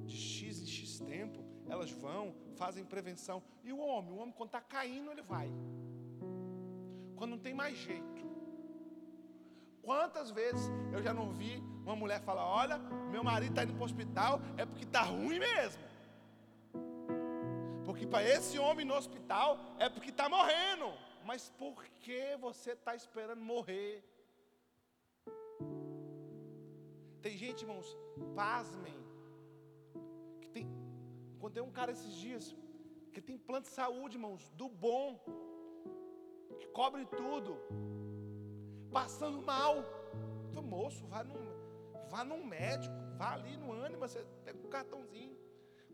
De 0.05 0.17
X 0.17 0.61
em 0.63 0.67
X 0.67 1.01
tempo. 1.01 1.45
Elas 1.69 1.91
vão, 1.91 2.35
fazem 2.55 2.85
prevenção. 2.85 3.43
E 3.65 3.73
o 3.73 3.79
homem? 3.79 4.13
O 4.13 4.19
homem, 4.19 4.35
quando 4.35 4.49
está 4.49 4.61
caindo, 4.61 5.11
ele 5.11 5.23
vai. 5.23 5.51
Quando 7.17 7.33
não 7.33 7.39
tem 7.39 7.55
mais 7.55 7.77
jeito. 7.77 8.27
Quantas 9.83 10.31
vezes 10.31 10.71
eu 10.93 11.01
já 11.03 11.15
não 11.15 11.31
vi 11.33 11.63
uma 11.85 11.97
mulher 11.97 12.21
falar: 12.21 12.45
Olha, 12.45 12.79
meu 13.15 13.23
marido 13.23 13.51
está 13.51 13.63
indo 13.65 13.75
para 13.75 13.83
o 13.83 13.85
hospital, 13.85 14.41
é 14.57 14.67
porque 14.67 14.85
está 14.85 15.03
ruim 15.03 15.39
mesmo. 15.39 15.83
Porque 17.85 18.07
para 18.07 18.23
esse 18.25 18.59
homem 18.59 18.85
no 18.85 18.95
hospital 18.95 19.59
é 19.79 19.89
porque 19.89 20.11
está 20.11 20.29
morrendo. 20.29 20.93
Mas 21.25 21.51
por 21.59 21.85
que 22.01 22.37
você 22.37 22.73
está 22.73 22.95
esperando 22.95 23.41
morrer? 23.41 24.05
Tem 27.23 27.37
gente, 27.37 27.63
irmãos, 27.63 27.89
pasmem. 28.35 28.99
Que 30.41 30.49
tem, 30.49 30.69
contei 31.39 31.63
um 31.63 31.71
cara 31.71 31.93
esses 31.93 32.13
dias 32.15 32.57
que 33.13 33.21
tem 33.21 33.39
plano 33.39 33.65
de 33.65 33.73
saúde, 33.73 34.17
irmãos, 34.17 34.49
do 34.51 34.69
bom, 34.69 35.19
que 36.57 36.67
cobre 36.69 37.05
tudo, 37.07 37.57
passando 38.93 39.41
mal. 39.43 39.85
Então, 40.49 40.63
moço, 40.63 41.07
vá 41.07 41.23
num, 41.23 41.47
vá 42.11 42.25
num 42.25 42.45
médico, 42.45 42.95
vá 43.17 43.35
ali 43.35 43.57
no 43.57 43.73
ânimo, 43.73 44.01
você 44.01 44.25
pega 44.45 44.59
um 44.59 44.71
cartãozinho. 44.71 45.37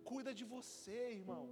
Cuida 0.05 0.35
de 0.35 0.45
você, 0.45 1.13
irmão. 1.13 1.49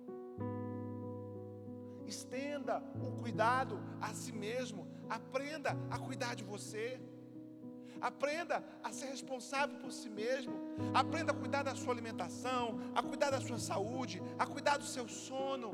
Estenda 2.06 2.82
o 3.06 3.12
cuidado 3.20 3.80
a 4.00 4.12
si 4.12 4.32
mesmo. 4.32 4.88
Aprenda 5.08 5.76
a 5.90 5.98
cuidar 5.98 6.34
de 6.34 6.44
você. 6.44 7.00
Aprenda 8.00 8.64
a 8.82 8.90
ser 8.92 9.06
responsável 9.06 9.78
por 9.78 9.92
si 9.92 10.08
mesmo. 10.08 10.54
Aprenda 10.94 11.32
a 11.32 11.34
cuidar 11.34 11.62
da 11.62 11.74
sua 11.74 11.92
alimentação, 11.92 12.80
a 12.94 13.02
cuidar 13.02 13.30
da 13.30 13.40
sua 13.40 13.58
saúde, 13.58 14.22
a 14.38 14.46
cuidar 14.46 14.78
do 14.78 14.84
seu 14.84 15.06
sono. 15.08 15.70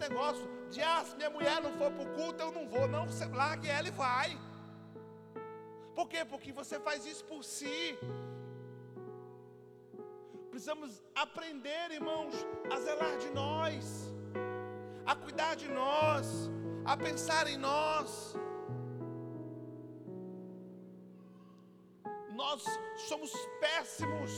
Negócio 0.00 0.48
de, 0.70 0.80
ah, 0.80 1.04
se 1.04 1.14
minha 1.16 1.30
mulher 1.30 1.60
não 1.60 1.72
for 1.78 1.90
para 1.92 2.04
o 2.08 2.14
culto, 2.14 2.42
eu 2.42 2.52
não 2.52 2.66
vou. 2.74 2.86
Não, 2.88 3.06
você 3.06 3.26
largue 3.26 3.68
ela 3.68 3.88
e 3.88 3.90
vai. 3.90 4.30
Por 5.94 6.08
quê? 6.08 6.24
Porque 6.24 6.52
você 6.60 6.80
faz 6.80 7.04
isso 7.12 7.24
por 7.32 7.42
si. 7.44 7.98
Precisamos 10.50 11.02
aprender, 11.14 11.90
irmãos, 11.90 12.34
a 12.72 12.76
zelar 12.80 13.16
de 13.18 13.30
nós, 13.30 13.84
a 15.04 15.14
cuidar 15.14 15.54
de 15.54 15.68
nós, 15.68 16.26
a 16.84 16.96
pensar 16.96 17.46
em 17.46 17.58
nós. 17.58 18.34
Nós 22.40 22.64
somos 23.08 23.32
péssimos. 23.60 24.32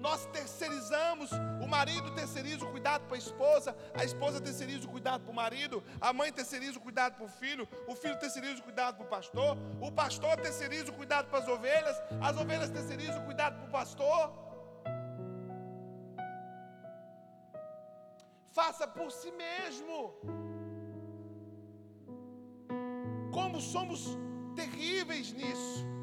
Nós 0.00 0.26
terceirizamos, 0.26 1.30
o 1.62 1.66
marido 1.66 2.14
terceiriza 2.14 2.64
o 2.64 2.70
cuidado 2.70 3.06
para 3.06 3.16
a 3.16 3.18
esposa, 3.18 3.76
a 3.94 4.04
esposa 4.04 4.40
terceiriza 4.40 4.86
o 4.86 4.90
cuidado 4.90 5.22
para 5.24 5.32
o 5.32 5.34
marido, 5.34 5.82
a 6.00 6.12
mãe 6.12 6.32
terceiriza 6.32 6.78
o 6.78 6.82
cuidado 6.82 7.16
para 7.16 7.26
o 7.26 7.28
filho, 7.28 7.68
o 7.86 7.94
filho 7.94 8.18
terceiriza 8.18 8.60
o 8.60 8.62
cuidado 8.62 8.96
para 8.96 9.06
o 9.06 9.08
pastor, 9.08 9.58
o 9.80 9.90
pastor 9.90 10.36
terceiriza 10.36 10.90
o 10.90 10.94
cuidado 10.94 11.28
para 11.28 11.40
as 11.40 11.48
ovelhas, 11.48 11.96
as 12.20 12.36
ovelhas 12.36 12.70
terceirizam 12.70 13.22
o 13.22 13.24
cuidado 13.24 13.56
para 13.58 13.68
o 13.68 13.70
pastor. 13.70 14.48
faça 18.58 18.86
por 18.88 19.10
si 19.12 19.30
mesmo. 19.30 19.96
Como 23.32 23.60
somos 23.60 24.00
terríveis 24.56 25.32
nisso. 25.32 25.97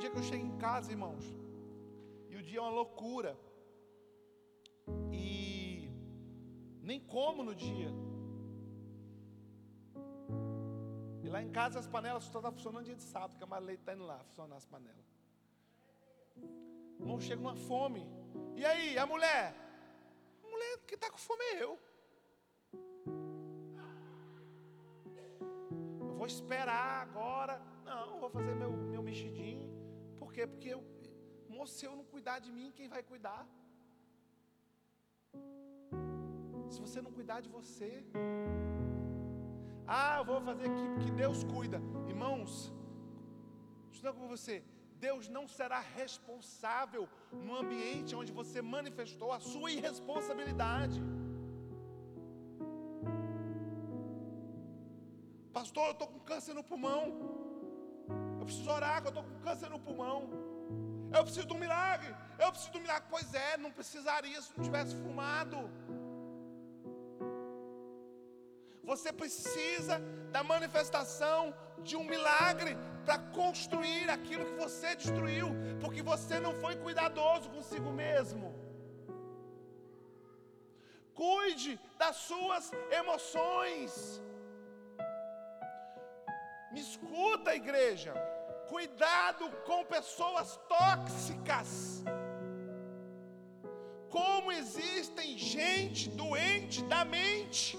Dia 0.00 0.10
que 0.10 0.16
eu 0.16 0.22
chego 0.22 0.44
em 0.44 0.56
casa, 0.56 0.90
irmãos, 0.90 1.24
e 2.30 2.36
o 2.36 2.42
dia 2.42 2.58
é 2.58 2.62
uma 2.62 2.70
loucura. 2.70 3.38
E 5.12 5.90
nem 6.82 6.98
como 6.98 7.44
no 7.44 7.54
dia. 7.54 7.90
E 11.22 11.28
lá 11.28 11.42
em 11.42 11.50
casa 11.50 11.78
as 11.78 11.86
panelas 11.86 12.24
só 12.24 12.28
estão 12.30 12.42
tá 12.42 12.50
funcionando 12.50 12.86
dia 12.86 12.96
de 12.96 13.02
sábado, 13.02 13.36
que 13.36 13.44
a 13.44 13.46
Marlene 13.46 13.78
está 13.78 13.92
indo 13.92 14.04
lá 14.04 14.18
funcionar 14.24 14.56
as 14.56 14.64
panelas. 14.64 15.06
Irmão, 16.98 17.20
chega 17.20 17.40
uma 17.40 17.54
fome. 17.54 18.02
E 18.56 18.64
aí, 18.64 18.98
a 18.98 19.06
mulher? 19.06 19.54
A 20.42 20.48
mulher 20.48 20.78
que 20.86 20.94
está 20.94 21.10
com 21.10 21.18
fome 21.18 21.44
é 21.44 21.62
eu. 21.62 21.78
Eu 26.08 26.14
vou 26.16 26.26
esperar 26.26 27.02
agora. 27.02 27.60
Não, 27.84 28.18
vou 28.18 28.30
fazer 28.30 28.54
meu, 28.54 28.72
meu 28.72 29.02
mexidinho. 29.02 29.69
Por 30.30 30.34
quê? 30.36 30.46
Porque 30.50 30.68
eu, 30.74 30.82
moço, 31.54 31.72
se 31.76 31.84
eu 31.86 31.94
não 31.98 32.04
cuidar 32.10 32.38
de 32.44 32.50
mim, 32.56 32.66
quem 32.76 32.88
vai 32.92 33.00
cuidar? 33.02 33.40
Se 36.72 36.78
você 36.84 37.00
não 37.06 37.12
cuidar 37.16 37.38
de 37.46 37.48
você. 37.56 37.90
Ah, 39.88 40.18
eu 40.18 40.24
vou 40.28 40.40
fazer 40.48 40.66
aqui 40.70 40.84
porque 40.92 41.10
Deus 41.22 41.42
cuida. 41.42 41.80
Irmãos, 42.12 42.72
estou 43.90 44.14
com 44.14 44.28
você. 44.28 44.62
Deus 45.06 45.28
não 45.36 45.44
será 45.48 45.80
responsável 45.80 47.08
no 47.32 47.56
ambiente 47.62 48.14
onde 48.14 48.30
você 48.40 48.62
manifestou 48.62 49.32
a 49.32 49.40
sua 49.40 49.72
irresponsabilidade. 49.72 51.00
Pastor, 55.52 55.86
eu 55.86 55.96
estou 55.98 56.06
com 56.06 56.20
câncer 56.32 56.54
no 56.54 56.62
pulmão. 56.72 57.39
Preciso 58.50 58.70
orar, 58.78 59.00
que 59.00 59.06
eu 59.06 59.10
estou 59.10 59.22
com 59.22 59.40
câncer 59.46 59.68
no 59.70 59.78
pulmão. 59.78 60.18
Eu 61.16 61.22
preciso 61.22 61.46
de 61.46 61.54
um 61.56 61.58
milagre. 61.64 62.12
Eu 62.36 62.48
preciso 62.50 62.72
de 62.72 62.78
um 62.78 62.80
milagre. 62.80 63.06
Pois 63.08 63.28
é, 63.32 63.56
não 63.56 63.70
precisaria 63.70 64.42
se 64.42 64.50
não 64.56 64.64
tivesse 64.64 64.94
fumado. 65.02 65.58
Você 68.82 69.12
precisa 69.12 70.00
da 70.32 70.42
manifestação 70.42 71.54
de 71.84 71.94
um 71.96 72.02
milagre 72.02 72.72
para 73.04 73.18
construir 73.40 74.10
aquilo 74.10 74.44
que 74.44 74.56
você 74.64 74.96
destruiu, 74.96 75.50
porque 75.80 76.02
você 76.02 76.40
não 76.40 76.52
foi 76.54 76.74
cuidadoso 76.74 77.50
consigo 77.50 77.92
mesmo. 77.92 78.52
Cuide 81.14 81.78
das 81.96 82.16
suas 82.16 82.72
emoções. 82.90 84.20
Me 86.72 86.80
escuta, 86.80 87.54
igreja. 87.54 88.12
Cuidado 88.70 89.50
com 89.66 89.84
pessoas 89.84 90.48
tóxicas. 90.68 92.04
Como 94.08 94.52
existem 94.52 95.36
gente 95.36 96.08
doente 96.10 96.82
da 96.84 97.04
mente 97.04 97.76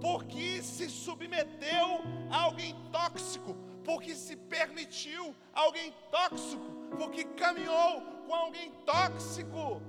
porque 0.00 0.62
se 0.62 0.88
submeteu 0.88 1.88
a 2.30 2.42
alguém 2.46 2.74
tóxico, 2.90 3.54
porque 3.84 4.14
se 4.14 4.34
permitiu 4.34 5.34
a 5.54 5.60
alguém 5.60 5.94
tóxico, 6.10 6.68
porque 6.98 7.24
caminhou 7.42 8.02
com 8.26 8.34
alguém 8.34 8.72
tóxico, 8.92 9.82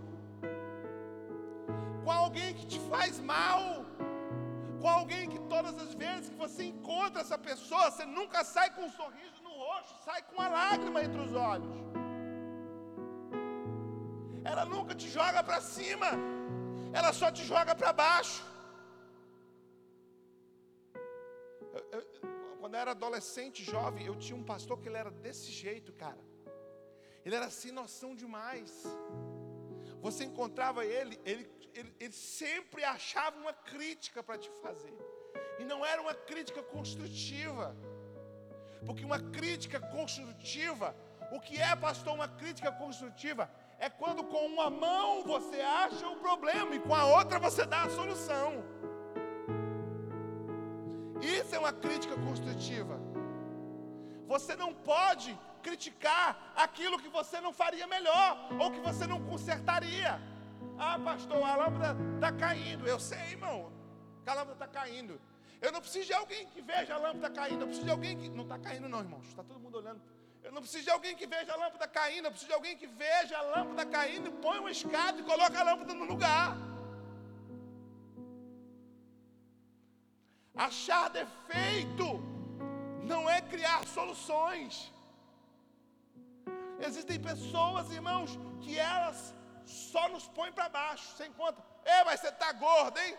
com 2.04 2.12
alguém 2.12 2.54
que 2.54 2.68
te 2.68 2.80
faz 2.82 3.20
mal, 3.20 3.86
com 4.82 4.90
alguém 4.90 5.30
que 5.30 5.40
todas 5.54 5.76
as 5.80 5.94
vezes 5.94 6.30
que 6.30 6.36
você 6.36 6.66
encontra 6.66 7.22
essa 7.22 7.38
pessoa, 7.38 7.90
você 7.90 8.06
nunca 8.06 8.44
sai 8.44 8.70
com 8.76 8.84
um 8.84 8.92
sorriso 8.92 9.41
sai 10.06 10.22
com 10.24 10.34
uma 10.34 10.48
lágrima 10.48 11.04
entre 11.04 11.22
os 11.22 11.34
olhos. 11.34 11.76
Ela 14.44 14.66
nunca 14.66 14.94
te 14.96 15.08
joga 15.08 15.44
para 15.44 15.62
cima, 15.62 16.08
ela 16.94 17.14
só 17.14 17.32
te 17.32 17.44
joga 17.44 17.76
para 17.76 17.94
baixo. 17.94 18.44
Eu, 21.74 21.84
eu, 21.92 22.02
quando 22.60 22.74
eu 22.74 22.80
era 22.80 22.92
adolescente, 22.92 23.64
jovem, 23.64 24.06
eu 24.06 24.16
tinha 24.16 24.36
um 24.36 24.44
pastor 24.44 24.80
que 24.80 24.88
ele 24.90 24.98
era 24.98 25.12
desse 25.12 25.52
jeito, 25.52 25.94
cara. 25.94 26.20
Ele 27.24 27.36
era 27.36 27.50
sem 27.50 27.72
noção 27.72 28.16
demais. 28.16 28.84
Você 30.02 30.24
encontrava 30.24 30.86
ele, 30.86 31.20
ele, 31.24 31.48
ele, 31.74 31.96
ele 32.00 32.14
sempre 32.14 32.84
achava 32.84 33.38
uma 33.38 33.54
crítica 33.54 34.24
para 34.24 34.38
te 34.38 34.50
fazer. 34.62 34.98
E 35.60 35.64
não 35.64 35.86
era 35.86 36.02
uma 36.02 36.14
crítica 36.14 36.64
construtiva. 36.64 37.76
Porque 38.86 39.06
uma 39.06 39.20
crítica 39.20 39.80
construtiva, 39.80 40.96
o 41.32 41.40
que 41.40 41.62
é, 41.62 41.76
pastor, 41.76 42.14
uma 42.14 42.28
crítica 42.28 42.72
construtiva? 42.72 43.50
É 43.80 43.90
quando 43.90 44.24
com 44.24 44.46
uma 44.46 44.70
mão 44.70 45.24
você 45.24 45.60
acha 45.62 46.08
o 46.08 46.18
problema 46.18 46.76
e 46.76 46.80
com 46.80 46.94
a 46.94 47.06
outra 47.06 47.40
você 47.40 47.66
dá 47.66 47.84
a 47.84 47.90
solução. 47.90 48.64
Isso 51.22 51.56
é 51.56 51.60
uma 51.60 51.74
crítica 51.74 52.16
construtiva. 52.16 53.00
Você 54.28 54.56
não 54.56 54.74
pode 54.74 55.38
criticar 55.62 56.54
aquilo 56.56 57.00
que 57.00 57.10
você 57.10 57.40
não 57.40 57.54
faria 57.54 57.86
melhor 57.86 58.50
ou 58.60 58.72
que 58.72 58.80
você 58.80 59.06
não 59.06 59.22
consertaria. 59.22 60.20
Ah, 60.78 60.98
pastor, 60.98 61.44
a 61.44 61.56
lâmpada 61.56 61.96
está 62.16 62.32
caindo. 62.32 62.88
Eu 62.88 63.00
sei, 63.00 63.32
irmão, 63.32 63.72
que 64.24 64.30
a 64.30 64.34
lâmpada 64.34 64.54
está 64.54 64.68
caindo. 64.68 65.20
Eu 65.62 65.72
não 65.72 65.80
preciso 65.80 66.08
de 66.08 66.14
alguém 66.14 66.48
que 66.48 66.62
veja 66.62 66.96
a 66.96 66.98
lâmpada 66.98 67.30
caindo. 67.30 67.62
Eu 67.62 67.68
preciso 67.68 67.86
de 67.86 67.92
alguém 67.92 68.18
que. 68.18 68.30
Não 68.30 68.46
está 68.48 68.58
caindo, 68.58 68.90
não, 68.90 69.00
irmãos. 69.00 69.28
Está 69.28 69.44
todo 69.44 69.60
mundo 69.60 69.78
olhando. 69.78 70.02
Eu 70.44 70.52
não 70.52 70.62
preciso 70.62 70.86
de 70.86 70.90
alguém 70.90 71.16
que 71.16 71.28
veja 71.28 71.54
a 71.54 71.56
lâmpada 71.64 71.88
caindo. 71.88 72.26
Eu 72.26 72.32
preciso 72.32 72.52
de 72.52 72.58
alguém 72.60 72.76
que 72.82 72.88
veja 72.88 73.38
a 73.38 73.44
lâmpada 73.56 73.86
caindo, 73.86 74.32
põe 74.46 74.58
uma 74.58 74.72
escada 74.72 75.20
e 75.20 75.24
coloca 75.24 75.60
a 75.60 75.64
lâmpada 75.64 75.94
no 75.94 76.06
lugar. 76.06 76.58
Achar 80.56 81.10
defeito 81.10 82.08
não 83.12 83.30
é 83.30 83.40
criar 83.54 83.86
soluções. 83.86 84.92
Existem 86.88 87.20
pessoas, 87.20 87.92
irmãos, 87.92 88.32
que 88.62 88.80
elas 88.80 89.36
só 89.66 90.10
nos 90.10 90.28
põem 90.28 90.52
para 90.52 90.68
baixo. 90.70 91.06
Você 91.12 91.28
encontra, 91.28 91.64
é, 91.86 92.04
mas 92.04 92.20
você 92.20 92.30
está 92.30 92.52
gordo, 92.52 92.98
hein? 93.00 93.16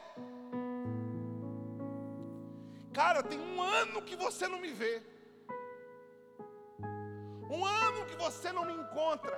Cara, 2.92 3.22
tem 3.22 3.38
um 3.38 3.62
ano 3.62 4.02
que 4.02 4.16
você 4.16 4.46
não 4.46 4.58
me 4.58 4.72
vê. 4.72 5.02
Um 7.50 7.64
ano 7.64 8.06
que 8.06 8.16
você 8.16 8.52
não 8.52 8.64
me 8.64 8.72
encontra. 8.72 9.36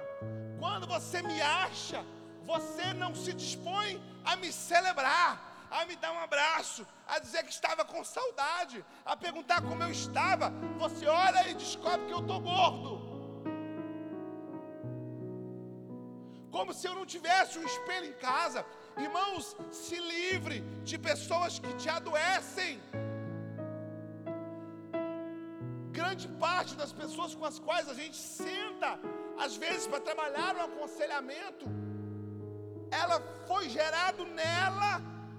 Quando 0.59 0.87
você 0.87 1.23
me 1.23 1.41
acha, 1.41 2.05
você 2.45 2.93
não 2.95 3.15
se 3.15 3.33
dispõe 3.33 4.03
a 4.25 4.37
me 4.37 4.53
celebrar 4.53 5.55
a 5.75 5.85
me 5.87 5.97
dar 5.97 6.13
um 6.13 6.21
abraço, 6.21 6.87
a 7.07 7.19
dizer 7.19 7.43
que 7.43 7.51
estava 7.51 7.85
com 7.85 8.05
saudade, 8.05 8.85
a 9.05 9.17
perguntar 9.17 9.61
como 9.63 9.83
eu 9.83 9.91
estava. 9.91 10.53
Você 10.79 11.07
olha 11.07 11.49
e 11.49 11.55
descobre 11.55 12.07
que 12.07 12.13
eu 12.13 12.21
estou 12.21 12.41
gordo. 12.41 12.93
Como 16.51 16.73
se 16.73 16.87
eu 16.87 16.95
não 16.95 17.05
tivesse 17.05 17.59
um 17.59 17.65
espelho 17.65 18.07
em 18.07 18.13
casa. 18.13 18.65
Irmãos, 18.97 19.57
se 19.73 19.99
livre 19.99 20.61
de 20.85 20.97
pessoas 20.97 21.59
que 21.59 21.73
te 21.75 21.89
adoecem. 21.89 22.81
Grande 26.15 26.29
parte 26.39 26.77
das 26.77 26.93
pessoas 26.93 27.35
com 27.35 27.45
as 27.45 27.59
quais 27.59 27.89
a 27.89 27.95
gente 28.01 28.17
senta, 28.17 28.91
às 29.37 29.57
vezes 29.57 29.85
para 29.89 29.99
trabalhar 30.09 30.55
um 30.55 30.61
aconselhamento, 30.61 31.67
ela 32.89 33.17
foi 33.49 33.69
gerado 33.69 34.25
nela 34.25 34.93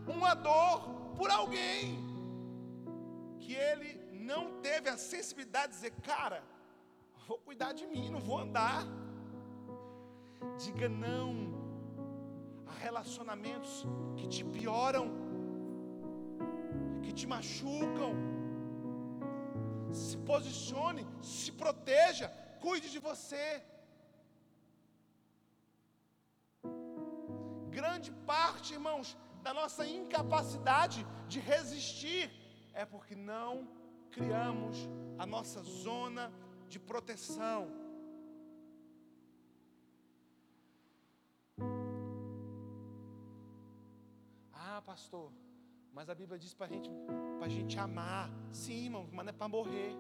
uma 0.06 0.34
dor 0.34 0.82
por 1.16 1.32
alguém 1.32 1.98
que 3.40 3.54
ele 3.54 3.90
não 4.12 4.60
teve 4.60 4.90
a 4.90 4.98
sensibilidade 4.98 5.68
de 5.72 5.76
dizer, 5.76 5.94
cara, 6.12 6.44
vou 7.26 7.38
cuidar 7.38 7.72
de 7.72 7.88
mim, 7.88 8.10
não 8.10 8.20
vou 8.20 8.40
andar. 8.40 8.84
Diga 10.58 10.90
não 10.90 11.54
a 12.68 12.74
relacionamentos 12.74 13.88
que 14.18 14.28
te 14.28 14.44
pioram, 14.44 15.08
que 17.02 17.14
te 17.14 17.26
machucam. 17.26 18.35
Se 19.96 20.18
posicione, 20.18 21.04
se 21.22 21.52
proteja, 21.52 22.28
cuide 22.60 22.90
de 22.90 23.00
você. 23.00 23.64
Grande 27.70 28.12
parte, 28.32 28.74
irmãos, 28.74 29.18
da 29.42 29.54
nossa 29.54 29.86
incapacidade 29.86 31.06
de 31.28 31.40
resistir 31.40 32.30
é 32.74 32.84
porque 32.84 33.16
não 33.16 33.68
criamos 34.12 34.78
a 35.18 35.26
nossa 35.26 35.62
zona 35.62 36.32
de 36.68 36.80
proteção. 36.80 37.62
Ah, 44.52 44.82
pastor, 44.86 45.32
mas 45.96 46.10
a 46.10 46.16
Bíblia 46.22 46.38
diz 46.38 46.54
para 46.54 46.68
gente, 46.68 46.90
a 47.42 47.48
gente 47.48 47.80
amar. 47.80 48.30
Sim, 48.52 48.84
irmão, 48.84 49.08
mas 49.14 49.26
não 49.26 49.30
é 49.34 49.38
para 49.42 49.48
morrer. 49.48 49.94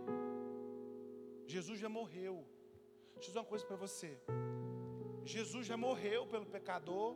Jesus 1.48 1.80
já 1.80 1.88
morreu. 1.88 2.46
Deixa 3.14 3.30
eu 3.30 3.32
dizer 3.32 3.40
uma 3.40 3.46
coisa 3.46 3.66
para 3.66 3.78
você. 3.78 4.12
Jesus 5.24 5.66
já 5.66 5.78
morreu 5.78 6.28
pelo 6.28 6.46
pecador 6.46 7.16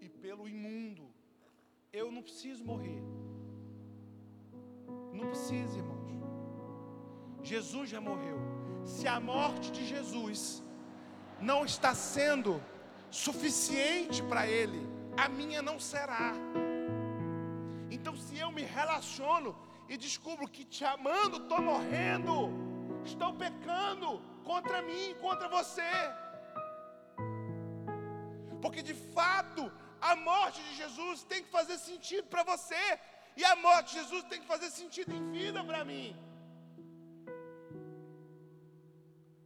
e 0.00 0.08
pelo 0.08 0.48
imundo 0.48 1.06
eu 1.92 2.10
não 2.10 2.22
preciso 2.22 2.64
morrer. 2.64 3.02
Não 5.12 5.26
precisa, 5.28 5.76
irmãos. 5.76 5.96
Jesus 7.42 7.90
já 7.90 8.00
morreu. 8.00 8.38
Se 8.84 9.06
a 9.06 9.20
morte 9.20 9.70
de 9.70 9.84
Jesus 9.86 10.62
não 11.40 11.64
está 11.64 11.94
sendo 11.94 12.62
suficiente 13.10 14.22
para 14.22 14.48
Ele, 14.48 14.80
a 15.16 15.28
minha 15.28 15.60
não 15.60 15.78
será. 15.78 16.32
Me 18.56 18.64
relaciono 18.78 19.50
e 19.92 19.96
descubro 20.04 20.52
que 20.54 20.64
te 20.74 20.84
amando, 20.94 21.36
estou 21.42 21.60
morrendo, 21.70 22.34
estou 23.10 23.32
pecando 23.44 24.08
contra 24.50 24.78
mim, 24.88 25.06
contra 25.24 25.48
você. 25.56 25.92
Porque 28.62 28.82
de 28.90 28.94
fato 29.16 29.62
a 30.00 30.14
morte 30.16 30.62
de 30.66 30.74
Jesus 30.82 31.24
tem 31.24 31.42
que 31.44 31.50
fazer 31.58 31.78
sentido 31.78 32.26
para 32.34 32.44
você. 32.52 32.84
E 33.36 33.44
a 33.44 33.54
morte 33.56 33.88
de 33.92 34.00
Jesus 34.00 34.24
tem 34.24 34.40
que 34.40 34.46
fazer 34.46 34.70
sentido 34.70 35.14
em 35.14 35.30
vida 35.30 35.62
para 35.62 35.84
mim. 35.84 36.16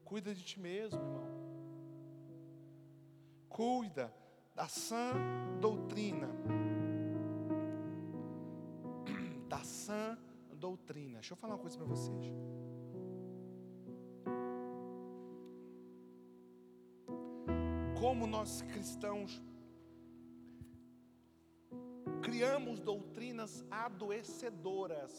Cuida 0.05 0.33
de 0.35 0.45
ti 0.51 0.59
mesmo, 0.61 1.01
irmão. 1.01 1.29
Cuida 3.49 4.15
da 4.55 4.69
sã 4.69 5.13
doutrina. 5.61 6.29
Sã 9.91 10.17
doutrina. 10.67 11.15
Deixa 11.15 11.33
eu 11.33 11.37
falar 11.37 11.55
uma 11.55 11.61
coisa 11.61 11.77
para 11.77 11.87
vocês. 11.87 12.27
como 18.01 18.27
nós 18.27 18.63
cristãos 18.63 19.43
criamos 22.23 22.81
doutrinas 22.81 23.63
adoecedoras, 23.71 25.13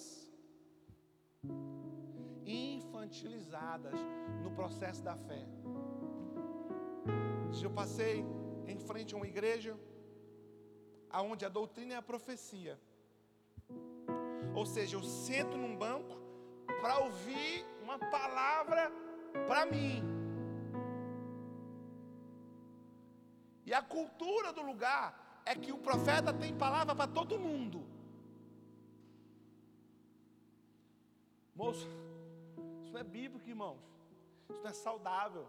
infantilizadas 2.44 4.00
no 4.44 4.50
processo 4.60 5.04
da 5.04 5.16
fé. 5.16 5.46
Eu 7.62 7.70
passei 7.70 8.26
em 8.66 8.80
frente 8.80 9.14
a 9.14 9.18
uma 9.18 9.28
igreja 9.28 9.80
aonde 11.12 11.46
a 11.46 11.50
doutrina 11.50 11.94
é 11.94 11.98
a 11.98 12.02
profecia. 12.02 12.80
Ou 14.56 14.66
seja, 14.66 14.98
eu 14.98 15.04
sento 15.04 15.58
num 15.58 15.76
banco 15.76 16.18
para 16.82 17.00
ouvir 17.00 17.66
uma 17.82 17.98
palavra 17.98 18.92
para 19.48 19.66
mim. 19.66 20.04
E 23.66 23.74
a 23.74 23.82
cultura 23.82 24.52
do 24.52 24.62
lugar 24.62 25.42
é 25.46 25.56
que 25.56 25.72
o 25.72 25.78
profeta 25.78 26.34
tem 26.34 26.54
palavra 26.56 26.94
para 26.96 27.08
todo 27.08 27.40
mundo. 27.40 27.86
Moço, 31.56 31.88
isso 32.82 32.92
não 32.92 33.00
é 33.00 33.04
bíblico, 33.04 33.48
irmãos. 33.48 33.80
Isso 34.50 34.62
não 34.62 34.70
é 34.70 34.74
saudável. 34.74 35.46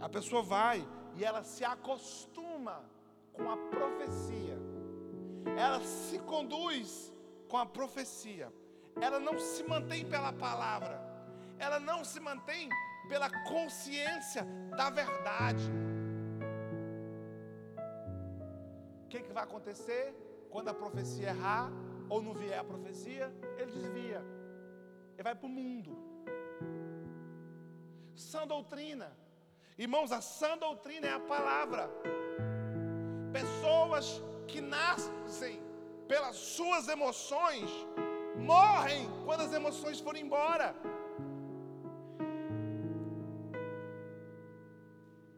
A 0.00 0.08
pessoa 0.08 0.42
vai 0.42 0.86
e 1.16 1.24
ela 1.24 1.42
se 1.42 1.64
acostuma 1.64 2.84
com 3.32 3.50
a 3.50 3.56
profecia. 3.56 4.41
Ela 5.56 5.80
se 5.80 6.18
conduz 6.20 7.12
com 7.48 7.56
a 7.56 7.66
profecia. 7.66 8.52
Ela 9.00 9.18
não 9.18 9.38
se 9.38 9.62
mantém 9.62 10.04
pela 10.04 10.32
palavra. 10.32 11.00
Ela 11.58 11.78
não 11.78 12.04
se 12.04 12.20
mantém 12.20 12.68
pela 13.08 13.30
consciência 13.44 14.44
da 14.76 14.90
verdade. 14.90 15.70
O 19.04 19.08
que, 19.08 19.20
que 19.20 19.32
vai 19.32 19.44
acontecer 19.44 20.14
quando 20.50 20.68
a 20.68 20.74
profecia 20.74 21.28
errar 21.28 21.70
ou 22.08 22.22
não 22.22 22.34
vier 22.34 22.58
a 22.58 22.64
profecia? 22.64 23.32
Ele 23.58 23.72
desvia. 23.72 24.24
Ele 25.14 25.22
vai 25.22 25.34
para 25.34 25.46
o 25.46 25.50
mundo. 25.50 25.96
Sã 28.14 28.46
doutrina 28.46 29.16
Irmãos, 29.78 30.12
a 30.12 30.20
sã 30.20 30.56
doutrina 30.58 31.06
é 31.06 31.12
a 31.12 31.20
palavra. 31.20 31.90
Pessoas 33.32 34.22
que 34.46 34.60
nascem 34.60 35.60
pelas 36.06 36.36
suas 36.36 36.88
emoções 36.88 37.70
morrem 38.36 39.08
quando 39.24 39.42
as 39.42 39.52
emoções 39.52 40.00
forem 40.00 40.24
embora. 40.24 40.74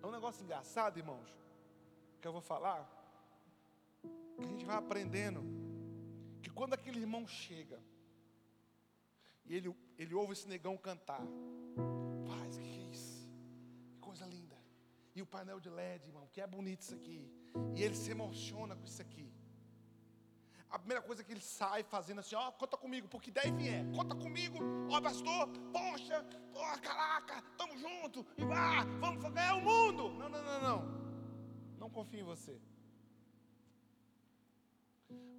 É 0.03 0.07
um 0.07 0.11
negócio 0.11 0.43
engraçado, 0.43 0.99
irmãos, 0.99 1.29
que 2.21 2.27
eu 2.27 2.33
vou 2.33 2.41
falar. 2.41 2.83
Que 4.37 4.45
a 4.45 4.47
gente 4.47 4.65
vai 4.65 4.77
aprendendo 4.77 5.43
que 6.43 6.51
quando 6.51 6.75
aquele 6.75 7.01
irmão 7.01 7.27
chega 7.27 7.81
e 9.47 9.55
ele, 9.55 9.75
ele 9.99 10.15
ouve 10.15 10.33
esse 10.33 10.49
negão 10.49 10.77
cantar, 10.77 11.23
E 15.15 15.23
o 15.23 15.27
painel 15.27 15.61
de 15.61 15.71
LED, 15.71 16.09
irmão, 16.09 16.29
que 16.33 16.41
é 16.41 16.47
bonito 16.47 16.81
isso 16.81 16.95
aqui. 16.95 17.31
E 17.77 17.83
ele 17.83 17.95
se 17.95 18.11
emociona 18.11 18.75
com 18.75 18.85
isso 18.85 19.01
aqui. 19.01 19.33
A 20.75 20.79
primeira 20.79 21.01
coisa 21.01 21.23
que 21.23 21.31
ele 21.31 21.41
sai 21.41 21.85
fazendo 21.85 22.19
assim, 22.19 22.35
ó, 22.35 22.51
conta 22.51 22.77
comigo, 22.77 23.07
porque 23.07 23.31
daí 23.31 23.53
vier, 23.53 23.85
conta 23.93 24.13
comigo, 24.13 24.59
ó, 24.91 25.01
pastor, 25.01 25.49
poxa, 25.73 26.27
ó, 26.53 26.77
caraca, 26.79 27.41
tamo 27.57 27.79
junto, 27.79 28.27
e 28.37 28.45
vá, 28.45 28.83
vamos 28.99 29.23
ganhar 29.23 29.55
o 29.55 29.63
mundo. 29.63 30.09
Não, 30.15 30.29
não, 30.29 30.43
não, 30.43 30.61
não. 30.61 31.05
Não 31.79 31.89
confio 31.89 32.21
em 32.21 32.25
você. 32.25 32.61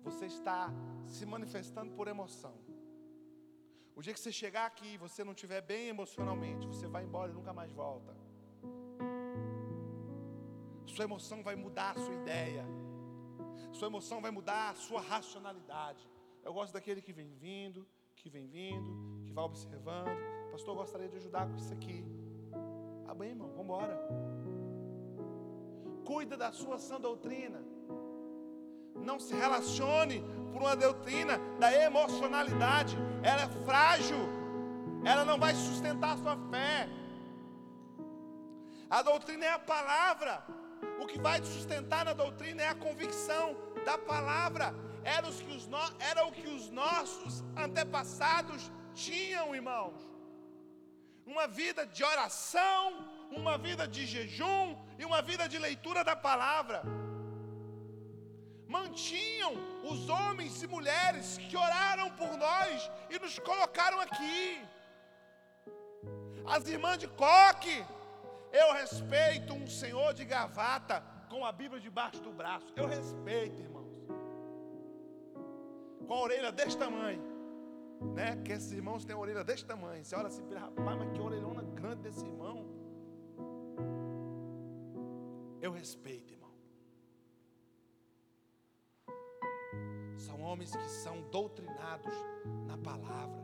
Você 0.04 0.28
está 0.28 0.72
se 1.06 1.26
manifestando 1.26 1.92
por 1.94 2.08
emoção. 2.08 2.58
O 3.94 4.02
dia 4.02 4.14
que 4.14 4.20
você 4.20 4.32
chegar 4.32 4.68
aqui 4.68 4.94
e 4.94 4.98
você 4.98 5.22
não 5.24 5.34
estiver 5.34 5.62
bem 5.62 5.90
emocionalmente, 5.90 6.66
você 6.66 6.88
vai 6.88 7.04
embora 7.04 7.32
e 7.32 7.36
nunca 7.36 7.52
mais 7.52 7.74
volta. 7.74 8.16
Sua 10.86 11.06
emoção 11.06 11.44
vai 11.44 11.56
mudar 11.56 11.92
a 11.92 12.00
sua 12.00 12.14
ideia. 12.14 12.66
Sua 13.72 13.88
emoção 13.88 14.22
vai 14.22 14.32
mudar 14.32 14.70
a 14.70 14.76
sua 14.76 15.02
racionalidade. 15.02 16.08
Eu 16.44 16.54
gosto 16.54 16.74
daquele 16.74 17.02
que 17.02 17.12
vem 17.12 17.34
vindo, 17.34 17.86
que 18.16 18.30
vem 18.30 18.48
vindo, 18.48 19.24
que 19.26 19.34
vai 19.34 19.44
observando. 19.44 20.18
Pastor, 20.52 20.74
eu 20.74 20.80
gostaria 20.80 21.10
de 21.10 21.18
ajudar 21.18 21.48
com 21.48 21.56
isso 21.56 21.74
aqui. 21.74 22.06
Ah, 23.08 23.14
bem, 23.14 23.30
irmão, 23.30 23.50
vamos 23.50 23.64
embora. 23.66 24.00
Cuida 26.06 26.38
da 26.38 26.52
sua 26.52 26.78
sã 26.78 27.00
doutrina. 27.00 27.62
Não 28.96 29.20
se 29.20 29.36
relacione 29.36 30.24
por 30.54 30.62
uma 30.62 30.76
doutrina 30.76 31.38
da 31.60 31.74
emocionalidade. 31.74 32.96
Ela 33.22 33.42
é 33.42 33.66
frágil. 33.66 34.18
Ela 35.04 35.26
não 35.26 35.38
vai 35.38 35.54
sustentar 35.54 36.14
a 36.14 36.18
sua 36.18 36.38
fé. 36.50 36.88
A 38.90 39.02
doutrina 39.02 39.46
é 39.46 39.50
a 39.50 39.60
palavra. 39.60 40.46
O 41.02 41.06
que 41.06 41.20
vai 41.20 41.40
te 41.40 41.48
sustentar 41.48 42.04
na 42.06 42.14
doutrina 42.14 42.62
é 42.64 42.70
a 42.70 42.76
convicção 42.76 43.56
da 43.86 43.98
palavra. 43.98 44.74
Era, 45.04 45.28
os 45.28 45.40
que 45.42 45.52
os 45.58 45.68
no... 45.68 45.78
Era 46.00 46.26
o 46.26 46.32
que 46.32 46.48
os 46.48 46.70
nossos 46.72 47.44
antepassados 47.56 48.72
tinham, 48.94 49.56
irmãos. 49.56 50.00
Uma 51.26 51.48
vida 51.48 51.86
de 51.86 52.04
oração, 52.04 52.84
uma 53.32 53.58
vida 53.58 53.88
de 53.88 54.06
jejum 54.06 54.76
e 54.98 55.06
uma 55.06 55.22
vida 55.22 55.48
de 55.48 55.58
leitura 55.58 56.04
da 56.04 56.16
palavra. 56.16 56.84
Mantinham 58.68 59.54
os 59.92 60.10
homens 60.10 60.62
e 60.64 60.68
mulheres 60.68 61.38
que 61.38 61.58
oraram 61.66 62.10
por 62.12 62.32
nós 62.46 62.90
e 63.10 63.20
nos 63.20 63.38
colocaram 63.40 64.00
aqui. 64.00 64.60
As 66.56 66.68
irmãs 66.68 66.98
de 67.04 67.08
Coque, 67.08 67.78
eu 68.56 68.74
respeito 68.74 69.54
um 69.54 69.68
senhor 69.68 70.14
de 70.14 70.24
gravata 70.24 71.04
com 71.30 71.44
a 71.46 71.52
Bíblia 71.52 71.80
debaixo 71.80 72.22
do 72.22 72.32
braço. 72.32 72.68
Eu 72.76 72.88
respeito, 72.88 73.60
irmãos. 73.62 73.94
Com 76.08 76.14
a 76.14 76.22
orelha 76.22 76.52
deste 76.52 76.78
tamanho. 76.78 77.22
Né? 78.14 78.38
Que 78.44 78.54
esses 78.54 78.72
irmãos 78.72 79.04
têm 79.04 79.16
a 79.16 79.20
orelha 79.20 79.44
deste 79.44 79.66
tamanho. 79.66 80.04
Você 80.06 80.16
olha 80.16 80.28
assim, 80.28 80.44
rapaz, 80.54 80.98
mas 80.98 81.12
que 81.12 81.20
orelhona 81.20 81.64
grande 81.64 82.04
desse 82.04 82.26
irmão. 82.26 82.66
Eu 85.62 85.72
respeito, 85.72 86.34
irmão. 86.34 86.54
São 90.16 90.42
homens 90.42 90.74
que 90.76 90.90
são 91.04 91.22
doutrinados 91.30 92.14
na 92.66 92.78
palavra. 92.78 93.42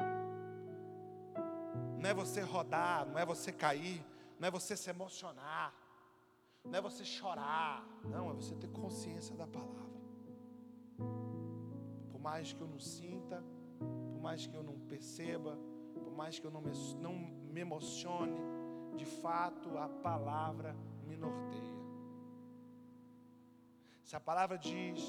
Não 1.99 2.09
é 2.09 2.13
você 2.13 2.41
rodar, 2.41 3.05
não 3.07 3.19
é 3.19 3.25
você 3.25 3.51
cair, 3.51 4.03
não 4.41 4.47
é 4.47 4.51
você 4.59 4.75
se 4.75 4.89
emocionar, 4.89 5.71
não 6.65 6.75
é 6.79 6.81
você 6.81 7.05
chorar, 7.05 7.87
não, 8.03 8.31
é 8.31 8.33
você 8.33 8.55
ter 8.55 8.69
consciência 8.69 9.35
da 9.35 9.45
palavra. 9.45 9.99
Por 12.11 12.19
mais 12.19 12.51
que 12.51 12.59
eu 12.59 12.67
não 12.67 12.79
sinta, 12.79 13.43
por 13.77 14.19
mais 14.19 14.47
que 14.47 14.55
eu 14.55 14.63
não 14.63 14.79
perceba, 14.93 15.55
por 15.93 16.11
mais 16.11 16.39
que 16.39 16.47
eu 16.47 16.49
não 16.49 16.59
me, 16.59 16.71
não 17.05 17.13
me 17.53 17.61
emocione, 17.61 18.41
de 18.95 19.05
fato 19.05 19.77
a 19.77 19.87
palavra 19.87 20.75
me 21.05 21.15
norteia. 21.15 21.79
Se 24.03 24.15
a 24.15 24.19
palavra 24.19 24.57
diz 24.57 24.99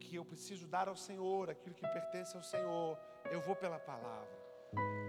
que 0.00 0.16
eu 0.16 0.24
preciso 0.24 0.66
dar 0.66 0.88
ao 0.88 0.96
Senhor 0.96 1.50
aquilo 1.50 1.74
que 1.74 1.86
pertence 1.86 2.34
ao 2.34 2.42
Senhor, 2.42 2.98
eu 3.30 3.42
vou 3.42 3.54
pela 3.54 3.78
palavra. 3.78 5.03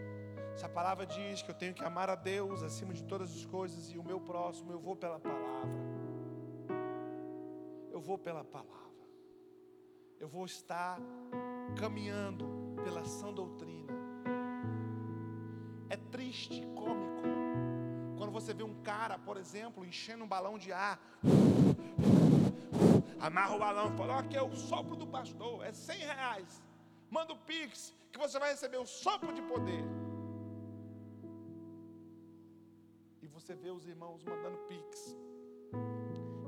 Se 0.55 0.65
a 0.65 0.69
palavra 0.69 1.05
diz 1.05 1.41
que 1.41 1.51
eu 1.51 1.55
tenho 1.55 1.73
que 1.73 1.83
amar 1.83 2.09
a 2.09 2.15
Deus 2.15 2.63
acima 2.63 2.93
de 2.93 3.03
todas 3.03 3.29
as 3.35 3.45
coisas 3.45 3.91
e 3.91 3.97
o 3.97 4.03
meu 4.03 4.21
próximo, 4.21 4.71
eu 4.71 4.79
vou 4.79 4.95
pela 4.95 5.19
palavra. 5.19 5.69
Eu 7.91 7.99
vou 7.99 8.17
pela 8.17 8.43
palavra. 8.43 8.73
Eu 10.17 10.29
vou 10.29 10.45
estar 10.45 10.97
caminhando 11.77 12.73
pela 12.83 13.03
sã 13.03 13.33
doutrina. 13.33 13.93
É 15.89 15.97
triste, 15.97 16.65
cômico, 16.73 17.23
quando 18.17 18.31
você 18.31 18.53
vê 18.53 18.63
um 18.63 18.81
cara, 18.81 19.19
por 19.19 19.37
exemplo, 19.37 19.85
enchendo 19.85 20.23
um 20.23 20.27
balão 20.27 20.57
de 20.57 20.71
ar, 20.71 20.99
amarra 23.19 23.55
o 23.55 23.59
balão 23.59 23.93
e 23.93 23.97
fala: 23.97 24.19
aqui 24.19 24.37
é 24.37 24.41
o 24.41 24.55
sopro 24.55 24.95
do 24.95 25.05
pastor, 25.05 25.65
é 25.65 25.73
100 25.73 25.97
reais. 25.97 26.63
Manda 27.09 27.33
o 27.33 27.37
pix, 27.39 27.93
que 28.11 28.17
você 28.17 28.39
vai 28.39 28.51
receber 28.51 28.77
o 28.77 28.85
sopro 28.85 29.33
de 29.33 29.41
poder. 29.41 29.83
Você 33.45 33.53
vê 33.53 33.69
os 33.69 33.85
irmãos 33.85 34.23
mandando 34.23 34.57
pix, 34.67 35.15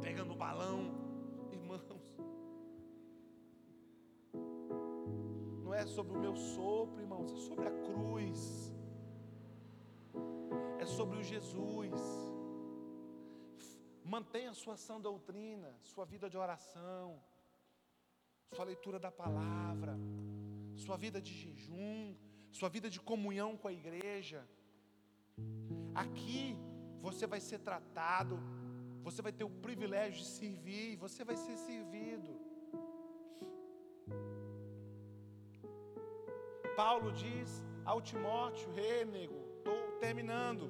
pegando 0.01 0.35
balão, 0.35 0.79
irmãos. 1.51 2.01
Não 5.63 5.71
é 5.75 5.85
sobre 5.85 6.17
o 6.17 6.19
meu 6.19 6.35
sopro, 6.35 6.99
irmãos, 6.99 7.31
é 7.31 7.35
sobre 7.35 7.67
a 7.67 7.71
cruz. 7.71 8.73
sobre 10.87 11.17
o 11.17 11.23
Jesus. 11.23 12.01
Mantenha 14.03 14.53
sua 14.53 14.75
sã 14.77 14.99
doutrina, 14.99 15.77
sua 15.83 16.05
vida 16.05 16.27
de 16.29 16.37
oração, 16.37 17.21
sua 18.55 18.65
leitura 18.65 18.97
da 18.97 19.11
palavra, 19.11 19.99
sua 20.75 20.97
vida 20.97 21.21
de 21.21 21.33
jejum, 21.33 22.15
sua 22.49 22.69
vida 22.69 22.89
de 22.89 22.99
comunhão 22.99 23.55
com 23.57 23.67
a 23.67 23.73
igreja. 23.73 24.47
Aqui 25.93 26.57
você 27.01 27.25
vai 27.27 27.39
ser 27.39 27.59
tratado, 27.59 28.39
você 29.03 29.21
vai 29.21 29.31
ter 29.31 29.43
o 29.43 29.49
privilégio 29.49 30.19
de 30.19 30.25
servir, 30.25 30.97
você 30.97 31.23
vai 31.23 31.37
ser 31.37 31.57
servido. 31.57 32.31
Paulo 36.75 37.11
diz 37.11 37.63
ao 37.83 38.01
Timóteo, 38.01 38.71
rênego, 38.71 39.39
estou 39.57 39.97
terminando. 39.99 40.69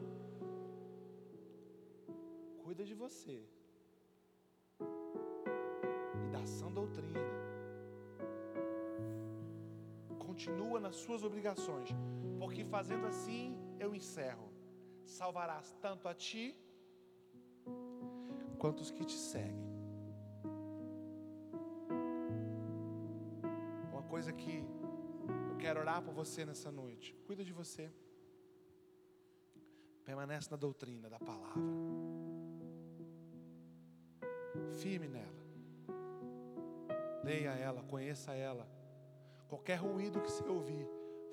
Cuida 2.64 2.86
de 2.86 2.94
você 2.94 3.44
e 6.24 6.28
da 6.32 6.46
sã 6.46 6.72
doutrina. 6.72 7.28
Continua 10.20 10.80
nas 10.80 10.96
suas 10.96 11.24
obrigações, 11.24 11.90
porque 12.40 12.64
fazendo 12.64 13.08
assim 13.08 13.58
eu 13.80 13.96
encerro. 13.96 14.57
Salvarás 15.08 15.74
tanto 15.82 16.08
a 16.08 16.14
ti 16.14 16.56
quanto 18.60 18.82
os 18.82 18.92
que 18.92 19.04
te 19.06 19.14
seguem. 19.14 19.68
Uma 23.92 24.04
coisa 24.04 24.32
que 24.34 24.64
quero 25.58 25.80
orar 25.82 26.02
por 26.02 26.14
você 26.14 26.46
nessa 26.46 26.72
noite. 26.72 27.14
Cuida 27.26 27.44
de 27.44 27.52
você. 27.52 27.92
Permanece 30.06 30.50
na 30.50 30.56
doutrina 30.56 31.10
da 31.10 31.20
palavra. 31.20 31.62
Firme 34.78 35.10
nela. 35.10 35.44
Leia 37.24 37.50
ela, 37.50 37.84
conheça 37.84 38.34
ela. 38.34 38.66
Qualquer 39.50 39.76
ruído 39.76 40.22
que 40.22 40.32
você 40.32 40.48
ouvir, 40.48 40.88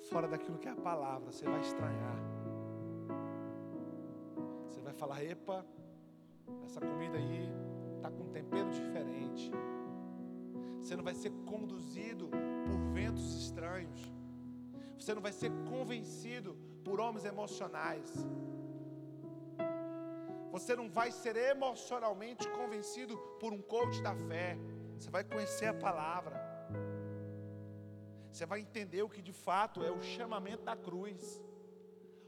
fora 0.09 0.27
daquilo 0.27 0.57
que 0.57 0.67
é 0.67 0.71
a 0.71 0.75
palavra, 0.75 1.31
você 1.31 1.45
vai 1.45 1.61
estranhar. 1.61 2.34
Falar: 4.97 5.23
epa, 5.23 5.65
essa 6.63 6.79
comida 6.79 7.17
aí 7.17 7.49
está 7.95 8.09
com 8.09 8.23
um 8.23 8.31
tempero 8.31 8.69
diferente. 8.71 9.51
Você 10.79 10.95
não 10.95 11.03
vai 11.03 11.15
ser 11.15 11.31
conduzido 11.45 12.29
por 12.65 12.93
ventos 12.93 13.43
estranhos. 13.43 14.01
Você 14.97 15.13
não 15.13 15.21
vai 15.21 15.31
ser 15.31 15.51
convencido 15.69 16.55
por 16.83 16.99
homens 16.99 17.25
emocionais. 17.25 18.13
Você 20.51 20.75
não 20.75 20.89
vai 20.89 21.11
ser 21.11 21.35
emocionalmente 21.35 22.47
convencido 22.49 23.17
por 23.39 23.51
um 23.51 23.61
coach 23.61 24.01
da 24.01 24.15
fé. 24.15 24.57
Você 24.97 25.09
vai 25.09 25.23
conhecer 25.23 25.65
a 25.65 25.73
palavra. 25.73 26.39
Você 28.31 28.45
vai 28.45 28.59
entender 28.61 29.01
o 29.01 29.09
que 29.09 29.21
de 29.21 29.33
fato 29.33 29.83
é 29.83 29.91
o 29.91 30.01
chamamento 30.01 30.63
da 30.63 30.75
cruz. 30.75 31.41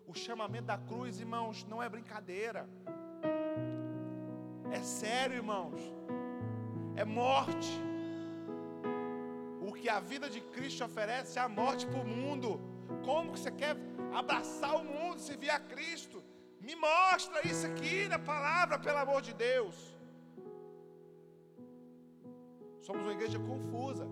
O 0.08 0.14
chamamento 0.14 0.68
da 0.68 0.78
cruz, 0.78 1.20
irmãos, 1.20 1.66
não 1.66 1.82
é 1.84 1.90
brincadeira. 1.90 2.68
É 4.72 4.82
sério, 4.82 5.36
irmãos. 5.36 5.82
É 6.96 7.06
morte 7.06 7.72
que 9.88 9.92
a 9.98 10.00
vida 10.12 10.28
de 10.36 10.42
Cristo 10.54 10.84
oferece 10.84 11.40
é 11.40 11.42
a 11.42 11.48
morte 11.48 11.84
para 11.90 12.02
o 12.06 12.08
mundo. 12.16 12.50
Como 13.06 13.32
que 13.32 13.40
você 13.40 13.52
quer 13.62 13.74
abraçar 14.22 14.74
o 14.80 14.84
mundo 14.84 15.20
se 15.26 15.34
vier 15.42 15.56
a 15.56 15.60
Cristo? 15.74 16.18
Me 16.68 16.76
mostra 16.76 17.40
isso 17.52 17.66
aqui 17.70 18.08
na 18.14 18.20
palavra, 18.20 18.78
pelo 18.86 18.98
amor 18.98 19.22
de 19.28 19.34
Deus. 19.34 19.76
Somos 22.82 23.04
uma 23.04 23.14
igreja 23.14 23.40
confusa. 23.52 24.06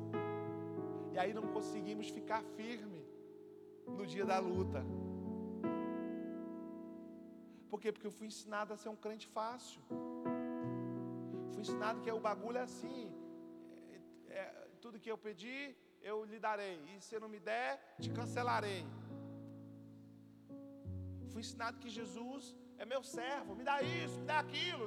E 1.14 1.18
aí 1.18 1.34
não 1.34 1.46
conseguimos 1.56 2.08
ficar 2.18 2.42
firme 2.56 3.02
no 3.98 4.06
dia 4.14 4.26
da 4.26 4.40
luta. 4.40 4.80
Por 7.76 7.82
quê? 7.84 7.92
Porque 7.92 8.10
eu 8.12 8.18
fui 8.20 8.28
ensinado 8.28 8.74
a 8.74 8.78
ser 8.84 8.90
um 8.96 9.02
crente 9.06 9.28
fácil. 9.38 9.82
Fui 11.52 11.62
ensinado 11.66 12.02
que 12.02 12.12
o 12.20 12.26
bagulho 12.30 12.60
é 12.64 12.66
assim 12.72 13.06
tudo 14.86 15.00
que 15.04 15.12
eu 15.14 15.18
pedi, 15.18 15.76
eu 16.10 16.18
lhe 16.32 16.40
darei. 16.40 16.76
E 16.92 17.02
se 17.06 17.20
não 17.22 17.28
me 17.28 17.40
der, 17.40 17.70
te 18.00 18.10
cancelarei. 18.18 18.82
Fui 21.32 21.42
ensinado 21.42 21.80
que 21.80 21.90
Jesus 21.90 22.56
é 22.78 22.86
meu 22.86 23.02
servo, 23.04 23.56
me 23.56 23.64
dá 23.64 23.78
isso, 23.82 24.20
me 24.20 24.28
dá 24.32 24.38
aquilo. 24.46 24.86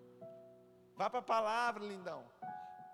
Vá 0.96 1.10
para 1.10 1.18
a 1.18 1.30
palavra, 1.34 1.84
lindão. 1.84 2.24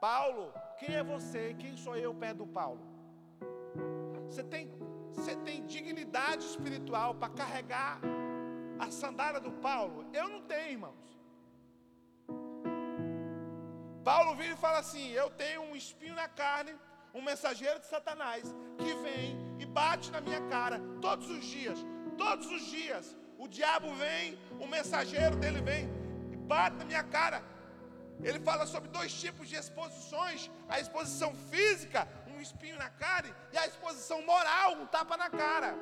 Paulo, 0.00 0.52
quem 0.80 0.96
é 0.96 1.04
você? 1.04 1.54
Quem 1.54 1.76
sou 1.76 1.96
eu 1.96 2.12
perto 2.12 2.38
do 2.38 2.48
Paulo? 2.48 2.82
Você 4.26 4.42
tem, 4.42 4.68
você 5.14 5.36
tem 5.36 5.64
dignidade 5.64 6.44
espiritual 6.44 7.14
para 7.14 7.32
carregar 7.32 8.00
a 8.82 8.90
sandália 8.90 9.40
do 9.40 9.52
Paulo? 9.68 9.98
Eu 10.12 10.28
não 10.28 10.42
tenho, 10.52 10.72
irmãos. 10.76 11.02
Paulo 14.10 14.34
vira 14.34 14.54
e 14.54 14.64
fala 14.66 14.78
assim: 14.84 15.06
Eu 15.22 15.28
tenho 15.42 15.62
um 15.68 15.76
espinho 15.76 16.14
na 16.22 16.28
carne, 16.28 16.74
um 17.14 17.22
mensageiro 17.30 17.78
de 17.78 17.86
Satanás, 17.86 18.44
que 18.82 18.92
vem 19.04 19.26
e 19.60 19.66
bate 19.66 20.10
na 20.10 20.20
minha 20.20 20.42
cara 20.54 20.80
todos 21.00 21.30
os 21.36 21.44
dias. 21.44 21.78
Todos 22.24 22.46
os 22.56 22.64
dias. 22.76 23.16
O 23.38 23.46
diabo 23.48 23.88
vem, 23.94 24.38
o 24.60 24.66
mensageiro 24.66 25.36
dele 25.36 25.60
vem 25.60 25.84
e 26.32 26.36
bate 26.36 26.76
na 26.76 26.84
minha 26.84 27.04
cara. 27.16 27.40
Ele 28.28 28.40
fala 28.48 28.66
sobre 28.66 28.88
dois 28.88 29.12
tipos 29.22 29.48
de 29.48 29.56
exposições: 29.62 30.50
a 30.68 30.80
exposição 30.80 31.32
física, 31.52 32.08
um 32.34 32.40
espinho 32.40 32.76
na 32.84 32.90
cara, 32.90 33.28
e 33.52 33.58
a 33.58 33.66
exposição 33.66 34.20
moral, 34.22 34.72
um 34.82 34.86
tapa 34.86 35.16
na 35.16 35.30
cara. 35.30 35.72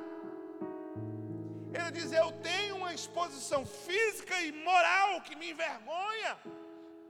Ele 1.77 1.91
diz: 1.97 2.11
Eu 2.11 2.29
tenho 2.49 2.77
uma 2.81 2.93
exposição 2.93 3.61
física 3.65 4.35
e 4.41 4.51
moral 4.69 5.21
que 5.21 5.35
me 5.35 5.51
envergonha 5.51 6.33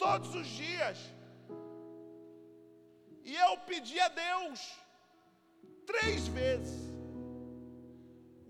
todos 0.04 0.34
os 0.42 0.48
dias. 0.48 1.00
E 3.24 3.36
eu 3.46 3.52
pedi 3.70 4.00
a 4.00 4.10
Deus 4.26 4.60
três 5.92 6.28
vezes. 6.40 6.80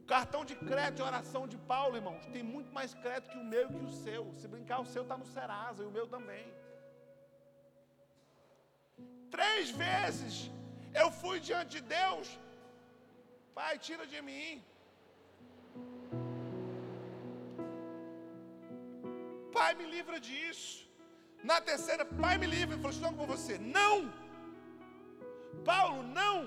O 0.02 0.04
cartão 0.14 0.44
de 0.50 0.56
crédito 0.70 1.02
e 1.02 1.10
oração 1.12 1.44
de 1.54 1.58
Paulo, 1.74 1.96
irmãos, 2.00 2.26
tem 2.36 2.44
muito 2.56 2.72
mais 2.78 2.94
crédito 3.04 3.32
que 3.34 3.42
o 3.44 3.50
meu 3.54 3.66
e 3.70 3.74
que 3.78 3.86
o 3.86 3.96
seu. 4.04 4.24
Se 4.40 4.48
brincar, 4.54 4.80
o 4.82 4.90
seu 4.94 5.04
está 5.04 5.18
no 5.22 5.28
Serasa 5.36 5.84
e 5.84 5.90
o 5.90 5.96
meu 5.98 6.08
também. 6.16 6.46
Três 9.36 9.70
vezes 9.84 10.34
eu 11.02 11.10
fui 11.22 11.40
diante 11.40 11.72
de 11.78 11.82
Deus, 12.00 12.28
Pai, 13.56 13.74
tira 13.78 14.06
de 14.14 14.22
mim. 14.30 14.64
Pai, 19.62 19.74
me 19.80 19.86
livra 19.96 20.18
disso. 20.28 20.90
Na 21.50 21.58
terceira, 21.70 22.04
pai 22.22 22.36
me 22.42 22.48
livre, 22.54 22.74
ele 22.74 22.82
falou: 22.82 22.96
estou 22.98 23.14
com 23.20 23.28
você. 23.34 23.56
Não! 23.78 23.98
Paulo, 25.70 26.02
não! 26.20 26.38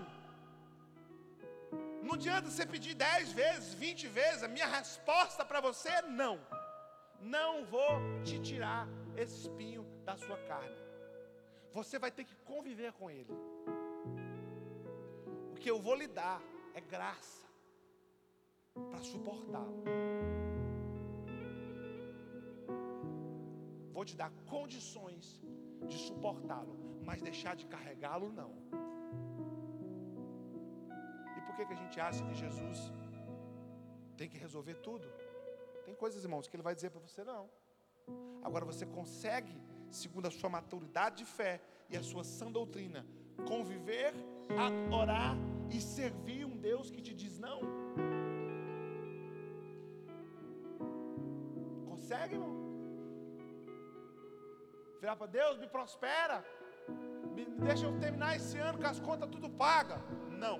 Não 2.02 2.14
adianta 2.18 2.50
você 2.50 2.66
pedir 2.74 2.94
dez 2.94 3.30
vezes, 3.42 3.72
vinte 3.84 4.08
vezes, 4.18 4.42
a 4.42 4.48
minha 4.56 4.66
resposta 4.66 5.44
para 5.44 5.60
você 5.68 5.90
é 6.00 6.02
não. 6.22 6.36
Não 7.36 7.64
vou 7.74 7.92
te 8.24 8.36
tirar 8.48 8.82
esse 9.16 9.36
espinho 9.42 9.84
da 10.04 10.16
sua 10.16 10.38
carne. 10.50 10.76
Você 11.72 12.00
vai 12.04 12.10
ter 12.10 12.24
que 12.24 12.36
conviver 12.52 12.92
com 12.94 13.08
ele. 13.18 13.34
O 15.52 15.54
que 15.62 15.70
eu 15.70 15.80
vou 15.86 15.94
lhe 15.94 16.08
dar 16.08 16.42
é 16.74 16.80
graça 16.80 17.46
para 18.90 19.02
suportá-lo. 19.12 20.33
Vou 23.94 24.04
te 24.04 24.16
dar 24.20 24.30
condições 24.54 25.24
de 25.90 25.96
suportá-lo, 26.06 26.74
mas 27.08 27.22
deixar 27.22 27.54
de 27.60 27.66
carregá-lo 27.74 28.28
não. 28.40 28.50
E 31.38 31.40
por 31.46 31.54
que, 31.56 31.66
que 31.66 31.72
a 31.72 31.80
gente 31.82 32.00
acha 32.00 32.24
que 32.28 32.34
Jesus 32.34 32.92
tem 34.16 34.28
que 34.28 34.38
resolver 34.46 34.74
tudo? 34.88 35.06
Tem 35.84 35.94
coisas, 35.94 36.24
irmãos, 36.24 36.48
que 36.48 36.56
ele 36.56 36.62
vai 36.62 36.74
dizer 36.74 36.90
para 36.90 37.00
você 37.00 37.22
não. 37.22 37.48
Agora 38.42 38.64
você 38.64 38.84
consegue, 38.84 39.56
segundo 39.90 40.26
a 40.26 40.30
sua 40.30 40.50
maturidade 40.50 41.18
de 41.18 41.24
fé 41.24 41.60
e 41.88 41.96
a 41.96 42.02
sua 42.02 42.24
sã 42.24 42.50
doutrina, 42.50 43.06
conviver, 43.46 44.12
orar 44.90 45.36
e 45.70 45.80
servir 45.80 46.44
um 46.44 46.56
Deus 46.56 46.90
que 46.90 47.00
te 47.00 47.14
diz 47.14 47.38
não? 47.38 47.60
Consegue, 51.88 52.34
irmão? 52.34 52.73
Virar 55.04 55.16
para 55.16 55.26
Deus, 55.26 55.58
me 55.58 55.66
prospera. 55.66 56.42
Me, 57.34 57.44
deixa 57.44 57.84
eu 57.84 57.92
terminar 58.00 58.36
esse 58.36 58.56
ano 58.56 58.78
com 58.78 58.86
as 58.86 58.98
contas 58.98 59.28
tudo 59.28 59.50
paga. 59.50 59.96
Não. 60.30 60.58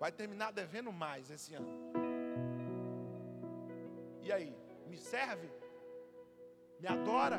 Vai 0.00 0.10
terminar 0.10 0.50
devendo 0.50 0.90
mais 0.90 1.30
esse 1.30 1.52
ano. 1.54 1.68
E 4.22 4.32
aí, 4.32 4.56
me 4.86 4.96
serve? 4.96 5.50
Me 6.80 6.88
adora? 6.88 7.38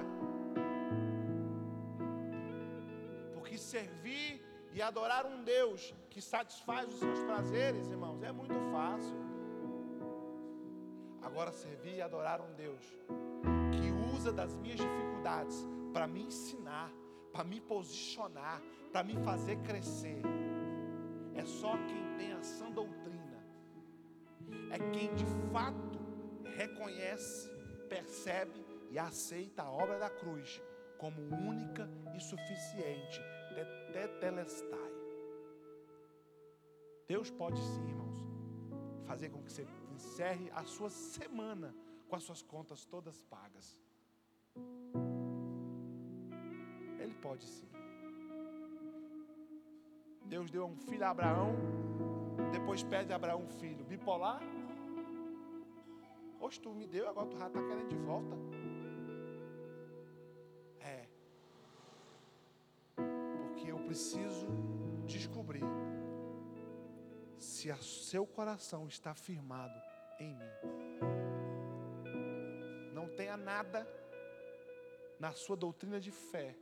Porque 3.34 3.58
servir 3.58 4.46
e 4.74 4.84
adorar 4.84 5.26
um 5.26 5.44
Deus 5.44 5.92
que 6.12 6.22
satisfaz 6.22 6.88
os 6.88 7.00
seus 7.00 7.20
prazeres, 7.24 7.90
irmãos, 7.90 8.22
é 8.22 8.32
muito 8.32 8.60
fácil. 8.72 9.18
Agora, 11.24 11.52
servir 11.52 11.96
e 11.96 12.02
adorar 12.04 12.42
um 12.42 12.54
Deus 12.54 12.84
que 13.76 14.16
usa 14.16 14.32
das 14.32 14.54
minhas 14.54 14.78
dificuldades 14.78 15.58
para 15.96 16.08
me 16.08 16.24
ensinar, 16.24 16.92
para 17.32 17.46
me 17.46 17.62
posicionar, 17.62 18.62
para 18.92 19.02
me 19.02 19.16
fazer 19.24 19.56
crescer. 19.62 20.22
É 21.34 21.46
só 21.46 21.72
quem 21.88 22.18
tem 22.18 22.34
a 22.34 22.44
sã 22.44 22.70
doutrina, 22.70 23.42
é 24.72 24.78
quem 24.92 25.16
de 25.16 25.24
fato 25.54 25.98
reconhece, 26.58 27.50
percebe 27.88 28.66
e 28.92 29.00
aceita 29.00 29.64
a 29.64 29.72
obra 29.72 29.98
da 29.98 30.10
cruz 30.10 30.62
como 30.98 31.16
única 31.34 31.90
e 32.14 32.20
suficiente, 32.20 33.22
tetelestai. 33.94 34.92
Deus 37.08 37.32
pode 37.32 37.58
sim, 37.58 37.88
irmãos, 37.88 38.18
fazer 39.06 39.30
com 39.30 39.42
que 39.42 39.50
você 39.54 39.66
encerre 39.94 40.52
a 40.54 40.66
sua 40.66 40.90
semana 40.90 41.74
com 42.10 42.18
as 42.18 42.24
suas 42.24 42.42
contas 42.42 42.84
todas 42.84 43.22
pagas. 43.22 43.85
Pode 47.26 47.44
sim. 47.44 47.68
Deus 50.26 50.52
deu 50.52 50.66
um 50.66 50.76
filho 50.76 51.06
a 51.06 51.10
Abraão, 51.10 51.56
depois 52.52 52.84
pede 52.84 53.12
a 53.12 53.16
Abraão 53.16 53.42
um 53.42 53.48
filho 53.48 53.84
bipolar. 53.84 54.42
Hoje 56.40 56.60
tu 56.60 56.72
me 56.80 56.86
deu, 56.86 57.10
agora 57.10 57.28
tu 57.28 57.38
já 57.38 57.48
está 57.48 57.62
querendo 57.68 57.90
de 57.90 57.98
volta. 57.98 58.36
É. 60.80 61.08
Porque 62.96 63.72
eu 63.72 63.80
preciso 63.80 64.48
descobrir 65.08 65.64
se 67.40 67.72
o 67.72 67.84
seu 67.84 68.28
coração 68.28 68.88
está 68.88 69.16
firmado 69.16 69.80
em 70.20 70.36
mim. 70.36 70.56
Não 72.94 73.08
tenha 73.16 73.36
nada 73.36 73.88
na 75.20 75.32
sua 75.32 75.56
doutrina 75.56 76.00
de 76.00 76.12
fé 76.12 76.56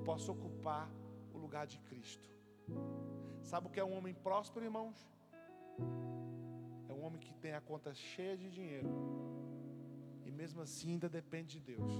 possa 0.00 0.32
ocupar 0.32 0.90
o 1.32 1.38
lugar 1.38 1.66
de 1.66 1.78
Cristo. 1.80 2.28
Sabe 3.42 3.66
o 3.66 3.70
que 3.70 3.80
é 3.80 3.84
um 3.84 3.96
homem 3.96 4.14
próspero, 4.14 4.64
irmãos? 4.64 5.08
É 6.88 6.92
um 6.92 7.02
homem 7.04 7.20
que 7.20 7.32
tem 7.34 7.52
a 7.54 7.60
conta 7.60 7.94
cheia 7.94 8.36
de 8.36 8.50
dinheiro 8.50 8.88
e 10.24 10.30
mesmo 10.30 10.60
assim 10.62 10.92
ainda 10.92 11.08
depende 11.08 11.58
de 11.58 11.60
Deus. 11.72 11.92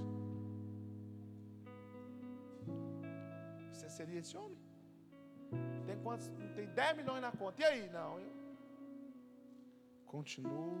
Você 3.71 3.89
seria 3.89 4.19
esse 4.19 4.37
homem? 4.37 4.57
Tem 5.85 5.97
quantos? 6.01 6.27
Tem 6.55 6.67
10 6.67 6.97
milhões 6.97 7.21
na 7.21 7.31
conta. 7.31 7.61
E 7.61 7.65
aí? 7.65 7.89
Não, 7.89 8.19
eu 8.19 8.31
continuo 10.05 10.71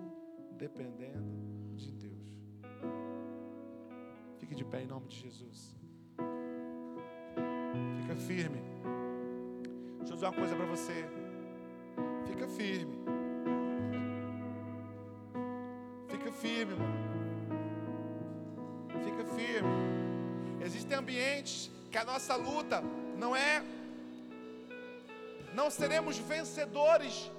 dependendo 0.57 1.75
de 1.75 1.91
Deus. 1.91 2.11
Fique 4.37 4.55
de 4.55 4.63
pé 4.63 4.83
em 4.83 4.87
nome 4.87 5.07
de 5.07 5.17
Jesus. 5.17 5.80
Fica 8.11 8.15
firme. 8.15 8.61
Deixa 9.99 10.11
eu 10.11 10.15
dizer 10.15 10.25
uma 10.25 10.33
coisa 10.33 10.53
para 10.53 10.65
você. 10.65 11.05
Fica 12.27 12.45
firme. 12.45 12.95
Fica 16.09 16.31
firme, 16.33 16.75
mano. 16.75 16.99
Fica 19.05 19.23
firme. 19.33 19.69
Existem 20.59 20.97
ambientes 20.97 21.71
que 21.89 21.97
a 21.97 22.03
nossa 22.03 22.35
luta 22.35 22.83
não 23.17 23.33
é. 23.33 23.63
Não 25.53 25.69
seremos 25.69 26.17
vencedores 26.17 27.31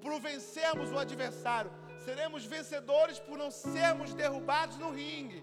por 0.00 0.20
vencermos 0.20 0.92
o 0.92 0.98
adversário. 0.98 1.72
Seremos 2.04 2.44
vencedores 2.44 3.18
por 3.18 3.36
não 3.36 3.50
sermos 3.50 4.14
derrubados 4.14 4.78
no 4.78 4.92
ringue. 4.92 5.42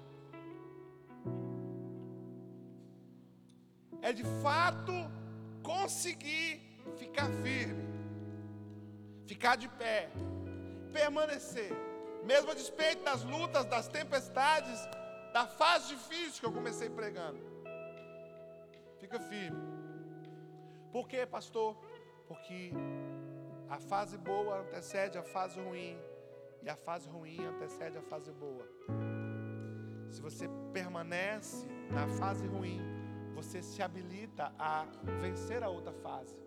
É 4.11 4.13
de 4.13 4.25
fato 4.43 4.91
conseguir 5.63 6.59
ficar 6.97 7.29
firme, 7.43 7.85
ficar 9.25 9.55
de 9.55 9.69
pé, 9.69 10.09
permanecer, 10.91 11.71
mesmo 12.25 12.51
a 12.51 12.53
despeito 12.53 13.05
das 13.05 13.23
lutas, 13.23 13.63
das 13.63 13.87
tempestades, 13.87 14.81
da 15.31 15.47
fase 15.47 15.95
difícil 15.95 16.41
que 16.41 16.45
eu 16.45 16.51
comecei 16.51 16.89
pregando. 16.89 17.39
Fica 18.99 19.17
firme. 19.17 19.61
Por 20.91 21.07
quê, 21.07 21.25
pastor? 21.25 21.77
Porque 22.27 22.73
a 23.69 23.79
fase 23.79 24.17
boa 24.17 24.59
antecede 24.59 25.17
a 25.17 25.23
fase 25.23 25.57
ruim, 25.61 25.97
e 26.61 26.69
a 26.69 26.75
fase 26.75 27.07
ruim 27.07 27.45
antecede 27.45 27.97
a 27.97 28.01
fase 28.01 28.33
boa. 28.33 28.67
Se 30.09 30.19
você 30.21 30.49
permanece 30.73 31.65
na 31.89 32.09
fase 32.09 32.45
ruim, 32.45 33.00
você 33.41 33.61
se 33.63 33.81
habilita 33.81 34.53
a 34.57 34.85
vencer 35.19 35.63
a 35.63 35.69
outra 35.69 35.91
fase, 35.91 36.37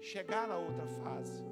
chegar 0.00 0.46
na 0.46 0.56
outra 0.56 0.86
fase. 1.02 1.42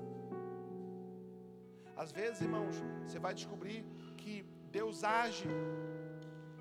Às 1.97 2.13
vezes, 2.13 2.43
irmãos, 2.43 2.77
você 3.03 3.19
vai 3.19 3.33
descobrir 3.33 3.83
que 4.19 4.43
Deus 4.71 5.03
age 5.03 5.49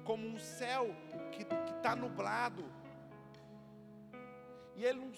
como 0.05 0.25
um 0.25 0.39
céu 0.39 0.87
que 1.33 1.43
está 1.75 1.95
nublado, 1.95 2.63
e 4.77 4.85
Ele 4.85 4.99
não, 4.99 5.11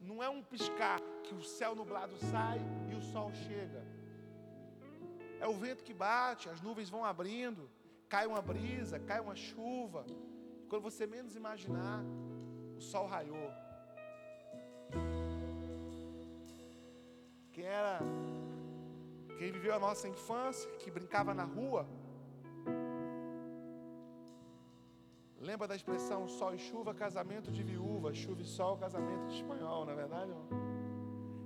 não 0.00 0.22
é 0.22 0.28
um 0.30 0.42
piscar 0.42 0.98
que 1.24 1.34
o 1.34 1.42
céu 1.42 1.74
nublado 1.74 2.16
sai 2.16 2.58
e 2.90 2.94
o 2.94 3.02
sol 3.02 3.30
chega. 3.34 3.84
É 5.38 5.46
o 5.46 5.54
vento 5.54 5.84
que 5.84 5.92
bate, 5.92 6.48
as 6.48 6.62
nuvens 6.62 6.88
vão 6.88 7.04
abrindo, 7.04 7.68
cai 8.08 8.26
uma 8.26 8.40
brisa, 8.40 8.98
cai 8.98 9.20
uma 9.20 9.34
chuva. 9.34 10.06
Quando 10.72 10.84
você 10.84 11.06
menos 11.06 11.36
imaginar, 11.36 12.02
o 12.78 12.80
sol 12.80 13.06
raiou. 13.06 13.50
Quem 17.52 17.66
era, 17.66 17.98
quem 19.36 19.52
viveu 19.52 19.74
a 19.74 19.78
nossa 19.78 20.08
infância, 20.08 20.70
que 20.78 20.90
brincava 20.90 21.34
na 21.34 21.44
rua, 21.44 21.86
lembra 25.38 25.68
da 25.68 25.76
expressão 25.76 26.26
sol 26.26 26.54
e 26.54 26.58
chuva, 26.58 26.94
casamento 26.94 27.52
de 27.52 27.62
viúva, 27.62 28.14
chuva 28.14 28.40
e 28.40 28.46
sol, 28.46 28.78
casamento 28.78 29.26
de 29.28 29.34
espanhol, 29.42 29.84
não 29.84 29.92
é 29.92 29.96
verdade? 29.96 30.30
Irmão? 30.30 30.46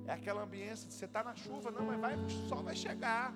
É 0.07 0.12
aquela 0.12 0.45
ambiência 0.45 0.87
de 0.87 0.95
você 0.95 1.07
estar 1.07 1.24
tá 1.24 1.31
na 1.31 1.35
chuva, 1.35 1.72
não, 1.72 1.85
mas 1.85 1.99
vai, 1.99 2.14
o 2.14 2.31
sol 2.49 2.62
vai 2.62 2.77
chegar. 2.77 3.35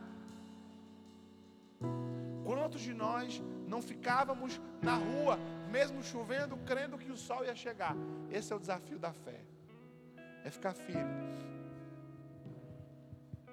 Quantos 2.45 2.81
de 2.81 2.95
nós 2.95 3.43
não 3.67 3.83
ficávamos 3.83 4.61
na 4.81 4.95
rua, 4.95 5.37
mesmo 5.71 6.03
chovendo, 6.03 6.57
crendo 6.59 6.99
que 6.99 7.11
o 7.11 7.17
sol 7.17 7.45
ia 7.45 7.55
chegar? 7.55 7.95
Esse 8.31 8.53
é 8.53 8.57
o 8.57 8.59
desafio 8.59 8.99
da 8.99 9.13
fé. 9.13 9.41
É 10.45 10.51
ficar 10.51 10.75
firme. 10.75 11.31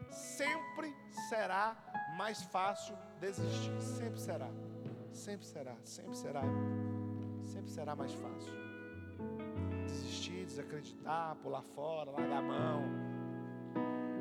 Sempre 0.10 0.96
será 1.30 1.76
mais 2.18 2.42
fácil 2.44 2.96
desistir. 3.20 3.82
Sempre 3.82 4.20
será. 4.20 4.50
Sempre 5.12 5.46
será. 5.46 5.76
Sempre 5.84 6.16
será. 6.16 6.42
Sempre 7.44 7.72
será 7.72 7.96
mais 7.96 8.14
fácil. 8.14 8.54
Desistir, 9.86 10.46
desacreditar, 10.46 11.36
pular 11.38 11.64
fora, 11.64 12.12
largar 12.12 12.40
a 12.40 12.42
mão. 12.42 12.84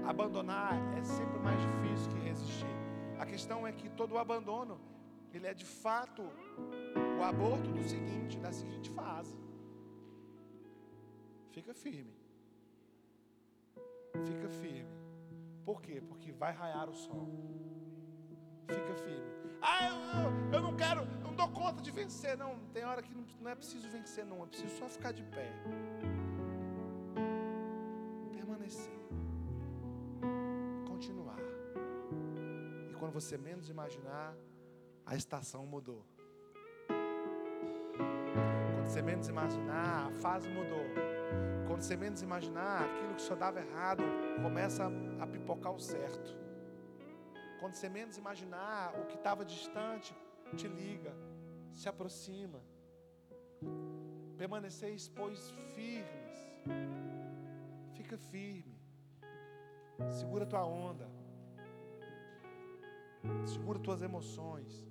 Abandonar 0.07 0.75
é 0.99 1.03
sempre 1.03 1.39
mais 1.39 1.61
difícil 1.61 2.13
que 2.13 2.21
resistir. 2.21 2.77
A 3.19 3.27
questão 3.27 3.67
é 3.67 3.73
que 3.73 3.89
todo 3.89 4.13
o 4.13 4.19
abandono, 4.19 4.79
ele 5.33 5.47
é 5.47 5.55
de 5.55 5.65
fato 5.65 6.23
o 7.19 7.23
aborto 7.23 7.71
do 7.71 7.83
seguinte, 7.83 8.39
da 8.39 8.53
seguinte 8.53 8.91
fase. 8.91 9.35
Fica 11.51 11.73
firme. 11.75 12.15
Fica 14.27 14.49
firme. 14.49 14.97
Por 15.65 15.81
quê? 15.81 16.01
Porque 16.01 16.33
vai 16.33 16.53
raiar 16.53 16.89
o 16.89 16.95
sol. 16.95 17.29
Fica 18.69 18.95
firme. 18.95 19.27
Ah, 19.63 19.89
eu, 19.89 20.59
eu, 20.59 20.63
não 20.63 20.77
quero, 20.77 21.01
eu 21.01 21.29
não 21.29 21.35
dou 21.35 21.49
conta 21.49 21.83
de 21.83 21.91
vencer. 21.91 22.37
Não, 22.37 22.59
tem 22.73 22.85
hora 22.85 23.03
que 23.03 23.15
não, 23.15 23.25
não 23.41 23.51
é 23.51 23.55
preciso 23.55 23.89
vencer, 23.89 24.25
não. 24.25 24.43
É 24.43 24.47
preciso 24.47 24.77
só 24.77 24.89
ficar 24.89 25.13
de 25.13 25.23
pé. 25.25 25.51
Permanecer. 28.33 28.97
quando 33.07 33.13
você 33.13 33.39
menos 33.39 33.69
imaginar, 33.69 34.35
a 35.05 35.15
estação 35.15 35.65
mudou. 35.65 36.05
Você 38.97 39.03
menos 39.03 39.29
imaginar, 39.29 40.07
a 40.07 40.11
fase 40.11 40.49
mudou. 40.49 40.87
Quando 41.67 41.83
você 41.83 41.99
menos 41.99 42.23
imaginar, 42.23 42.83
aquilo 42.83 43.15
que 43.15 43.21
só 43.21 43.35
dava 43.35 43.61
errado 43.61 44.03
começa 44.41 44.91
a 45.21 45.27
pipocar 45.27 45.71
o 45.71 45.79
certo. 45.79 46.35
Quando 47.61 47.75
você 47.75 47.91
menos 47.91 48.17
imaginar, 48.17 48.99
o 48.99 49.05
que 49.05 49.17
estava 49.17 49.45
distante 49.45 50.17
te 50.57 50.67
liga, 50.67 51.13
se 51.75 51.91
aproxima. 51.91 52.59
Permaneceis, 54.39 55.11
pois, 55.11 55.51
firmes. 55.75 56.39
Fica 57.93 58.17
firme. 58.17 58.81
Segura 60.09 60.47
tua 60.47 60.65
onda. 60.65 61.07
Segura 63.45 63.79
tuas 63.79 64.01
emoções. 64.01 64.89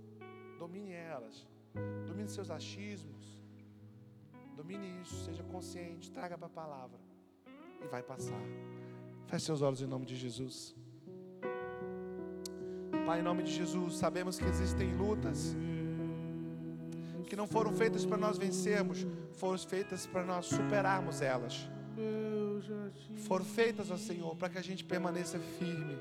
Domine 0.60 0.93
elas. 0.93 1.47
Domine 2.06 2.30
seus 2.30 2.51
achismos. 2.51 3.35
Domine 4.56 5.01
isso. 5.01 5.26
Seja 5.26 5.43
consciente. 5.43 6.12
Traga 6.12 6.38
para 6.38 6.47
a 6.47 6.49
palavra. 6.49 6.99
E 7.84 7.88
vai 7.88 8.01
passar. 8.01 8.41
Feche 9.28 9.45
seus 9.45 9.62
olhos 9.62 9.82
em 9.82 9.88
nome 9.88 10.06
de 10.06 10.16
Jesus. 10.16 10.76
Pai, 13.06 13.20
em 13.20 13.24
nome 13.24 13.43
de 13.43 13.51
Jesus, 13.51 13.95
sabemos 13.97 14.39
que 14.39 14.45
existem 14.45 14.95
lutas 14.95 15.56
que 17.26 17.36
não 17.36 17.47
foram 17.47 17.74
feitas 17.74 18.06
para 18.06 18.18
nós 18.18 18.38
vencermos, 18.38 19.06
foram 19.34 19.58
feitas 19.58 20.06
para 20.08 20.24
nós 20.24 20.45
superarmos 20.45 21.22
elas. 21.22 21.68
Foram 23.28 23.43
feitas, 23.43 23.91
ó 23.91 23.97
Senhor, 23.97 24.36
para 24.36 24.49
que 24.49 24.58
a 24.58 24.62
gente 24.62 24.84
permaneça 24.84 25.38
firme. 25.60 25.97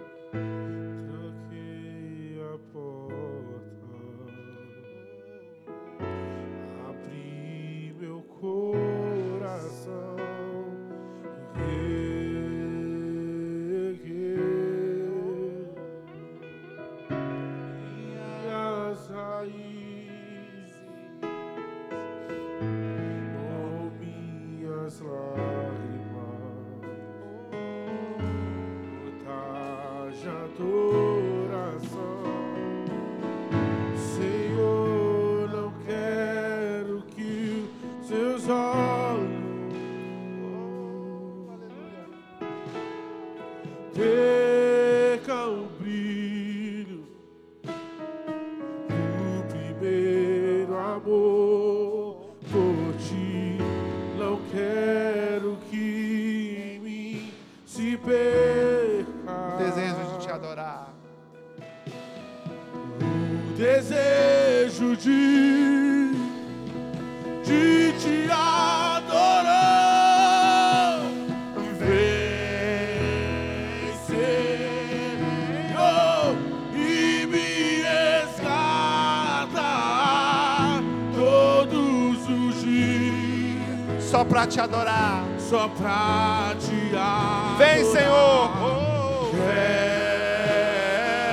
Só 85.54 85.68
pra 85.68 86.56
te 86.58 86.96
adorar. 86.96 87.56
Vem, 87.58 87.84
Senhor. 87.84 88.50
Oh. 88.60 89.30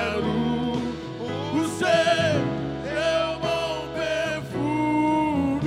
Quero 0.03 0.21
o 1.57 1.67
ser 1.67 2.35
teu 2.83 3.39
bom 3.39 3.87
perfume, 3.95 5.63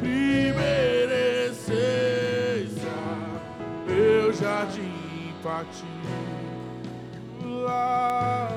primeira 0.00 1.48
essência, 1.48 2.96
meu 3.86 4.32
jardim 4.32 5.34
particular. 5.42 5.86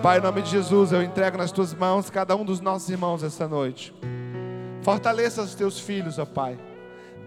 Pai, 0.01 0.19
em 0.19 0.21
nome 0.21 0.41
de 0.43 0.49
Jesus, 0.49 0.93
eu 0.93 1.03
entrego 1.03 1.37
nas 1.37 1.51
tuas 1.51 1.73
mãos 1.73 2.09
cada 2.09 2.37
um 2.37 2.45
dos 2.45 2.61
nossos 2.61 2.89
irmãos 2.89 3.21
essa 3.21 3.49
noite. 3.49 3.93
Fortaleça 4.81 5.41
os 5.41 5.53
teus 5.55 5.77
filhos, 5.77 6.17
ó 6.17 6.25
Pai. 6.25 6.57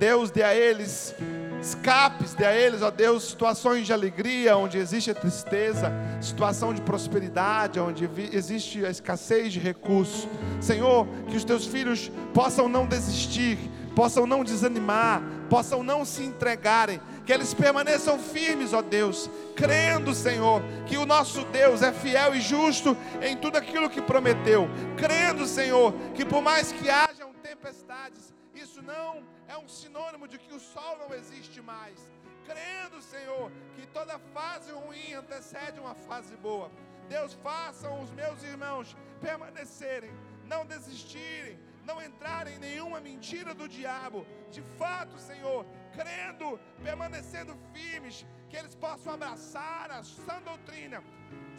Deus, 0.03 0.33
dê 0.33 0.43
a 0.43 0.53
eles 0.53 1.15
escapes, 1.61 2.35
dê 2.35 2.45
a 2.45 2.53
eles, 2.53 2.83
ó 2.83 2.91
Deus, 2.91 3.23
situações 3.23 3.87
de 3.87 3.93
alegria 3.93 4.57
onde 4.57 4.77
existe 4.77 5.13
a 5.13 5.15
tristeza, 5.15 5.93
situação 6.21 6.75
de 6.75 6.81
prosperidade 6.81 7.79
onde 7.79 8.11
existe 8.33 8.85
a 8.85 8.91
escassez 8.91 9.53
de 9.53 9.61
recursos. 9.61 10.27
Senhor, 10.61 11.07
que 11.29 11.37
os 11.37 11.45
teus 11.45 11.67
filhos 11.67 12.11
possam 12.35 12.69
não 12.69 12.85
desistir, 12.85 13.57
possam 13.95 14.27
não 14.27 14.43
desanimar, 14.43 15.23
possam 15.49 15.85
não 15.85 16.05
se 16.05 16.25
entregarem, 16.25 17.01
que 17.25 17.33
eles 17.33 17.55
permaneçam 17.55 18.19
firmes, 18.19 18.73
ó 18.73 18.83
Deus, 18.83 19.31
crendo, 19.55 20.13
Senhor, 20.13 20.61
que 20.85 20.99
o 20.99 21.07
nosso 21.07 21.45
Deus 21.45 21.81
é 21.81 21.93
fiel 21.93 22.35
e 22.35 22.41
justo 22.41 22.97
em 23.21 23.37
tudo 23.37 23.57
aquilo 23.57 23.89
que 23.89 24.03
prometeu, 24.03 24.69
crendo, 24.97 25.47
Senhor, 25.47 25.95
que 26.13 26.25
por 26.25 26.43
mais 26.43 26.73
que 26.73 26.91
hajam 26.91 27.31
tempestades, 27.41 28.35
isso 28.53 28.83
não 28.83 29.31
é 29.53 29.59
um 29.59 29.69
sinônimo 29.69 30.27
de 30.33 30.39
que 30.43 30.55
o 30.59 30.61
sol 30.75 30.97
não 31.03 31.15
existe 31.15 31.61
mais. 31.61 31.99
Crendo, 32.49 33.01
Senhor, 33.03 33.47
que 33.75 33.87
toda 33.99 34.19
fase 34.37 34.71
ruim 34.73 35.13
antecede 35.13 35.79
uma 35.79 35.95
fase 35.95 36.35
boa. 36.37 36.71
Deus, 37.09 37.35
façam 37.49 37.93
os 38.03 38.11
meus 38.21 38.43
irmãos 38.43 38.97
permanecerem, 39.21 40.13
não 40.53 40.65
desistirem, 40.65 41.59
não 41.85 42.03
entrarem 42.03 42.55
em 42.57 42.65
nenhuma 42.69 43.01
mentira 43.01 43.53
do 43.55 43.69
diabo. 43.69 44.27
De 44.51 44.63
fato, 44.81 45.19
Senhor, 45.19 45.67
crendo, 45.97 46.59
permanecendo 46.83 47.55
firmes, 47.75 48.25
que 48.49 48.57
eles 48.57 48.75
possam 48.75 49.13
abraçar 49.15 49.91
a 49.91 50.03
sã 50.03 50.41
doutrina, 50.51 51.03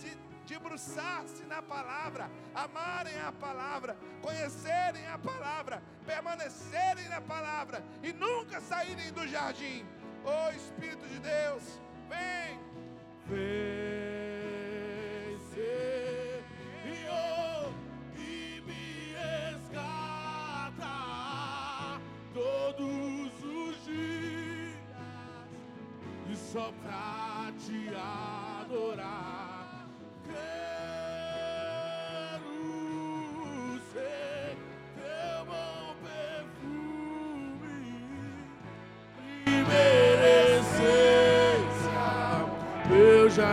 de 0.02 0.18
debruçar-se 0.48 1.44
na 1.46 1.62
palavra, 1.62 2.30
amarem 2.54 3.20
a 3.20 3.32
palavra, 3.32 3.98
conhecerem 4.22 5.08
a 5.08 5.18
palavra, 5.18 5.82
permanecerem 6.06 7.08
na 7.10 7.22
palavra 7.22 7.84
e 8.02 8.14
nunca 8.14 8.62
saírem 8.62 9.12
do 9.12 9.28
jardim. 9.28 9.86
Oh 10.26 10.56
Espírito 10.56 11.06
de 11.08 11.20
Deus, 11.20 11.64
vem, 12.10 12.60
Vem, 13.26 13.93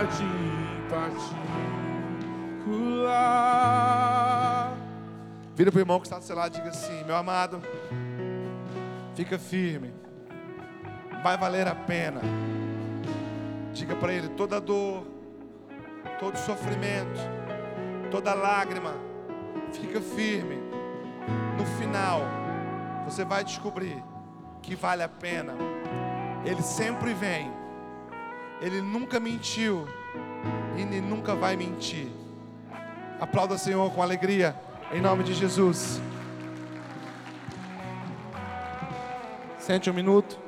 jardim 0.01 0.81
particular. 2.65 4.73
Vira 5.55 5.71
para 5.71 5.77
o 5.77 5.81
irmão 5.81 5.99
que 5.99 6.07
está 6.07 6.17
do 6.17 6.23
seu 6.23 6.35
lado 6.35 6.53
e 6.53 6.57
diga 6.57 6.69
assim: 6.69 7.03
Meu 7.03 7.15
amado, 7.15 7.61
fica 9.15 9.37
firme, 9.37 9.93
vai 11.23 11.37
valer 11.37 11.67
a 11.67 11.75
pena. 11.75 12.21
Diga 13.73 13.95
para 13.95 14.13
ele: 14.13 14.29
toda 14.29 14.59
dor, 14.59 15.05
todo 16.19 16.37
sofrimento, 16.37 17.19
toda 18.09 18.33
lágrima, 18.33 18.95
fica 19.71 20.01
firme. 20.01 20.59
No 21.57 21.65
final, 21.77 22.21
você 23.05 23.23
vai 23.23 23.43
descobrir 23.43 24.03
que 24.63 24.75
vale 24.75 25.03
a 25.03 25.09
pena. 25.09 25.53
Ele 26.43 26.63
sempre 26.63 27.13
vem, 27.13 27.51
ele 28.61 28.79
nunca 28.79 29.19
mentiu 29.19 29.87
e 30.77 30.81
ele 30.81 31.01
nunca 31.01 31.35
vai 31.35 31.55
mentir. 31.55 32.07
Aplauda 33.19 33.55
o 33.55 33.57
Senhor 33.57 33.91
com 33.91 34.01
alegria, 34.01 34.55
em 34.91 35.01
nome 35.01 35.23
de 35.23 35.33
Jesus. 35.33 35.99
Sente 39.57 39.89
um 39.89 39.93
minuto. 39.93 40.40